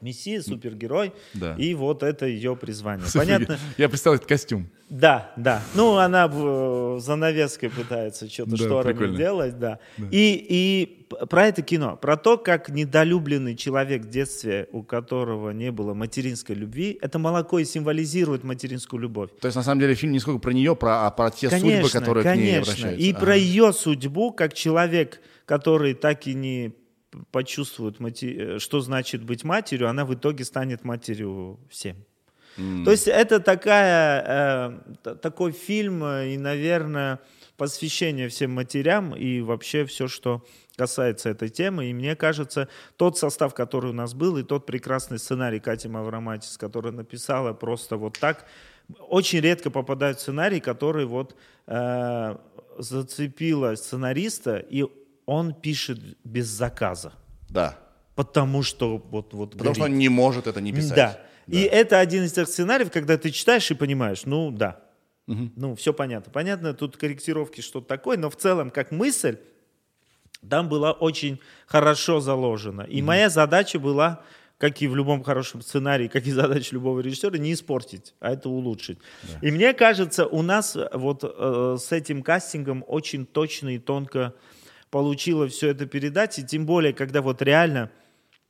[0.00, 1.54] мессия, супергерой, Да.
[1.56, 3.06] и вот это ее призвание.
[3.06, 3.20] Супер.
[3.26, 3.58] Понятно?
[3.76, 4.68] Я представил этот костюм.
[4.90, 5.62] Да, да.
[5.74, 9.16] Ну, она в- занавеской пытается что-то Да, шторами прикольно.
[9.18, 9.80] делать, да.
[10.10, 15.50] И, и п- про это кино, про то, как недолюбленный человек в детстве, у которого
[15.50, 19.28] не было материнской любви, это молоко и символизирует материнскую любовь.
[19.40, 21.82] То есть, на самом деле, фильм не сколько про нее, про, а про те Конечно,
[21.86, 22.72] судьбы, которые к ней конечно.
[22.72, 23.04] обращаются.
[23.04, 23.20] И Ага.
[23.20, 26.72] про ее судьбу, как человек, который так и не
[27.30, 31.96] почувствует, мати- э, что значит быть матерью, она в итоге станет матерью всем.
[32.84, 37.20] То есть это такая, э, такой фильм э, и, наверное,
[37.56, 40.44] посвящение всем матерям и вообще все, что
[40.76, 41.86] касается этой темы.
[41.86, 46.56] И мне кажется, тот состав, который у нас был, и тот прекрасный сценарий Кати Мавроматис,
[46.58, 48.44] который написала просто вот так,
[48.98, 51.36] очень редко попадают в сценарий, который вот
[51.66, 52.36] э,
[52.78, 54.84] зацепила сценариста, и
[55.28, 57.12] он пишет без заказа.
[57.50, 57.78] Да.
[58.14, 59.32] потому что вот...
[59.34, 59.94] вот Потому что горит.
[59.94, 60.96] он не может это не писать.
[60.96, 61.20] Да.
[61.46, 64.80] И это один из тех сценариев, когда ты читаешь и понимаешь, ну да,
[65.26, 66.32] ну все понятно.
[66.32, 69.36] Понятно, тут корректировки что-то такое, но в целом как мысль
[70.48, 72.82] там была очень хорошо заложена.
[72.82, 74.22] И моя задача была,
[74.58, 78.48] как и в любом хорошем сценарии, как и задача любого режиссера, не испортить, а это
[78.48, 78.98] улучшить.
[79.42, 84.34] И мне кажется, у нас э, вот э, с этим кастингом очень точно и тонко
[84.90, 86.38] получилось все это передать.
[86.38, 87.90] И тем более, когда вот реально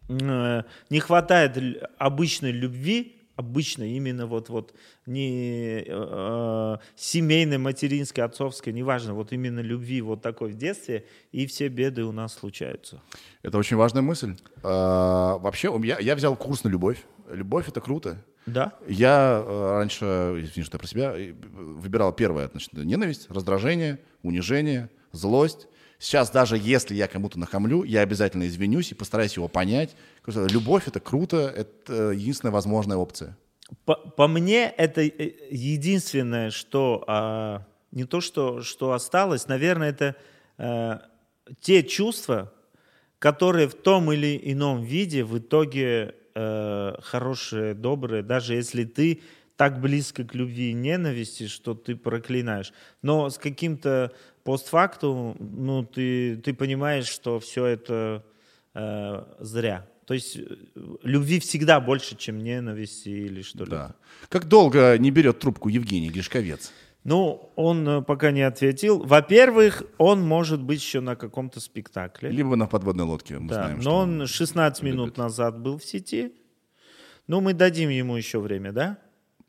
[0.09, 1.56] э, не хватает
[1.98, 4.74] обычной любви, обычной именно вот вот
[5.06, 11.47] не э, э, семейной, материнской, отцовской, неважно, вот именно любви вот такой в детстве, и
[11.47, 13.01] все беды у нас случаются.
[13.43, 14.36] Это очень важная мысль.
[14.62, 17.05] А, вообще, меня- я взял курс на любовь.
[17.31, 18.24] Любовь— это круто.
[18.47, 18.73] Да?
[18.89, 20.05] Я э, раньше,
[20.39, 25.69] извини, что я про себя, э, выбирал первое, значит, ненависть, раздражение, унижение, злость.
[25.99, 29.97] Сейчас даже если я кому-то нахамлю, я обязательно извинюсь и постараюсь его понять.
[30.27, 33.37] Любовь— это круто, это единственная возможная опция.
[33.85, 40.15] По, по мне, это э, единственное, что а, не то, что, что осталось, наверное, это
[40.57, 40.99] э,
[41.61, 42.53] те чувства,
[43.19, 49.20] которые в том или ином виде в итоге э, хорошие, добрые, даже если ты
[49.59, 52.72] так близко к любви и ненависти, что ты проклинаешь.
[53.02, 54.12] Но с каким-то
[54.44, 58.24] постфактум, ну, ты, ты понимаешь, что все это
[58.74, 59.85] э, зря.
[60.06, 60.43] То есть э,
[61.02, 63.76] любви всегда больше, чем ненависти или что-либо.
[63.76, 63.94] Да.
[64.28, 66.72] Как долго не берет трубку Евгений Гришковец?
[67.02, 69.02] Ну, он э, пока не ответил.
[69.02, 72.30] Во-первых, он может быть еще на каком-то спектакле.
[72.30, 75.18] Либо на подводной лодке, мы Да, знаем, но он 16 минут любит.
[75.18, 76.32] назад был в сети.
[77.26, 78.98] Ну, мы дадим ему еще время, да?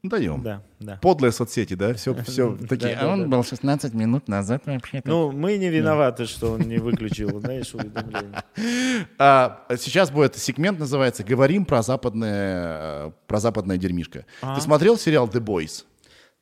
[0.02, 0.42] Даем.
[0.42, 0.98] Да, да.
[1.02, 1.94] Подлые соцсети, да?
[1.94, 2.96] Все, все такие.
[2.96, 5.10] А он был 16 минут назад вообще-то.
[5.10, 8.44] Ну, мы не виноваты, что он не выключил, знаешь, уведомление.
[9.18, 14.26] А, сейчас будет сегмент, называется «Говорим про западное, э, про западное дерьмишко».
[14.42, 15.86] Ты смотрел сериал «The Boys»?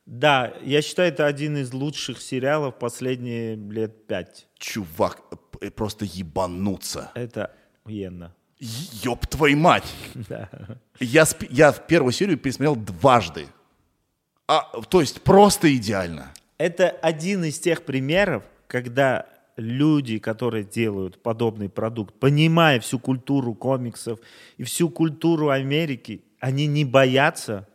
[0.05, 4.47] Да, я считаю, это один из лучших сериалов последние лет пять.
[4.57, 5.21] Чувак,
[5.61, 7.11] э, просто ебануться.
[7.13, 7.51] Это
[7.83, 8.33] охуенно.
[8.59, 9.93] Ёб твою мать!
[10.15, 10.49] Да.
[10.99, 13.47] Я, сп- я в первую серию пересмотрел дважды.
[14.47, 16.33] А, то есть просто идеально.
[16.57, 19.27] Это один из тех примеров, когда
[19.57, 24.19] люди, которые делают подобный продукт, понимая всю культуру комиксов
[24.57, 27.67] и всю культуру Америки, они не боятся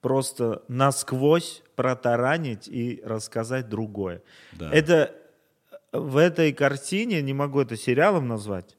[0.00, 4.22] просто насквозь протаранить и рассказать другое.
[4.52, 4.70] Да.
[4.72, 5.12] Это
[5.92, 8.76] в этой картине, не могу это сериалом назвать,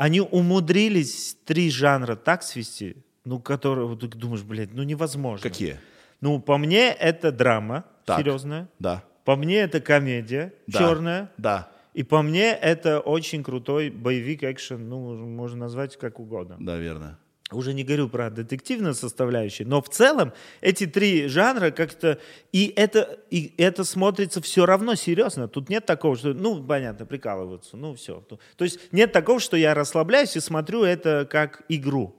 [0.00, 2.96] они умудрились три жанра так свести,
[3.26, 5.42] ну, которые, вот ты думаешь, блядь, ну невозможно.
[5.42, 5.76] Какие?
[6.22, 8.18] Ну, по мне, это драма Так.
[8.18, 8.70] серьезная.
[8.78, 9.04] Да.
[9.26, 10.78] По мне, это комедия Да.
[10.78, 11.30] черная.
[11.36, 11.68] Да.
[11.92, 16.56] И по мне, это очень крутой боевик, экшен, ну, можно назвать как угодно.
[16.58, 17.18] Да, верно.
[17.52, 22.18] Уже не говорю про детективную составляющую, но в целом эти три жанра как-то...
[22.52, 25.48] И это, и это смотрится все равно серьезно.
[25.48, 28.24] Тут нет такого, что, ну, понятно, прикалываются, ну, все.
[28.56, 32.14] То есть нет такого, что я расслабляюсь и смотрю это как игру.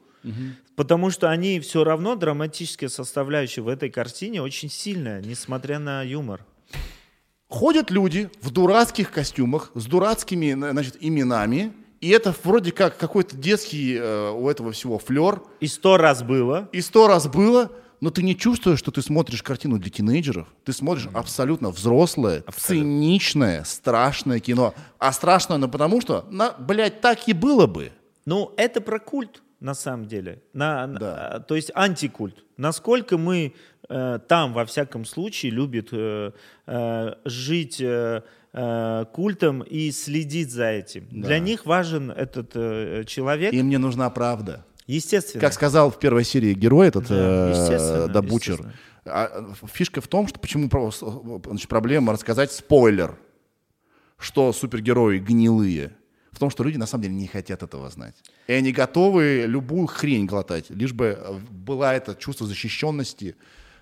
[0.75, 6.45] Потому что они все равно, драматическая составляющая в этой картине очень сильная, несмотря на юмор.
[7.47, 13.95] Ходят люди в дурацких костюмах с дурацкими значит, именами, и это вроде как какой-то детский
[13.95, 15.41] э, у этого всего флер.
[15.59, 16.67] И сто раз было.
[16.71, 17.71] И сто раз было,
[18.01, 20.47] но ты не чувствуешь, что ты смотришь картину для тинейджеров.
[20.65, 24.73] Ты смотришь абсолютно взрослое, циничное, страшное кино.
[24.97, 27.91] А страшное, ну потому что, на, блядь, так и было бы.
[28.25, 30.41] Ну, это про культ, на самом деле.
[30.53, 31.27] На, на- Да.
[31.27, 32.43] а, то есть антикульт.
[32.57, 33.53] Насколько мы
[33.91, 36.31] э, там, во всяком случае, любят э,
[36.67, 38.21] э, жить э,
[39.13, 41.07] культом и следить за этим.
[41.09, 43.53] Для них важен этот э, человек.
[43.53, 44.65] И мне нужна правда.
[44.87, 45.41] Естественно.
[45.41, 48.73] Как сказал в первой серии герой этот Да, э, да, Бучер,
[49.05, 50.69] а, фишка в том, что почему
[51.45, 53.17] значит, проблема рассказать спойлер,
[54.17, 55.93] что супергерои гнилые.
[56.31, 58.15] В том, что люди на самом деле не хотят этого знать.
[58.47, 63.35] И они готовы любую хрень глотать, лишь бы была это чувство защищенности.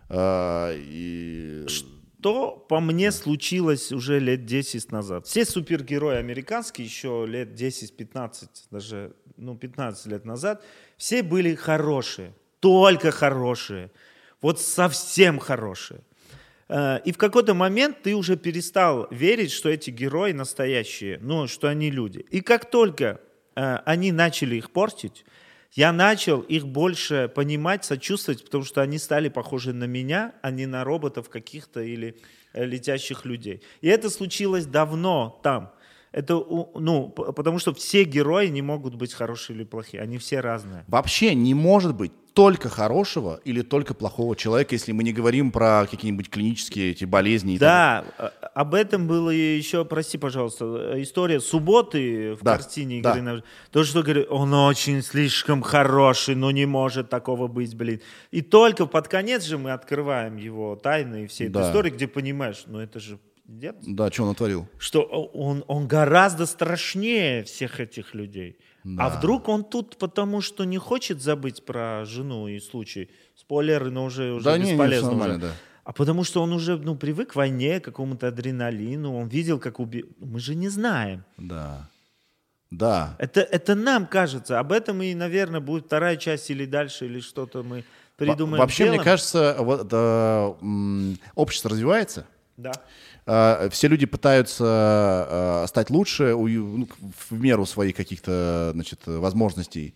[0.10, 1.66] Э, и...
[1.68, 5.26] Что, по мне, случилось уже лет 10 назад.
[5.26, 10.64] Все супергерои американские еще лет 10-15, даже ну, 15 лет назад,
[10.98, 13.90] все были хорошие, только хорошие,
[14.42, 16.02] вот совсем хорошие.
[16.68, 21.68] Э, И в какой-то момент ты уже перестал верить, что эти герои настоящие, ну, что
[21.68, 22.26] они люди.
[22.30, 23.22] И как только
[23.56, 25.26] э, они начали их портить,
[25.74, 30.66] я начал их больше понимать, сочувствовать, потому что они стали похожи на меня, а не
[30.66, 32.18] на роботов каких-то или
[32.54, 33.62] э, летящих людей.
[33.82, 35.72] И это случилось давно там.
[36.12, 40.84] Это, ну, потому что все герои не могут быть хорошие или плохие, они все разные.
[40.88, 45.86] Вообще не может быть только хорошего или только плохого человека, если мы не говорим про
[45.90, 47.56] какие-нибудь клинические эти болезни.
[47.56, 50.66] и так Да, а- об этом было еще, прости, пожалуйста,
[50.96, 53.16] э, история субботы в Да, картине да.
[53.16, 53.44] на...
[53.72, 58.02] То, что говорит, он очень слишком хороший, но не может такого быть, блин.
[58.32, 61.68] И только под конец же мы открываем его тайны и все Да.
[61.68, 63.76] истории, где понимаешь, ну это же далее.
[63.88, 64.68] Да, что он натворил?
[64.78, 68.58] что он, он гораздо страшнее всех этих людей.
[68.98, 73.10] А вдруг он тут потому, что не хочет забыть про жену и случай?
[73.36, 75.10] Спойлеры, но уже, уже Да не, не, бесполезно.
[75.10, 75.48] всё нормально, уже.
[75.48, 75.54] да.
[75.84, 79.80] А потому что он уже ну, привык к войне, к какому-то адреналину, он видел, как
[79.80, 80.08] убил.
[80.20, 81.24] Мы же не знаем.
[81.38, 81.90] Да.
[82.72, 83.16] Да.
[83.18, 84.60] Это, это нам кажется.
[84.60, 87.84] Об этом и, наверное, будет вторая часть или дальше, или что-то мы
[88.18, 88.52] придумаем.
[88.52, 89.04] Во- Вообще, мне сделаем.
[89.04, 92.26] кажется, вот, э, общество развивается.
[92.58, 92.72] Да.
[93.30, 96.88] Э, Все люди пытаются э, стать лучше ну,
[97.30, 99.94] в меру своих каких-то значит, возможностей.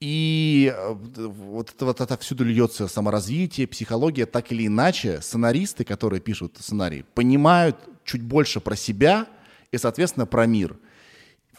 [0.00, 6.58] И э, вот это вот отовсюду льется саморазвитие, психология, так или иначе, сценаристы, которые пишут
[6.60, 9.26] сценарий, понимают чуть больше про себя
[9.72, 10.76] и, соответственно, про мир.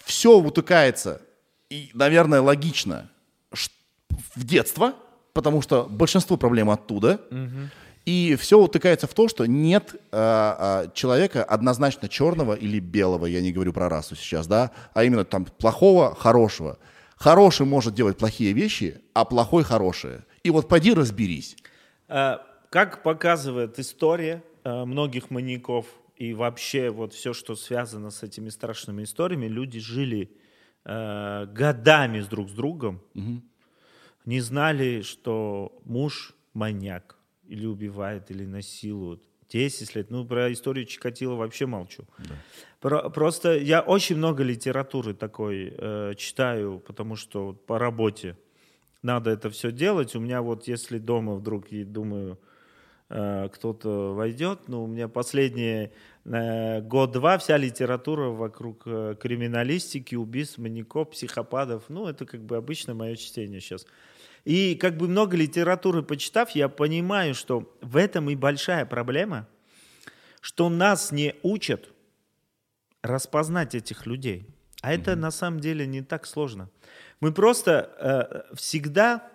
[0.05, 1.21] Все утыкается,
[1.69, 3.09] и, наверное, логично,
[4.35, 4.95] в детство,
[5.33, 7.19] потому что большинство проблем оттуда.
[8.05, 13.41] И все утыкается в то, что нет а, а, человека однозначно черного или белого, я
[13.41, 16.79] не говорю про расу сейчас, да, а именно там плохого, хорошего.
[17.15, 20.25] Хороший может делать плохие вещи, а плохой хорошие.
[20.41, 21.55] И вот пойди разберись.
[22.07, 22.37] Э,
[22.71, 29.03] Как показывает история э, многих маньяков и вообще вот все, что связано с этими страшными
[29.03, 30.31] историями, люди жили
[30.85, 33.01] э, годами с друг с другом,
[34.25, 37.20] не знали, что муж маньяк
[37.51, 39.21] или убивает, или насилует.
[39.49, 40.09] 10 лет.
[40.09, 42.05] Ну, про историю Чикатило вообще молчу.
[42.79, 48.37] Про- просто я очень много литературы такой э, читаю, потому что вот по работе
[49.01, 50.15] надо это все делать.
[50.15, 52.39] У меня вот если дома вдруг, и думаю,
[53.09, 55.91] э, кто-то войдет, ну, у меня последние
[56.23, 61.83] э, год-два вся литература вокруг э, криминалистики, убийств, маньяков, психопатов.
[61.89, 63.85] Ну, это как бы обычно мое чтение сейчас.
[64.45, 69.47] И как бы много литературы почитав, я понимаю, что в этом и большая проблема,
[70.41, 71.89] что нас не учат
[73.03, 74.47] распознать этих людей.
[74.81, 76.69] А это на самом деле не так сложно.
[77.19, 79.27] Мы просто э, всегда,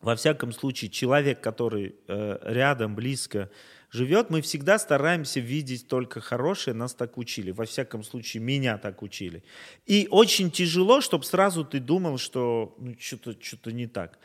[0.00, 3.50] во всяком случае, человек, который э, рядом, близко
[3.90, 7.50] живет, мы всегда стараемся видеть только хорошее, нас так учили.
[7.50, 9.42] Во всяком случае, меня так учили.
[9.86, 14.18] И очень тяжело, чтобы сразу ты думал, что ну, что-то что не так.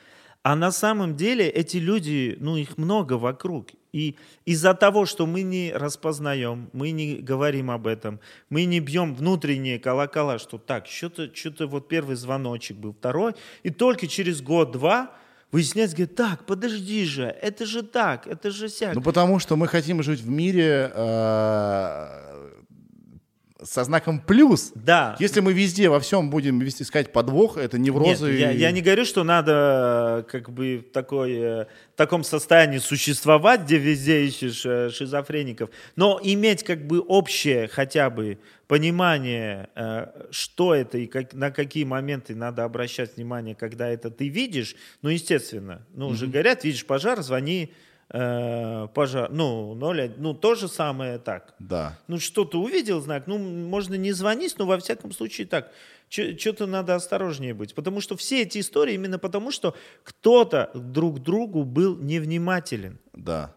[0.43, 3.69] А на самом деле эти люди, ну их много вокруг.
[3.91, 4.15] И
[4.45, 8.19] из-за того, что мы не распознаем, мы не говорим об этом,
[8.49, 13.33] мы не бьем внутренние колокола, что так, что-то что вот первый звоночек был, второй,
[13.63, 15.15] и только через год-два
[15.55, 18.93] выясняется, говорит, так, подожди же, это же так, это же сяк.
[18.93, 22.45] Ну, потому что мы хотим жить в мире э,
[23.65, 24.71] со знаком плюс.
[24.75, 25.15] да.
[25.19, 28.31] Если мы везде во всем будем вести- искать подвох, это неврозы.
[28.31, 31.97] Нет, я, и- я не говорю, что надо э, как бы в, такой, э, в
[31.97, 38.37] таком состоянии существовать, где везде ищешь э, шизофреников, но иметь как бы общее хотя бы
[38.67, 39.69] понимание,
[40.31, 45.09] что это и как, на какие моменты надо обращать внимание, когда это ты видишь, ну,
[45.09, 47.71] естественно, ну, уже говорят, видишь пожар, звони,
[48.09, 51.55] э, пожар, ну, 0, ну, то же самое так.
[51.59, 51.97] Да.
[52.07, 55.71] Ну, что-то увидел знак, ну, можно не звонить, но во всяком случае так.
[56.09, 57.73] Что-то надо осторожнее быть.
[57.73, 62.99] Потому что все эти истории именно потому, что кто-то друг другу был невнимателен.
[63.13, 63.53] Да.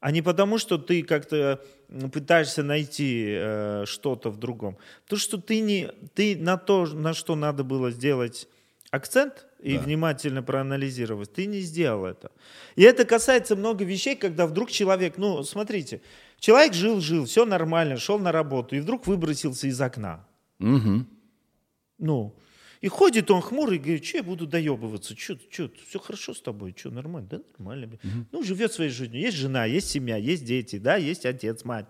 [0.00, 1.64] А не потому, что ты как-то
[2.12, 4.76] пытаешься найти э, что-то в другом.
[5.04, 8.46] Потому что ты, не, ты на то, на что надо было сделать
[8.90, 9.82] акцент и Да.
[9.82, 12.30] внимательно проанализировать, ты не сделал это.
[12.76, 16.00] И это касается много вещей, когда вдруг человек, ну, смотрите,
[16.38, 20.26] человек жил-жил, все нормально, шел на работу, и вдруг выбросился из окна.
[20.58, 21.06] Мгм.
[21.98, 22.34] Ну,
[22.82, 26.74] и ходит он хмурый, говорит, что я буду доебываться, что, что, все хорошо с тобой,
[26.76, 27.28] что, нормально?
[27.30, 27.86] Да, нормально.
[27.86, 28.26] блин».
[28.32, 29.20] Ну, живет своей жизнью.
[29.20, 31.88] Есть жена, есть семья, есть дети, да, есть отец, мать.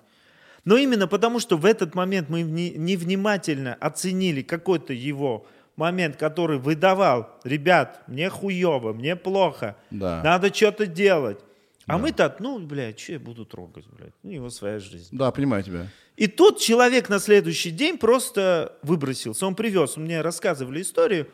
[0.64, 5.46] Но именно потому, что в этот момент мы вни- невнимательно оценили какой-то его
[5.76, 10.22] момент, который выдавал, ребят, мне хуево, мне плохо, Да.
[10.24, 11.38] надо что-то делать.
[11.86, 14.12] А мы-то, ну, блядь, что я буду трогать, блядь?
[14.24, 15.08] Ну, его своя жизнь.
[15.12, 15.86] Да, понимаю тебя.
[16.16, 19.46] И тут человек на следующий день просто выбросился.
[19.46, 21.28] Он привез, мне рассказывали историю,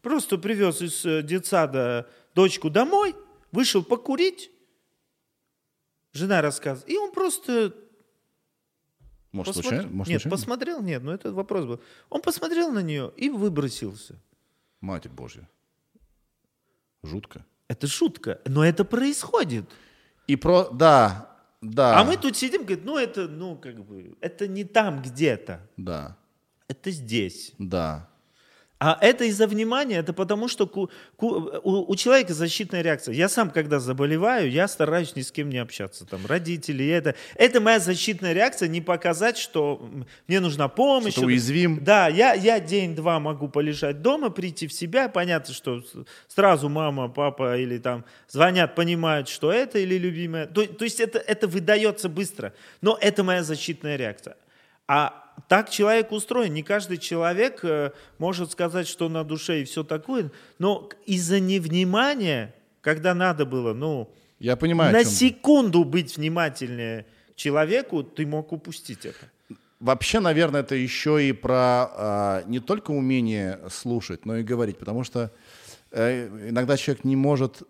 [0.00, 3.14] просто привез из э, детсада дочку домой,
[3.50, 4.50] вышел покурить,
[6.12, 7.74] жена рассказывает, и он просто
[9.32, 9.88] Может, Посмотр- случайно?
[9.90, 10.36] Может, нет, случайно?
[10.36, 11.80] посмотрел, нет, ну это вопрос был.
[12.10, 14.16] Он посмотрел на нее и выбросился.
[14.80, 15.48] Матерь Божья.
[17.02, 17.44] Жутко.
[17.68, 19.64] Это шутка, но это происходит.
[20.26, 20.68] И про...
[20.70, 21.30] Да,
[21.60, 21.98] да.
[21.98, 26.16] А мы тут сидим, говорит, ну это, ну как бы, это не там где-то, Да,
[26.68, 27.52] это здесь.
[27.58, 28.08] да.
[28.84, 33.14] А это из-за внимания, это потому что ку- ку- у, у человека защитная реакция.
[33.14, 36.04] Я сам, когда заболеваю, я стараюсь ни с кем не общаться.
[36.04, 37.14] Там родители, это.
[37.36, 39.88] Это моя защитная реакция, не показать, что
[40.26, 41.12] мне нужна помощь.
[41.12, 41.78] Что уязвим.
[41.84, 45.08] Да, я, я день-два могу полежать дома, прийти в себя.
[45.08, 45.84] Понятно, что
[46.26, 50.46] сразу мама, папа или там звонят, понимают, что это или любимая.
[50.48, 52.52] То, то есть это, это выдается быстро.
[52.80, 54.34] Но это моя защитная реакция.
[54.88, 56.52] А так человек устроен.
[56.54, 60.30] Не каждый человек э, может сказать, что на душе и все такое.
[60.58, 68.02] Но из-за невнимания, когда надо было, ну, Я понимаю, на секунду быть внимательнее к человеку,
[68.02, 69.56] ты мог упустить это.
[69.80, 75.02] Вообще, наверное, это еще и про а, не только умение слушать, но и говорить, потому
[75.02, 75.32] что
[75.90, 77.62] э, иногда человек не может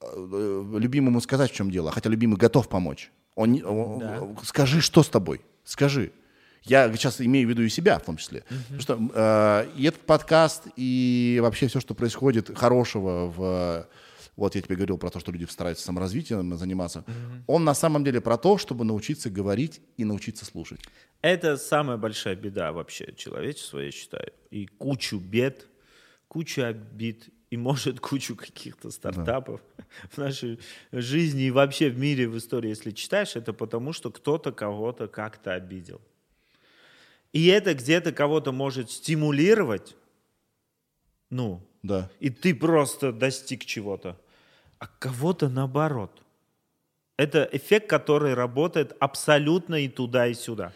[0.00, 3.10] э, любимому сказать, в чем дело, хотя любимый готов помочь.
[3.34, 4.28] Он, не- он- Да.
[4.44, 5.40] Скажи, что с тобой?
[5.64, 6.10] Скажи.
[6.64, 8.44] Я сейчас имею в виду и себя в том числе.
[8.48, 13.88] Потому что э, и этот подкаст, и вообще все, что происходит хорошего в...
[14.36, 17.04] Вот я тебе говорил про то, что люди стараются саморазвитием заниматься.
[17.48, 20.80] Он на самом деле про то, чтобы научиться говорить и научиться слушать.
[21.22, 24.32] Это самая большая беда вообще человечества, я считаю.
[24.50, 25.66] И кучу бед,
[26.28, 29.60] кучу обид, и может кучу каких-то стартапов
[30.10, 30.60] в нашей
[30.92, 35.54] жизни и вообще в мире, в истории, если читаешь, это потому, что кто-то кого-то как-то
[35.54, 36.00] обидел.
[37.32, 39.94] И это где-то кого-то может стимулировать,
[41.30, 42.10] ну, Да.
[42.20, 44.16] и ты просто достиг чего-то,
[44.78, 46.10] а кого-то наоборот.
[47.16, 50.72] Это эффект, который работает абсолютно и туда, и сюда.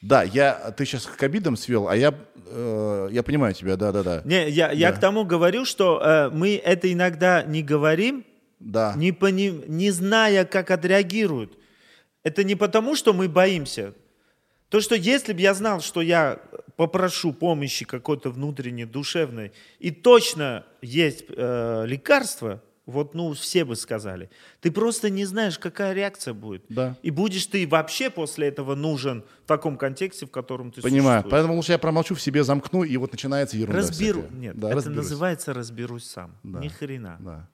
[0.00, 2.14] Да, я, ты сейчас к обидам свел, а я,
[2.46, 4.22] э, я понимаю тебя, да-да-да.
[4.24, 4.96] Не, я, я Да.
[4.96, 8.24] к тому говорю, что э, мы это иногда не говорим,
[8.60, 8.94] Да.
[8.96, 11.58] не, пони- не зная, как отреагируют.
[12.22, 13.92] Это не потому, что мы боимся.
[14.70, 16.40] То, что если бы я знал, что я
[16.76, 24.30] попрошу помощи какой-то внутренней, душевной, и точно есть э, лекарство, вот, ну, все бы сказали.
[24.60, 26.64] Ты просто не знаешь, какая реакция будет.
[26.68, 26.96] Да.
[27.02, 31.20] И будешь ты вообще после этого нужен в таком контексте, в котором ты Понимаю.
[31.20, 31.30] существуешь.
[31.30, 34.22] Поэтому лучше я промолчу в себе, замкну, и вот начинается ерунда Разберу.
[34.22, 34.36] всякая.
[34.38, 34.96] Нет, Да, это разберусь.
[35.04, 36.36] называется разберусь сам.
[36.42, 36.58] Да.
[36.60, 37.16] Ни хрена.
[37.20, 37.48] Да.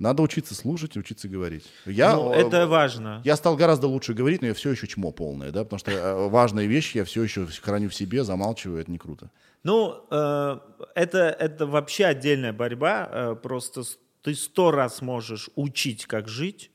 [0.00, 1.64] Надо учиться слушать и учиться говорить.
[1.86, 3.20] Я, Ну, э, это важно.
[3.24, 6.28] Я стал гораздо лучше говорить, но я все еще чмо полное, да, потому что э,
[6.28, 9.30] важные вещи я все еще храню в себе, замалчиваю, это не круто.
[9.62, 10.58] Ну, э,
[10.96, 13.08] это, это вообще отдельная борьба.
[13.10, 13.82] э, просто
[14.22, 16.70] ты сто раз можешь учить, как жить,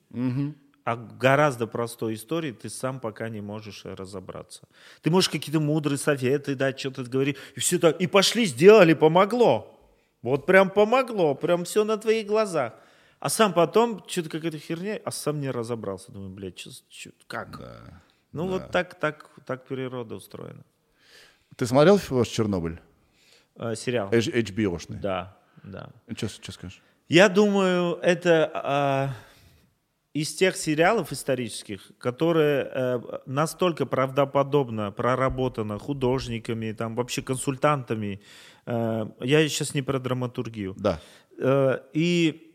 [0.85, 4.67] а в гораздо простой истории ты сам пока не можешь разобраться.
[5.01, 9.75] Ты можешь какие-то мудрые советы дать, что-то говорить, и все так, и пошли, сделали, помогло.
[10.21, 12.73] Вот прям помогло, прям все на твоих глазах.
[13.19, 16.11] А сам потом что-то какая-то херня, а сам не разобрался.
[16.11, 17.61] Думаю, блядь, чё, чё- как?
[18.31, 20.63] ну вот так, так, так природа устроена.
[21.57, 22.79] Ты смотрел ваш Чернобыль?
[23.55, 24.09] Э, сериал.
[24.13, 24.99] H- HBO-шный?
[24.99, 25.89] Да, да.
[26.15, 26.81] Что, что скажешь?
[27.09, 29.09] Я думаю, это а,
[30.13, 38.21] из тех сериалов исторических, которые э, настолько правдоподобно проработано художниками, там вообще консультантами.
[38.65, 40.75] Э, я сейчас не про драматургию.
[40.77, 41.01] Да.
[41.37, 42.48] Э, и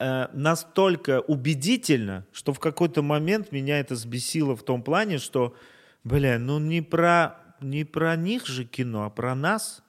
[0.00, 5.54] э, настолько убедительно, что в какой-то момент меня это сбесило в том плане, что,
[6.02, 9.82] бля, ну не про, не про них же кино, а про нас.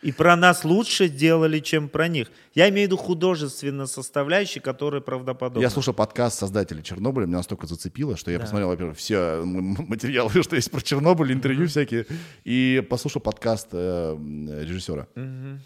[0.00, 2.30] И про нас лучше сделали, чем про них.
[2.54, 5.60] Я имею в виду художественно составляющие, которые правдоподобны.
[5.60, 10.54] Я слушал подкаст создателей Чернобыля, меня настолько зацепило, что я посмотрел, во-первых, все материалы, что
[10.54, 12.06] есть про Чернобыль, интервью всякие,
[12.44, 14.16] и послушал подкаст э,
[14.62, 15.08] режиссера.
[15.16, 15.58] А,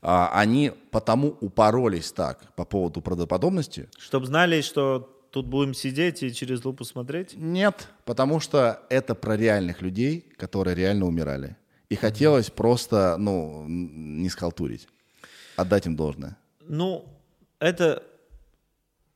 [0.00, 3.88] они потому упоролись так по поводу правдоподобности.
[3.98, 7.34] Чтобы знали, что тут будем сидеть и через лупу смотреть.
[7.36, 11.56] Нет, потому что это про реальных людей, которые реально умирали.
[11.88, 14.88] И хотелось просто, ну, не схалтурить,
[15.56, 16.36] отдать им должное.
[16.60, 17.04] Ну,
[17.60, 18.02] это,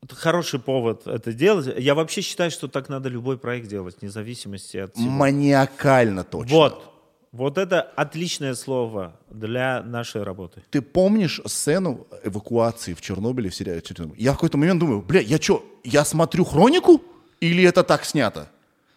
[0.02, 1.74] это хороший повод это делать.
[1.78, 5.11] Я вообще считаю, что так надо любой проект делать, вне зависимости от всего.
[5.11, 6.55] Маниакально точно.
[6.55, 6.90] Вот.
[7.32, 10.62] Вот это отличное слово для нашей работы.
[10.70, 14.20] Ты помнишь сцену эвакуации в Чернобыле в сериале Чернобыль?
[14.20, 17.01] Я в какой-то момент думаю, бля, я что, я смотрю хронику?
[17.40, 18.51] Или это так снято?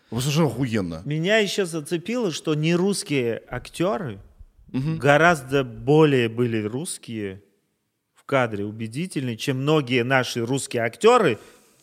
[0.10, 1.02] Совершенно охуенно.
[1.06, 4.20] Меня еще зацепило, что не русские актеры
[4.72, 7.44] гораздо более были русские
[8.16, 11.38] в кадре, убедительные, чем многие наши русские актеры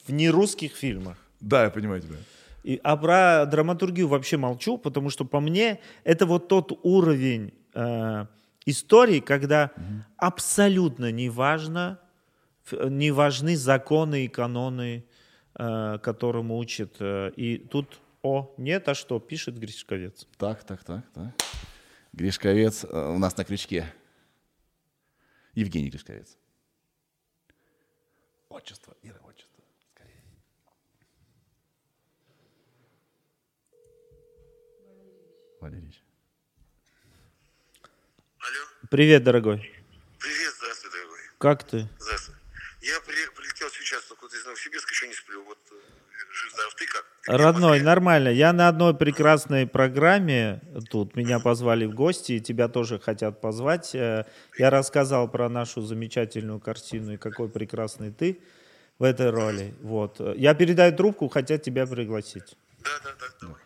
[0.07, 1.17] в нерусских фильмах.
[1.41, 2.17] Да, я понимаю тебя.
[2.63, 8.27] И, а про драматургию вообще молчу, потому что по мне это вот тот уровень э,
[8.67, 9.71] истории, когда
[10.17, 12.01] абсолютно не важно,
[12.71, 15.05] не важны законы и каноны,
[15.55, 16.97] э, которым учат.
[17.01, 20.27] э, и тут, о, нет, а что, пишет Гришковец.
[20.37, 21.35] Так, так, так, так.
[22.13, 23.87] Гришковец э, у нас на крючке.
[25.55, 26.37] Евгений Гришковец.
[28.49, 29.63] Отчество, Ира, отчество.
[29.95, 30.23] Скорее.
[35.61, 36.01] Валерьевич.
[38.39, 38.89] Алло.
[38.91, 39.59] Привет, дорогой.
[40.19, 41.19] Привет, здравствуй, дорогой.
[41.39, 41.89] Как ты?
[41.99, 42.35] Здравствуй.
[42.83, 45.45] Я при- прилетел сейчас только вот из Новосибирска, еще не сплю.
[45.45, 45.75] Вот э,
[46.33, 46.75] жив.
[46.77, 47.05] Ты как?
[47.25, 48.29] Ты Родной, нормально.
[48.29, 51.15] Я на одной прекрасной программе тут.
[51.15, 53.95] Меня позвали в гости, и тебя тоже хотят позвать.
[53.95, 54.25] Э,
[54.59, 58.41] Я рассказал про нашу замечательную картину и какой прекрасный ты
[58.99, 59.75] в этой роли.
[59.83, 60.21] Вот.
[60.37, 62.57] Я передаю трубку, хотят тебя пригласить.
[62.79, 63.27] Да, да, да.
[63.43, 63.61] давай.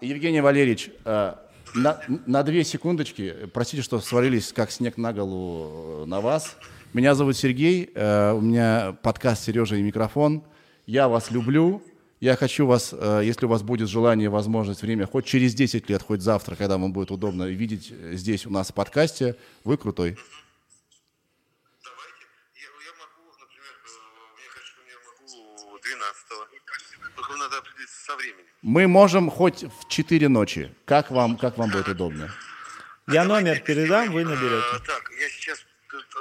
[0.00, 1.34] Евгений Валерьевич, э,
[1.74, 6.56] на, на две секундочки, простите, что свалились как снег на голову э, на вас.
[6.92, 10.44] Меня зовут Сергей, э, у меня подкаст «Сережа и микрофон».
[10.86, 11.82] Я вас люблю,
[12.20, 16.02] я хочу вас, э, если у вас будет желание, возможность, время, хоть через 10 лет,
[16.02, 20.18] хоть завтра, когда вам будет удобно видеть э, здесь у нас в подкасте, вы крутой.
[21.82, 22.24] Давайте.
[22.54, 23.88] Я, я могу, например, э,
[24.36, 26.54] мне кажется, что я могу 12-го.
[27.26, 28.44] Только надо определиться со временем.
[28.62, 32.32] Мы можем хоть в 4 ночи, как вам, как вам будет удобно.
[33.06, 34.64] Я номер передам, вы наберете.
[34.72, 35.64] А, так, я сейчас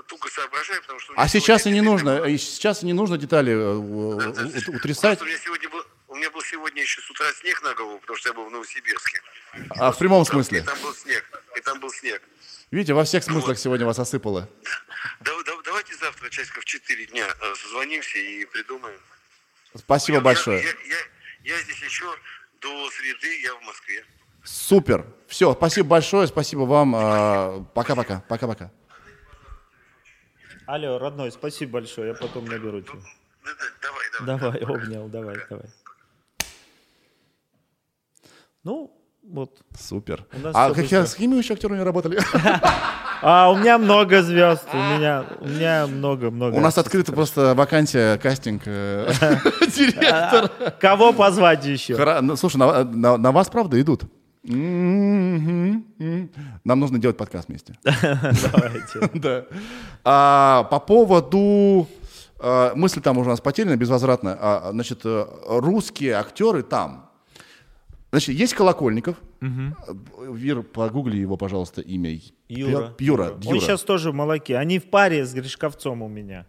[0.08, 1.14] туго соображаю, потому что...
[1.16, 5.38] А сейчас и не нужно, и сейчас и не нужно детали э, утрясать, у меня
[5.38, 8.34] сегодня был, у меня был сегодня еще с утра снег на голову, потому что я
[8.34, 9.22] был в Новосибирске.
[9.72, 10.62] а в прямом И смысле.
[10.62, 11.24] там был снег.
[11.56, 12.22] И там был снег.
[12.72, 14.50] Видите, во всех смыслах сегодня вас осыпало.
[15.22, 19.00] Да- да- давайте завтра часиков 4 дня э, созвонимся и придумаем.
[19.76, 20.62] Спасибо Я- большое.
[20.64, 22.06] Я, я- я здесь еще
[22.62, 24.06] до среды, я в Москве.
[24.44, 25.06] Супер.
[25.28, 26.94] Все, спасибо большое, спасибо вам.
[26.96, 28.72] а, Пока-пока, пока-пока.
[30.66, 32.94] Алло, родной, спасибо большое, я потом наберу тебя.
[33.44, 34.06] Да- да, давай,
[34.40, 34.60] давай.
[34.62, 35.66] Давай, обнял, давай, давай.
[38.64, 39.62] Ну, вот.
[39.78, 40.26] Супер.
[40.54, 41.06] А быстро.
[41.06, 42.18] с какими еще актерами работали?
[43.26, 46.56] А у меня много звезд, у меня, у меня много-много.
[46.56, 48.64] У нас открыта просто вакансия, кастинг.
[48.66, 49.10] э,
[49.76, 50.52] Директор.
[50.80, 51.96] Кого позвать еще?
[52.22, 54.04] Ну, Слушай, на вас, правда, идут?
[54.44, 55.86] Нам
[56.66, 57.76] нужно делать подкаст вместе.
[57.84, 59.10] Давайте.
[59.14, 59.46] Да.
[60.04, 61.88] А, по поводу
[62.40, 64.38] а, мысль там уже у нас потеряна безвозвратно.
[64.38, 67.10] А, значит, э, русские актеры там.
[68.12, 69.16] Значит, есть Колокольников.
[70.32, 72.20] Вир, погугли его, пожалуйста, имя.
[72.48, 72.96] Юра.
[73.00, 73.32] Юра.
[73.32, 73.60] Он Юра.
[73.60, 74.58] сейчас тоже в молоке.
[74.58, 76.46] Они в паре с Гришковцом у меня.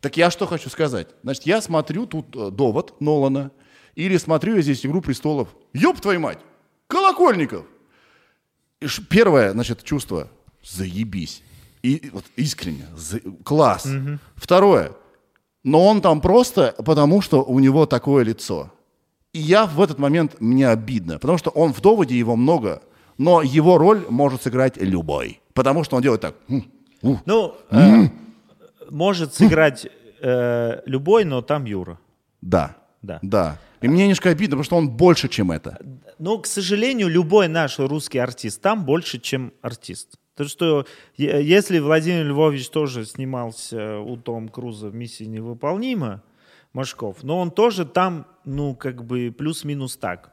[0.00, 1.08] Так я что хочу сказать.
[1.22, 3.50] Значит, я смотрю тут э, довод Нолана,
[3.94, 5.48] или смотрю я здесь «Игру престолов».
[5.74, 6.38] Ёб твою мать!
[6.86, 7.66] Колокольников!
[8.80, 10.30] И ш- Первое, значит, чувство–
[10.64, 11.42] заебись.
[11.82, 13.86] И вот искренне, за- класс.
[14.36, 14.92] Второе,
[15.64, 18.72] но он там просто потому, что у него такое лицо.
[19.32, 22.82] И я в этот момент, мне обидно, потому что он в доводе его много,
[23.16, 25.40] но его роль может сыграть любой.
[25.54, 26.34] Потому что он делает так.
[26.48, 26.64] «М,
[27.02, 27.16] у».
[27.26, 28.08] Ну, э,
[28.90, 29.86] может сыграть
[30.20, 32.00] э, любой, но там Юра.
[32.40, 32.76] Да.
[33.02, 33.20] Да.
[33.22, 33.58] Да.
[33.80, 35.78] И мне немножко обидно, потому что он больше, чем это.
[36.18, 40.16] Но, к сожалению, любой наш русский артист там больше, чем артист.
[40.36, 40.86] То, что
[41.16, 46.22] если Владимир Львович тоже снимался у Том Круза в «Миссии невыполнима»,
[46.72, 50.32] Машков, но он тоже там, ну, как бы плюс-минус так.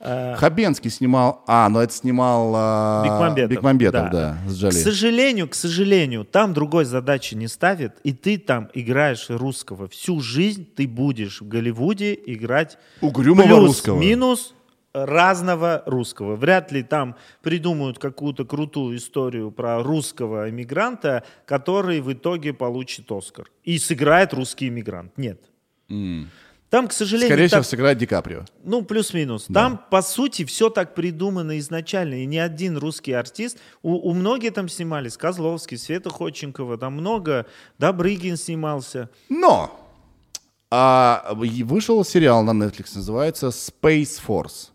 [0.00, 1.42] Э, Хабенский снимал...
[1.46, 2.52] А, но это снимал...
[2.54, 3.50] а, Бекмамбетов.
[3.50, 8.68] Бекмамбетов, да, с К сожалению, к сожалению, там другой задачи не ставит, и ты там
[8.74, 9.88] играешь русского.
[9.88, 13.96] Всю жизнь ты будешь в Голливуде играть Угрюмого русского.
[13.96, 14.54] плюс-минус
[14.92, 16.36] разного русского.
[16.36, 23.50] Вряд ли там придумают какую-то крутую историю про русского иммигранта, который в итоге получит Оскар.
[23.64, 25.18] И сыграет русский иммигрант.
[25.18, 25.40] Нет.
[26.74, 28.46] Там, к сожалению, Скорее всего, так- сыграет Ди Каприо.
[28.64, 29.46] ну, плюс-минус.
[29.54, 32.14] Там, по сути, все так придумано изначально.
[32.14, 33.58] И ни один русский артист...
[33.84, 35.16] У, у многих там снимались.
[35.16, 36.76] Козловский, Света Ходченкова.
[36.76, 37.46] Там много.
[37.78, 39.08] Добрыгин снимался.
[39.28, 39.78] Но
[40.68, 44.70] а, вышел сериал на Netflix, называется Space Force.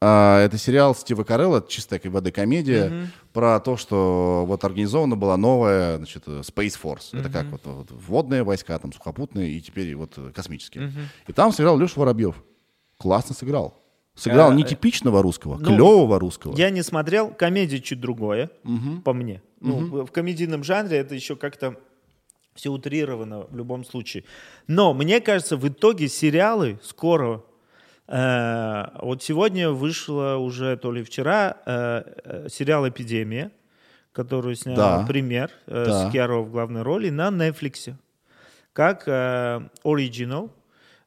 [0.00, 5.36] А, это сериал Стива Карелла, чистая как воды комедия, про то, что вот организована была
[5.36, 7.18] новая значит, Space Force.
[7.18, 10.92] Это как вот, вот водные войска, там, сухопутные и теперь вот э, космические.
[11.26, 12.36] И там сыграл Леша Воробьев.
[12.96, 13.76] Классно сыграл.
[14.14, 14.66] Сыграл А, не э,
[15.22, 16.56] русского, ну, клевого русского.
[16.56, 17.30] Я не смотрел.
[17.30, 18.50] Комедия чуть другое,
[19.04, 19.42] по мне.
[19.60, 21.76] Ну, в комедийном жанре это еще как-то
[22.54, 24.24] Все утрировано в любом случае.
[24.66, 27.44] Но мне кажется, в итоге сериалы скоро
[28.08, 33.50] вот сегодня вышло уже, то ли вчера, э, э, сериал «Эпидемия»,
[34.12, 35.04] который снял Да.
[35.06, 36.08] «Пример» э, Да.
[36.08, 37.94] с Киаро в главной роли на Netflix.
[38.72, 40.50] Как э, оригинал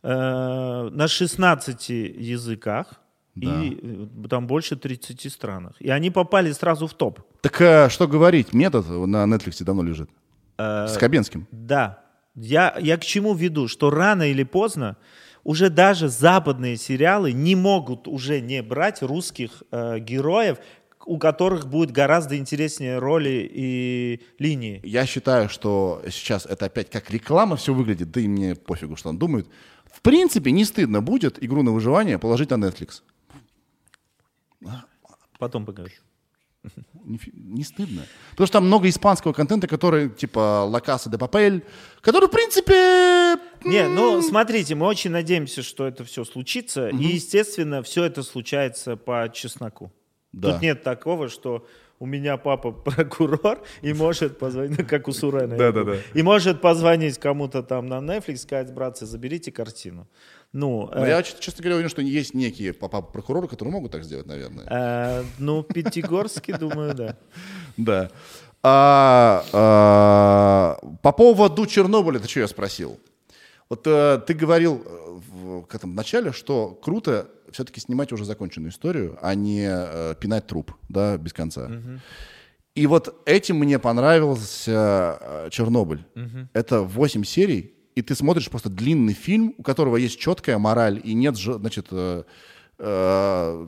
[0.04, 3.02] э, на 16 языках
[3.36, 3.80] и
[4.24, 5.74] э, там больше 30 странах.
[5.80, 7.20] И они попали сразу в топ.
[7.42, 10.10] Так э, что говорить, метод на Netflix давно лежит.
[10.58, 11.48] С Хабенским.
[11.52, 12.04] Да.
[12.36, 13.68] Я, я к чему веду?
[13.68, 14.96] Что рано или поздно
[15.44, 20.58] уже даже западные сериалы не могут уже не брать русских э, героев,
[21.06, 24.82] у которых будет гораздо интереснее роли и линии.
[24.84, 29.10] Я считаю, что сейчас это опять как реклама все выглядит, да и мне пофигу, что
[29.10, 29.48] он думает.
[29.92, 33.02] В принципе, не стыдно будет игру на выживание положить на Netflix.
[35.40, 35.96] Потом поговорю.
[37.04, 38.04] Не, не стыдно.
[38.32, 41.64] Потому что там много испанского контента, который типа La Casa de Papel,
[42.02, 43.42] который, в принципе...
[43.64, 46.90] Не, ну смотрите, мы очень надеемся, что это все случится.
[46.90, 49.92] И, естественно, все это случается по чесноку.
[50.32, 50.54] Да.
[50.54, 51.68] Тут нет такого, что
[52.00, 55.56] у меня папа прокурор и может позвонить, ну, как у Сурена.
[55.56, 55.98] Да-да-да.
[56.14, 60.08] И может позвонить кому-то там на Netflix, сказать, братцы, заберите картину.
[60.52, 64.26] Ну, Но э, я, честно говоря, уверен, что есть некие прокуроры, которые могут так сделать,
[64.26, 64.66] наверное.
[64.70, 67.18] э, ну, Пятигорский, думаю, да.
[67.78, 68.12] Да.
[68.64, 73.00] А, а, по поводу Чернобыля, ты что я спросил?
[73.72, 78.70] Вот э, ты говорил э, в, к этому начале, что круто все-таки снимать уже законченную
[78.70, 81.72] историю, а не э, пинать труп, да, без конца.
[82.76, 86.04] И вот этим мне понравился э, Чернобыль.
[86.52, 91.14] Это 8 серий, и ты смотришь просто длинный фильм, у которого есть четкая мораль, и
[91.14, 92.24] нет, значит, э,
[92.78, 93.68] э,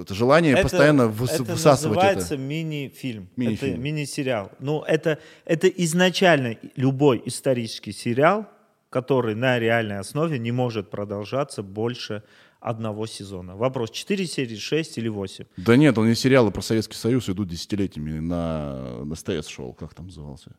[0.00, 2.06] это желание постоянно выс- это высасывать это.
[2.06, 3.28] называется мини-фильм.
[3.36, 3.72] Мини-фильм.
[3.74, 4.50] Это мини-сериал.
[4.58, 8.46] Ну, это, это изначально любой исторический сериал,
[8.94, 12.22] который на реальной основе не может продолжаться больше
[12.60, 13.56] одного сезона.
[13.56, 15.46] Вопрос, 4 серии, 6 или 8?
[15.56, 19.94] Да нет, он не сериалы про Советский Союз идут десятилетиями на, на СТС шоу, как
[19.94, 20.52] там назывался.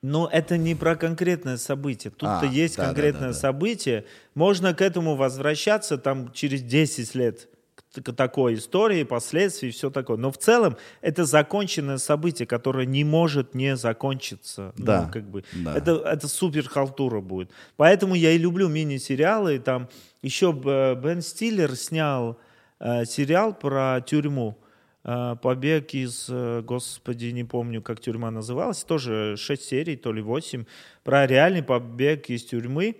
[0.00, 2.10] Но это не про конкретное событие.
[2.10, 3.40] Тут-то А, есть да, да, конкретное да, да.
[3.40, 4.06] событие.
[4.34, 7.46] Можно к этому возвращаться там через 10 лет
[8.02, 10.16] к, такой истории, последствий и все такое.
[10.16, 14.72] Но в целом это законченное событие, которое не может не закончиться.
[14.76, 15.44] Ну, Да, как бы.
[15.52, 15.76] да.
[15.76, 17.50] Это, это супер халтура будет.
[17.76, 19.58] Поэтому я и люблю мини-сериалы.
[19.58, 19.88] Там
[20.22, 22.38] еще Б- Бен Стиллер снял
[22.80, 24.56] э, сериал про тюрьму.
[25.04, 30.20] Э, Побег из, э, господи, не помню, как тюрьма называлась, тоже 6 серий, то ли
[30.20, 30.64] 8,
[31.04, 32.96] про реальный побег из тюрьмы.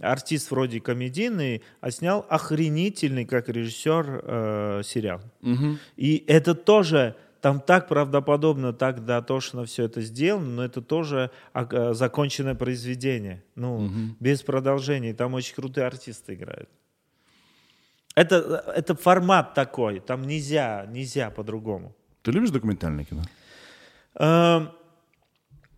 [0.00, 5.20] Артист вроде комедийный, а снял охренительный, как режиссер, э, сериал.
[5.96, 11.66] И это тоже, там так правдоподобно, так дотошно все это сделано, но это тоже а,
[11.70, 13.90] э, законченное произведение, ну,
[14.20, 15.12] без продолжений.
[15.12, 16.68] Там очень крутые артисты играют.
[18.14, 21.94] Это, это формат такой, там нельзя, нельзя по-другому.
[22.22, 23.22] Ты любишь документальное кино?
[24.16, 24.70] Эм,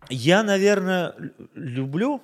[0.09, 2.21] Я, наверное, лю- люблю,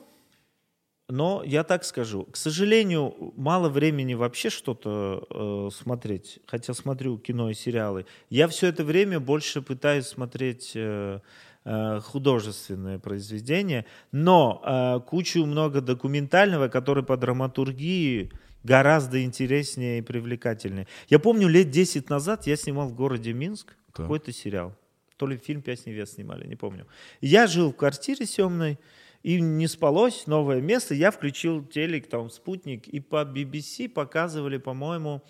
[1.10, 2.26] но я так скажу.
[2.26, 6.40] К сожалению, мало времени вообще что-то э, смотреть.
[6.46, 8.06] Хотя смотрю кино и сериалы.
[8.30, 11.20] Я все это время больше пытаюсь смотреть э,
[11.66, 18.32] э, художественные произведения, но э, кучу много документального, который по драматургии
[18.64, 20.88] гораздо интереснее и привлекательнее.
[21.10, 23.96] Я помню, лет 10 назад я снимал в городе Минск Так.
[24.06, 24.76] какой-то сериал.
[25.18, 26.86] То ли фильм «Пять невест» снимали, не помню.
[27.20, 28.78] Я жил в квартире съемной,
[29.24, 30.94] и не спалось, новое место.
[30.94, 35.22] Я включил телек, там, спутник, и по BBC показывали, по-моему,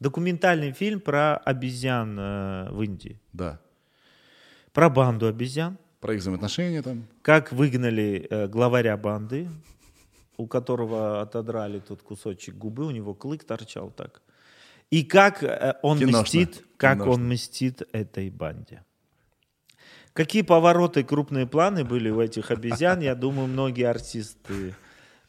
[0.00, 3.20] документальный фильм про обезьян э, в Индии.
[3.32, 3.60] Да.
[4.72, 5.78] Про банду обезьян.
[6.00, 7.08] Про их взаимоотношения там.
[7.22, 9.48] Как выгнали э, главаря банды,
[10.36, 14.22] у которого отодрали тут кусочек губы, у него клык торчал так.
[14.90, 16.22] И как э, он Киношно.
[16.22, 17.12] мстит, как Киношно.
[17.12, 18.84] он мстит этой банде.
[20.16, 24.74] Какие повороты, крупные планы были у этих обезьян, я думаю, многие артисты,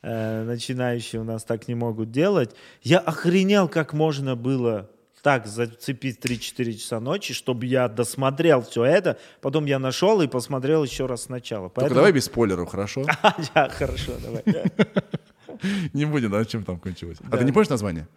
[0.01, 2.55] э, начинающие у нас так не могут делать.
[2.81, 4.89] Я охренел, как можно было
[5.21, 10.85] так зацепить 3-4 часа ночи, чтобы я досмотрел все это, потом я нашел и посмотрел
[10.85, 11.69] еще раз сначала.
[11.69, 13.05] Только давай без спойлеров, хорошо?
[13.53, 14.43] Да, хорошо, давай.
[15.91, 17.17] Не будем, да, чем там кончилось.
[17.29, 18.07] А ты не помнишь название?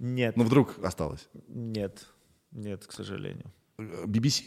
[0.00, 1.28] Нет, Ну, вдруг осталось.
[1.46, 2.06] нет,
[2.50, 3.52] нет, к сожалению.
[3.78, 4.44] Э, BBC?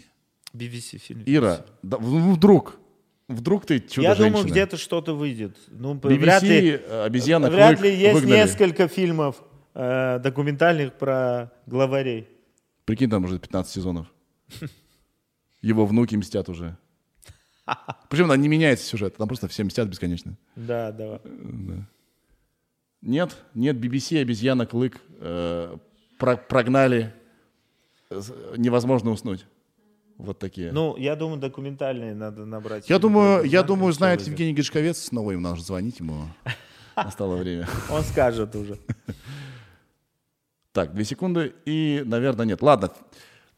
[0.53, 1.23] BBC фильм.
[1.26, 2.80] Ира, да, вдруг,
[3.28, 5.57] вдруг ты чудо Я думаю, где-то что-то выйдет.
[5.69, 6.73] Ну, BBC, вряд ли,
[7.06, 8.38] обезьяна, вряд клык ли есть выгнали.
[8.38, 9.41] несколько фильмов
[9.73, 12.28] э, документальных про главарей.
[12.86, 14.07] Прикинь, там уже 15 сезонов.
[15.61, 16.78] Его внуки мстят уже.
[18.10, 20.38] Причем она не меняется сюжет, там просто все мстят бесконечно.
[20.56, 21.22] Да, да.
[23.02, 25.78] Нет, нет, BBC, обезьяна, клык э,
[26.19, 27.14] про- прогнали,
[28.57, 29.45] невозможно уснуть.
[30.17, 30.71] Вот такие.
[30.71, 32.89] Ну, я думаю, документальные надо набрать.
[32.89, 34.21] я думаю, я думаю, знает.
[34.21, 36.25] Евгений Гришковец, снова им надо звонить ему.
[36.95, 37.67] Настало время.
[37.89, 38.77] Он скажет уже.
[40.73, 42.61] Так, две секунды и, наверное, нет.
[42.61, 42.91] Ладно.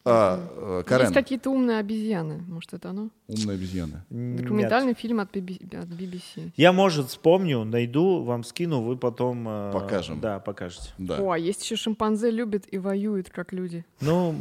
[0.05, 2.39] А, э, Есть Карен, какие-то умные обезьяны.
[2.47, 3.09] Может, это оно?
[3.27, 4.05] умная обезьяна.
[4.09, 5.77] Документальный фильм от BBC.
[5.77, 6.51] от BBC.
[6.57, 9.47] Я, может, вспомню, найду, вам скину, вы потом...
[9.47, 10.19] э, Покажем.
[10.19, 10.89] Да, покажете.
[10.97, 11.19] Да.
[11.19, 13.85] О, а есть еще шимпанзе любят и воюют, как люди.
[14.01, 14.35] Ну,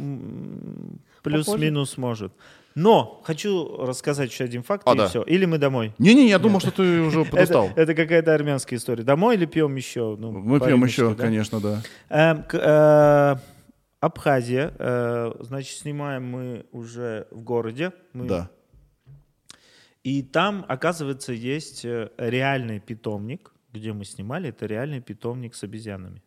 [1.23, 2.33] плюс-минус может.
[2.75, 5.07] Но хочу рассказать еще один факт, А, и да.
[5.07, 5.21] все.
[5.23, 5.93] Или мы домой.
[5.99, 7.67] Не-не, я думал, что ты уже подустал.
[7.67, 9.03] Это, это какая-то армянская история.
[9.03, 10.15] Домой или пьем еще?
[10.19, 11.23] Ну, Мы пьем еще, да?
[11.23, 11.81] конечно, да.
[12.09, 13.35] Эм, к- э,
[13.99, 14.73] Абхазия.
[14.79, 17.91] э, значит, снимаем мы уже в городе.
[18.13, 18.49] Мы- Да.
[20.03, 24.49] И там, оказывается, есть э, реальный питомник, где мы снимали.
[24.49, 26.21] Это реальный питомник с обезьянами.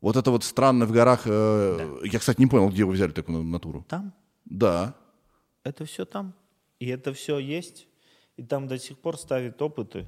[0.00, 1.22] Вот это вот странно в горах.
[1.26, 3.84] э, Я, кстати, не понял, где вы взяли такую натуру.
[3.88, 4.12] Там.
[4.44, 4.94] Да.
[5.64, 6.34] Это все там.
[6.78, 7.88] И это все есть.
[8.36, 10.06] И там до сих пор ставят опыты.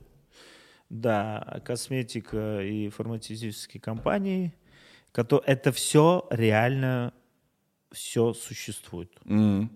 [0.90, 4.54] Да, косметика и фармацевтические компании.
[5.14, 7.12] Это все реально,
[7.90, 9.10] все существует.
[9.24, 9.70] М.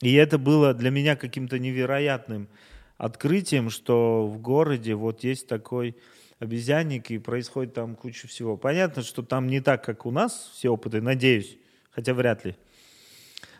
[0.00, 2.48] И это было для меня каким-то невероятным
[2.96, 5.96] открытием, что в городе вот есть такой
[6.40, 8.56] обезьянник, и происходит там куча всего.
[8.56, 11.56] Понятно, что там не так, как у нас все опыты, надеюсь,
[11.90, 12.56] хотя вряд ли.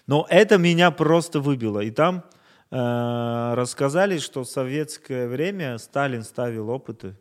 [0.07, 1.81] Но это меня просто выбило.
[1.81, 2.25] И там
[2.71, 7.17] э, рассказали, что в советское время Сталин ставил опыты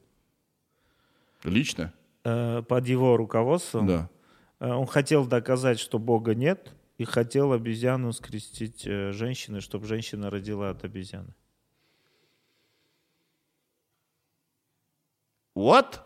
[1.44, 1.94] Лично?
[2.24, 3.86] э, под его руководством.
[3.86, 4.10] Да.
[4.60, 10.30] Э, Он хотел доказать, что Бога нет, и хотел обезьяну скрестить э, женщиной, чтобы женщина
[10.30, 11.34] родила от обезьяны.
[15.60, 16.00] What?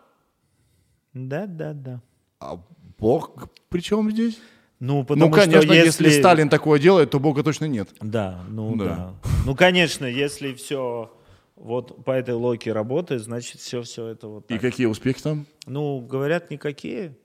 [1.12, 2.00] Да, да, да.
[2.40, 2.58] А
[2.98, 4.38] Бог при чем здесь?
[4.80, 6.10] Ну, потому ну, конечно, что если...
[6.10, 7.88] Сталин такое делает, то Бога точно нет.
[8.00, 8.84] Да, ну Да.
[8.84, 9.14] да.
[9.46, 11.16] Ну, конечно, если все
[11.56, 14.60] вот по этой логике работает, значит, все, все это вот И так.
[14.60, 15.46] какие успехи там?
[15.66, 17.16] Ну, говорят, никакие,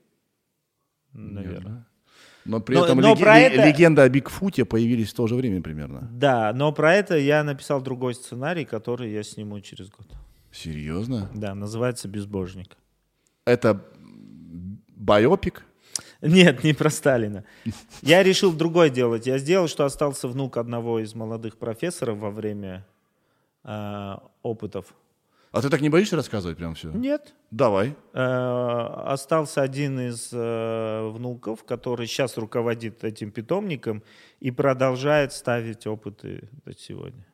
[1.12, 1.86] наверное.
[2.44, 5.34] Но при Но- этом но леге- про это- легенда о Бигфуте появились в то же
[5.34, 6.08] время примерно.
[6.12, 10.06] Да, но про это я написал другой сценарий, который я сниму через год.
[10.52, 11.30] Серьезно?
[11.34, 12.76] Да, называется «Безбожник».
[13.44, 13.84] Это
[14.88, 15.64] байопик?
[16.20, 17.44] Нет, не про Сталина.
[18.02, 19.26] Я решил другое делать.
[19.26, 22.86] Я сделал, что остался внук одного из молодых профессоров во время
[23.64, 24.94] а, опытов.
[25.52, 26.90] А ты так не боишься рассказывать прям все?
[26.92, 27.34] Нет.
[27.50, 27.96] Давай.
[28.12, 34.04] Э, остался один из э, внуков, который сейчас руководит этим питомником
[34.38, 37.26] и продолжает ставить опыты до сегодня.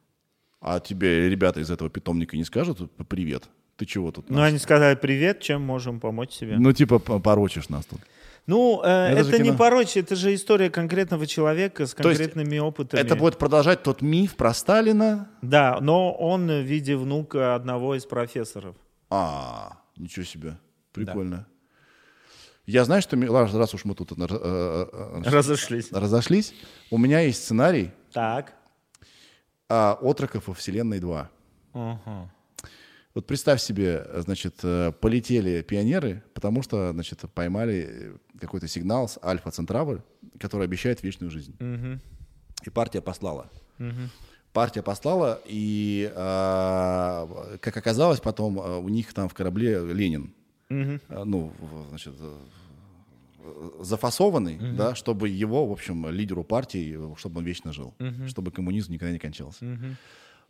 [0.61, 3.45] А тебе ребята из этого питомника не скажут привет?
[3.77, 4.31] Ты чего тут?
[4.31, 6.57] Ну, нас?» они сказали, привет, чем можем помочь себе?
[6.59, 8.01] Ну, типа, по- порочишь нас тут.
[8.47, 9.59] Ну, э, Это это, не кино.
[9.59, 13.01] порочь, это же история конкретного человека с То есть конкретными опытами.
[13.01, 15.29] Это будет продолжать тот миф про Сталина?
[15.43, 18.77] Да, но он в виде внука одного из профессоров.
[19.11, 20.57] А, ничего себе.
[20.93, 21.47] Прикольно.
[22.67, 25.93] Я знаю, что, раз уж мы тут э, э, э, Разошлись.
[25.93, 26.55] разошлись,
[26.91, 28.55] у меня есть сценарий Так.
[29.69, 31.29] А, «Отроков во вселенной 2».
[31.75, 32.31] Ага.
[33.17, 39.19] Вот представь себе, значит, э, полетели пионеры, потому что, значит, поймали э, какой-то сигнал с
[39.25, 40.03] Альфа Центравы,
[40.39, 41.57] который обещает вечную жизнь.
[41.59, 42.03] Мгм.
[42.67, 43.51] И партия послала.
[43.79, 44.11] Мгм.
[44.53, 50.35] Партия послала, и, а, как оказалось, потом у них там в корабле Ленин,
[50.69, 51.53] а, ну,
[51.89, 52.15] значит,
[53.39, 57.95] э, зафасованный, да, чтобы его, в общем, лидеру партии, чтобы он вечно жил,
[58.29, 59.65] чтобы коммунизм никогда не кончался.
[59.65, 59.97] Мгм.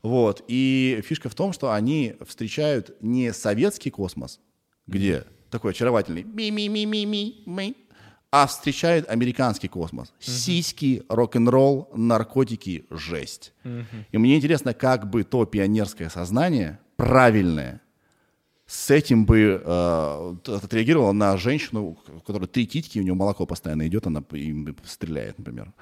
[0.03, 0.45] Вот.
[0.49, 4.41] И фишка в том, что они встречают не советский космос,
[4.87, 7.77] где такой очаровательный ми-ми-ми-ми-ми,
[8.31, 10.13] а встречают американский космос.
[10.19, 13.53] Сиськи, рок-н-ролл, наркотики, жесть.
[14.13, 17.81] И мне интересно, как бы то пионерское сознание, правильное,
[18.67, 23.87] с этим бы э, отреагировало на женщину, у которой три титьки, у нее молоко постоянно
[23.87, 25.73] идет, она им стреляет, например.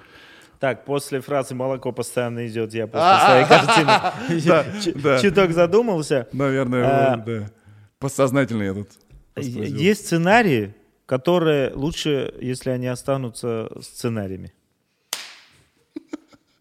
[0.60, 6.28] Так, после фразы «молоко постоянно идет», я после своей картины чуток задумался.
[6.32, 7.50] Наверное, А, да.
[7.98, 8.88] Подсознательно я тут.
[9.36, 10.74] Есть сценарии,
[11.06, 14.52] которые лучше, если они останутся сценариями.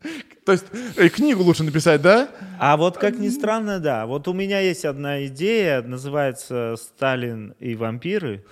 [0.46, 0.66] То есть
[0.98, 2.30] э, книгу лучше написать, да?
[2.60, 4.06] А вот как ни странно, да.
[4.06, 8.46] Вот у меня есть одна идея, называется «Сталин и вампиры»,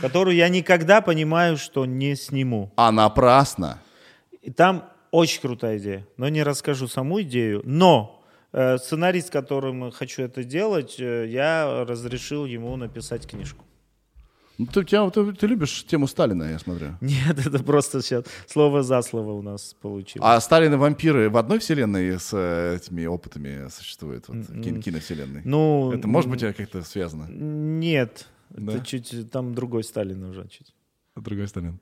[0.00, 2.72] которую я никогда понимаю, что не сниму.
[2.76, 3.78] А напрасно.
[4.42, 7.62] И там очень крутая идея, но не расскажу саму идею.
[7.64, 13.64] Но э, сценарист, которым хочу это делать, э, я разрешил ему написать книжку.
[14.58, 16.94] Ну, ты, тебя- ты, ты любишь тему Сталина, я смотрю.
[17.00, 20.24] Нет, это просто сейчас слово за слово у нас получилось.
[20.28, 25.42] А Сталин и вампиры в одной вселенной с э, этими опытами существуют, вот, кин- киновселенной?
[25.44, 27.26] Ну, Это может быть как-то связано?
[27.28, 28.74] Нет, Да?
[28.74, 30.72] это чуть там другой Сталин уже чуть.
[31.16, 31.80] Другой Сталин.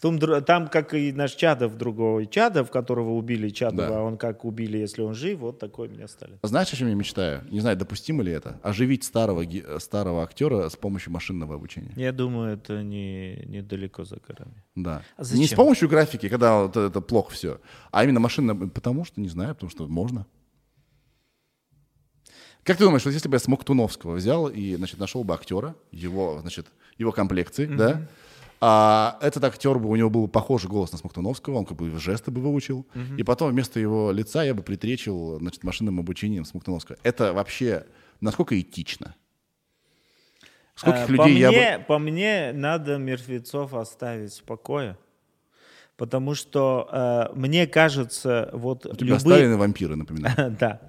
[0.00, 3.98] Там, там, как и наш Чадов другой Чадов, которого убили Чадова, Да.
[3.98, 6.38] а он как убили, если он жив, вот такой у меня Сталин.
[6.42, 7.42] Знаешь, о чем я мечтаю?
[7.50, 8.60] Не знаю, допустимо ли это?
[8.62, 9.42] Оживить старого,
[9.78, 11.92] старого актера с помощью машинного обучения.
[11.96, 14.62] Я думаю, это не недалеко за горами.
[14.74, 15.02] Да.
[15.16, 15.56] А Не с зачем?
[15.56, 17.60] помощью графики, когда вот это плохо все,
[17.90, 20.26] а именно машинно, потому что, не знаю, потому что можно.
[22.64, 26.38] Как ты думаешь, вот если бы я Смоктуновского взял и, значит, нашел бы актера, его,
[26.40, 26.66] значит,
[26.98, 28.08] его комплекции, да,
[28.60, 32.30] а этот актер бы, у него был похожий голос на Смоктуновского, он как бы жесты
[32.30, 32.86] бы выучил,
[33.18, 36.96] и потом вместо его лица я бы притречил, значит, машинным обучением Смоктуновского.
[37.02, 37.84] Это вообще
[38.20, 39.14] насколько этично?
[40.74, 41.84] Скольких А, людей по, я мне, бы...
[41.84, 44.98] по мне, надо мертвецов оставить в покое.
[45.96, 50.54] Потому что э, мне кажется, вот У тебя любые- Сталин и вампиры, напоминаю.
[50.60, 50.80] Да.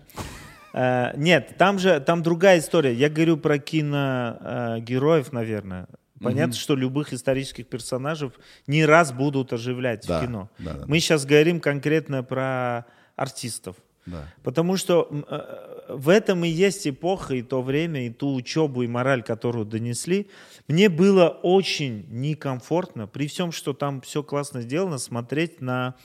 [0.74, 2.94] Э, Нет, там же там другая история.
[2.94, 5.88] Я говорю про киногероев, наверное.
[6.22, 8.32] Понятно, что любых исторических персонажей
[8.66, 10.50] не раз будут оживлять Да, в кино.
[10.60, 12.86] да, да, Мы сейчас говорим конкретно про
[13.16, 13.76] артистов.
[14.06, 14.24] Да.
[14.44, 18.88] Потому что э, в этом и есть эпоха, и то время, и ту учебу, и
[18.88, 20.30] мораль, которую донесли.
[20.68, 25.96] Мне было очень некомфортно, при всем, что там все классно сделано, смотреть на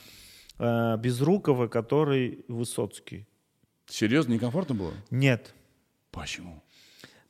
[0.59, 3.25] э, Безрукова, который Высоцкий.
[3.87, 4.93] Серьезно, некомфортно было?
[5.09, 5.53] Нет.
[6.11, 6.62] Почему?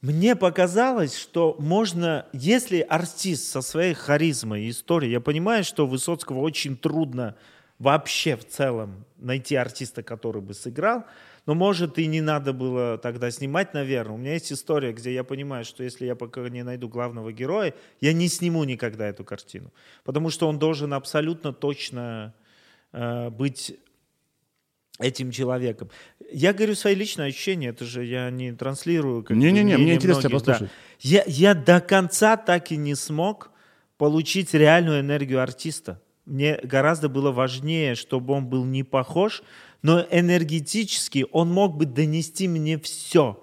[0.03, 6.39] Мне показалось, что можно, если артист со своей харизмой и историей, я понимаю, что Высоцкого
[6.39, 7.37] очень трудно
[7.79, 11.05] вообще в целом найти артиста, который бы сыграл,
[11.45, 14.15] но может и не надо было тогда снимать, наверное.
[14.15, 17.73] У меня есть история, где я понимаю, что если я пока не найду главного героя,
[18.01, 19.71] я не сниму никогда эту картину,
[20.03, 22.33] потому что он должен абсолютно точно
[22.91, 23.79] э, быть
[25.03, 25.89] этим человеком.
[26.31, 29.25] Я говорю свои личные ощущения, это же я не транслирую.
[29.29, 30.53] Не-не-не, мне интересно многих, да.
[30.53, 30.75] послушать.
[30.99, 33.51] Я, я до конца так и не смог
[33.97, 36.01] получить реальную энергию артиста.
[36.25, 39.43] Мне гораздо было важнее, чтобы он был не похож,
[39.81, 43.39] но энергетически он мог бы донести мне все.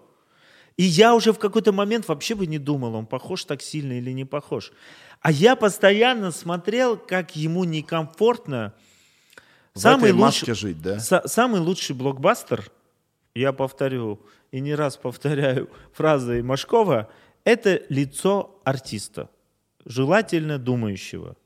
[0.76, 4.12] И я уже в какой-то момент вообще бы не думал, он похож так сильно или
[4.12, 4.72] не похож.
[5.20, 8.72] А я постоянно смотрел, как ему некомфортно.
[9.74, 10.96] В этой маске лучший- жить, да?
[10.96, 12.70] Са- самый лучший блокбастер,
[13.34, 14.20] я повторю
[14.50, 17.08] и не раз повторяю фразы Машкова,
[17.44, 19.30] это лицо артиста,
[19.84, 21.36] желательно думающего.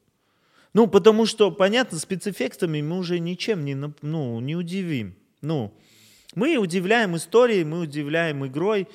[0.73, 5.15] Ну, потому что, понятно, спецэффектами мы уже ничем не, ну, не удивим.
[5.41, 5.73] Ну,
[6.35, 8.89] мы удивляем историей, мы удивляем игрой,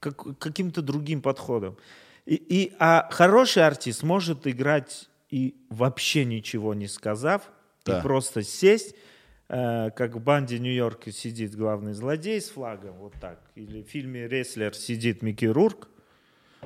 [0.00, 1.76] как- каким-то другим подходом.
[2.24, 7.50] И, и- а хороший артист может играть и вообще ничего не сказав,
[7.86, 7.98] Да.
[7.98, 8.94] и просто сесть,
[9.48, 13.40] э, как в банде Нью-Йорка сидит главный злодей с флагом, вот так.
[13.54, 15.88] Или в фильме «Рестлер» сидит Микки Рурк.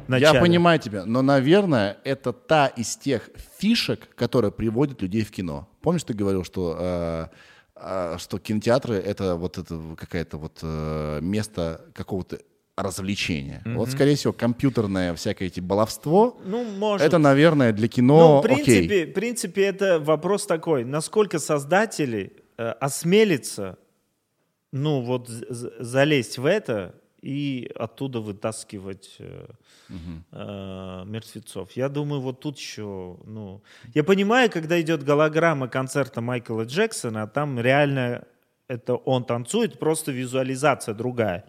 [0.08, 3.28] Я понимаю тебя, но, наверное, это та из тех
[3.58, 5.68] фишек, которая приводит людей в кино.
[5.82, 7.26] Помнишь, ты говорил, что, э,
[7.76, 12.40] э, что кинотеатры это вот это какое-то вот э, место какого-то
[12.82, 13.62] развлечения.
[13.64, 17.06] Вот, скорее всего, компьютерное всякое эти баловство, Ну, может.
[17.06, 18.64] это, наверное, для Ну, кино в окей.
[18.64, 23.78] принципе, в принципе, это вопрос такой, насколько создатели э, осмелятся,
[24.72, 29.46] ну, вот залезть в это и оттуда вытаскивать э,
[30.32, 31.72] э, мертвецов.
[31.72, 33.62] Я думаю, вот тут еще, ну,
[33.94, 38.24] я понимаю, когда идет голограмма концерта Майкла Джексона, а там реально
[38.68, 41.44] это он танцует, просто визуализация другая.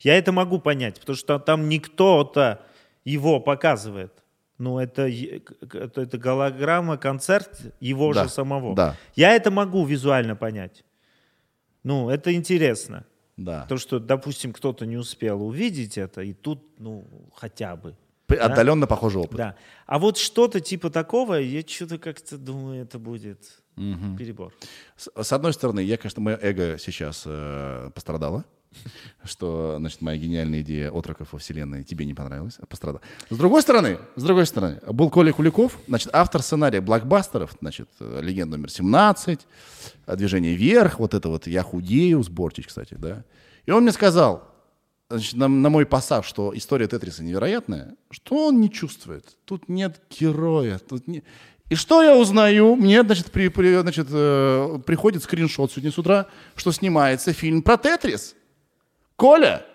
[0.00, 2.62] Я это могу понять, потому что там никто-то
[3.04, 4.12] его показывает.
[4.58, 7.50] Ну, это, это, это голограмма, концерт
[7.80, 8.74] его Да, же самого.
[8.74, 8.96] да.
[9.14, 10.84] Я это могу визуально понять.
[11.82, 13.04] Ну, это интересно.
[13.38, 13.64] Да.
[13.68, 17.96] То, что, допустим, кто-то не успел увидеть это, и тут, ну, хотя бы.
[18.28, 19.36] Отдаленно похожий опыт.
[19.38, 19.56] Да.
[19.86, 24.52] А вот что-то типа такого, я что-то как-то думаю, это будет перебор.
[24.96, 28.44] С, с одной стороны, я, конечно, мое эго сейчас э, пострадало,
[29.24, 33.02] что, значит, моя гениальная идея отроков во вселенной тебе не понравилась, а пострадала.
[33.28, 38.56] С другой стороны, с другой стороны, был Коля Куликов, значит, автор сценария блокбастеров, значит, «Легенда
[38.56, 39.40] номер 17»,
[40.06, 43.24] э, «Движение вверх», вот это вот «Я худею», сборчич, кстати, да.
[43.66, 44.48] И он мне сказал,
[45.10, 49.36] значит, на, на мой пассаж, что история Тетриса невероятная, что он не чувствует.
[49.44, 50.78] Тут нет героя.
[50.78, 51.22] Тут не...
[51.68, 52.74] И что я узнаю?
[52.74, 56.26] Мне, значит, при, при- значит, э, приходит скриншот сегодня с утра,
[56.56, 58.34] что снимается фильм про Тетрис.
[59.20, 59.66] Коля!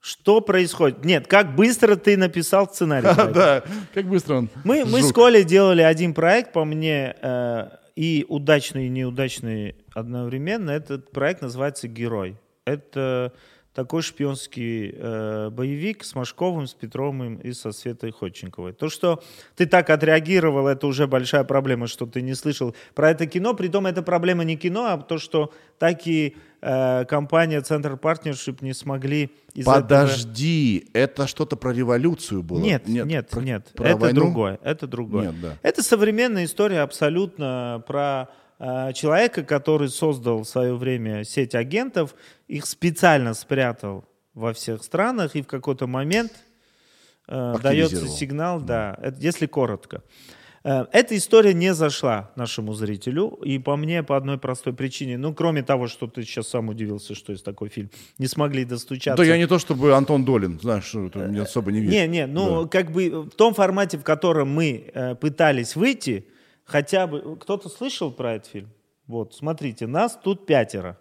[0.00, 1.04] Что происходит?
[1.04, 3.06] Нет, как быстро ты написал сценарий?
[3.32, 3.62] Да,
[3.94, 4.50] как быстро он.
[4.64, 5.12] Мы, мы с.
[5.12, 10.70] Колей делали один проект, по мне, э, и удачный, и неудачный одновременно.
[10.70, 12.36] Этот проект называется «Герой».
[12.64, 13.32] Это
[13.72, 18.72] такой шпионский э, боевик с Машковым, с Петровым и со Светой Ходченковой.
[18.72, 19.22] То, что
[19.54, 23.54] ты так отреагировал, это уже большая проблема, что ты не слышал про это кино.
[23.54, 28.72] Притом это проблема не кино, а то, что так и э, компания Центр Партнершип не
[28.74, 32.58] смогли из этого- Подожди, это что-то про революцию было?
[32.58, 33.70] Нет, нет, про- нет.
[33.74, 34.20] про это войну?
[34.20, 34.58] другое.
[34.62, 35.26] Это другое.
[35.32, 35.54] Нет, да.
[35.62, 38.28] Это современная история абсолютно про
[38.60, 42.14] э, человека, который создал в свое время сеть агентов,
[42.48, 44.04] их специально спрятал
[44.34, 46.32] во всех странах и в какой-то момент
[47.28, 49.96] э, дается сигнал, да, это если коротко.
[49.98, 50.37] Э,
[50.92, 55.62] Эта история не зашла нашему зрителю, и по мне по одной простой причине, ну, кроме
[55.62, 59.16] того, что ты сейчас сам удивился, что есть такой фильм, не смогли достучаться.
[59.16, 61.94] Да я не то чтобы Антон Долин, знаешь, что это мне особо не видно.
[61.94, 66.26] Не, не, ну как бы в том формате, в котором мы э, пытались выйти,
[66.64, 68.68] хотя бы кто-то слышал про этот фильм?
[69.06, 70.98] Вот, смотрите, нас тут пятеро.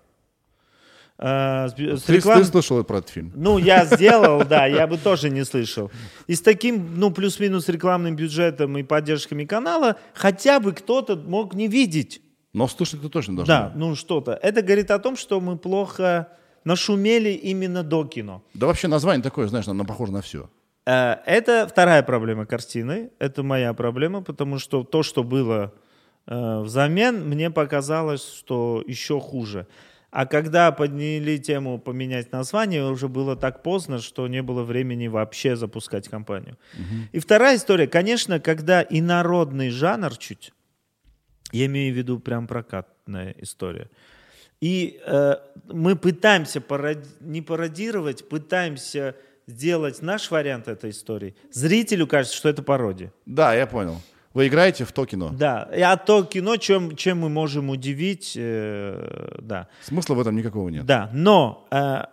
[1.19, 3.31] Э, с- с Ты, реклам- ты слышал про этот фильм?
[3.35, 5.89] Ну, я сделал, да, я бы тоже не слышал.
[6.27, 11.68] И с таким, ну, плюс-минус рекламным бюджетом и поддержками канала, хотя бы кто-то мог не
[11.68, 12.22] видеть.
[12.53, 13.48] Но слышать ты точно должен.
[13.53, 14.31] Да, ну что-то.
[14.41, 16.27] Это говорит о том, что мы плохо
[16.64, 18.41] нашумели именно до кино.
[18.53, 20.49] Да вообще название такое, знаешь, оно похоже на все.
[20.85, 23.10] Э, Это вторая проблема картины.
[23.19, 25.73] Это моя проблема, потому что то, что было
[26.27, 29.65] э, взамен, мне показалось, что еще хуже.
[30.18, 35.56] А когда подняли тему поменять название, уже было так поздно, что не было времени вообще
[35.56, 36.57] запускать кампанию.
[37.11, 40.53] И вторая история, конечно, когда и народный жанр чуть,
[41.52, 43.91] я имею в виду прям прокатная история.
[44.60, 45.35] И э,
[45.72, 49.15] мы пытаемся пароди- не пародировать, пытаемся
[49.45, 51.35] сделать наш вариант этой истории.
[51.52, 53.14] Зрителю кажется, что это пародия.
[53.27, 54.02] Да, я понял.
[54.38, 55.31] Вы играете в то кино.
[55.34, 55.68] Да.
[55.84, 59.68] А то кино, чем, чем мы можем удивить, э, да.
[59.81, 60.85] Смысла в этом никакого нет.
[60.85, 62.03] Да, но э,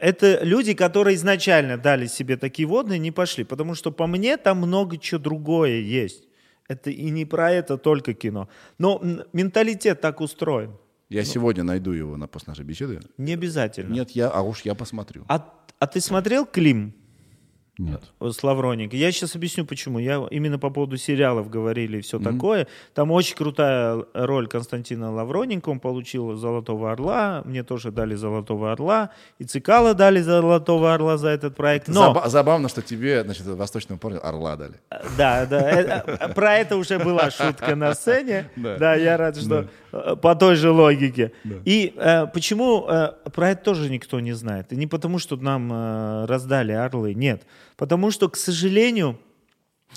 [0.00, 3.44] это люди, которые изначально дали себе такие водные, не пошли.
[3.44, 6.24] Потому что по мне там много чего другое есть.
[6.66, 8.48] Это и не про это только кино.
[8.78, 9.00] Но
[9.32, 10.72] менталитет так устроен.
[11.08, 13.02] Я сегодня найду его на после нашей беседы.
[13.18, 13.94] Не обязательно.
[13.94, 15.24] Нет, я, а уж я посмотрю.
[15.28, 15.48] А,
[15.78, 16.92] а ты смотрел Клим
[17.78, 18.02] Нет.
[18.20, 18.92] с Лавроник?
[18.92, 19.98] Я сейчас объясню, почему.
[20.00, 22.66] Я именно по поводу сериалов говорили и все такое.
[22.94, 25.68] Там очень крутая роль Константина Лавроненко.
[25.68, 27.42] Он получил «Золотого орла».
[27.44, 29.10] Мне тоже дали «Золотого орла».
[29.38, 31.88] И Цикала дали «Золотого орла» за этот проект.
[31.88, 34.74] Но, Заба- забавно, что тебе, значит, восточному парню орла дали.
[35.16, 38.50] да, да, э, э, про это уже была шутка на сцене.
[38.56, 38.94] Да.
[38.96, 41.32] Я рад, что по той же логике.
[41.64, 44.72] И э, почему э, про это тоже никто не знает?
[44.72, 47.46] И не потому, что нам э, раздали орлы, нет.
[47.76, 49.18] Потому что, к сожалению,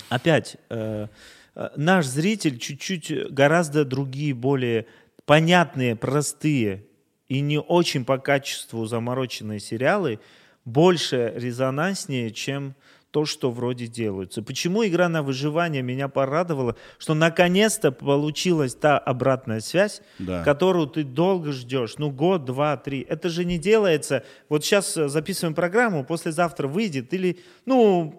[0.08, 1.08] опять, э,
[1.54, 4.86] э, наш зритель чуть-чуть гораздо другие, более
[5.26, 6.86] понятные, простые
[7.28, 10.20] и не очень по качеству замороченные сериалы
[10.64, 12.74] больше резонанснее, чем
[13.12, 14.42] то, что вроде делаются.
[14.42, 20.42] Почему игра на выживание меня порадовала, что наконец-то получилась та обратная связь, Да.
[20.42, 23.06] которую ты долго ждешь, ну год, два, три.
[23.08, 24.24] Это же не делается.
[24.48, 28.18] Вот сейчас э, записываем программу, послезавтра выйдет или, ну,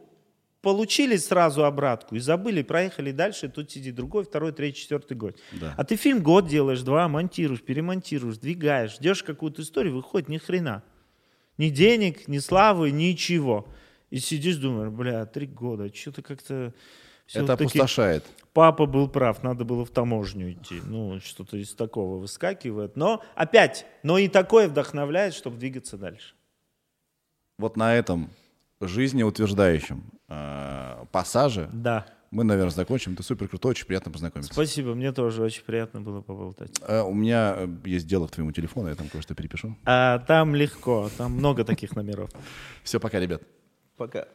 [0.61, 5.35] получили сразу обратку и забыли, проехали дальше, тут сидит другой, второй, третий, четвертый год.
[5.59, 5.73] Да.
[5.75, 10.83] А ты фильм год делаешь, два, монтируешь, перемонтируешь, двигаешь, ждешь какую-то историю, выходит ни хрена.
[11.57, 13.67] Ни денег, ни славы, ничего.
[14.13, 16.53] И сидишь, думаешь, бля, три года, что-то как-то...
[16.53, 16.73] Это
[17.25, 18.23] всё-таки опустошает.
[18.53, 20.81] Папа был прав, надо было в таможню идти.
[20.85, 22.95] Ну, что-то из такого выскакивает.
[22.95, 26.35] Но опять, но и такое вдохновляет, чтобы двигаться дальше.
[27.57, 28.29] Вот на этом
[28.81, 32.05] жизнеутверждающем э, пассаже Да.
[32.29, 33.15] мы, наверное, закончим.
[33.15, 34.53] Ты супер крутой, очень приятно познакомиться.
[34.53, 36.69] Спасибо, мне тоже очень приятно было поболтать.
[36.87, 39.75] Э, у меня э, есть дело к твоему телефону, я там кое-что перепишу.
[39.85, 42.29] А там легко, там много таких номеров.
[42.83, 43.41] Все, пока, ребят.
[43.97, 44.25] Пока.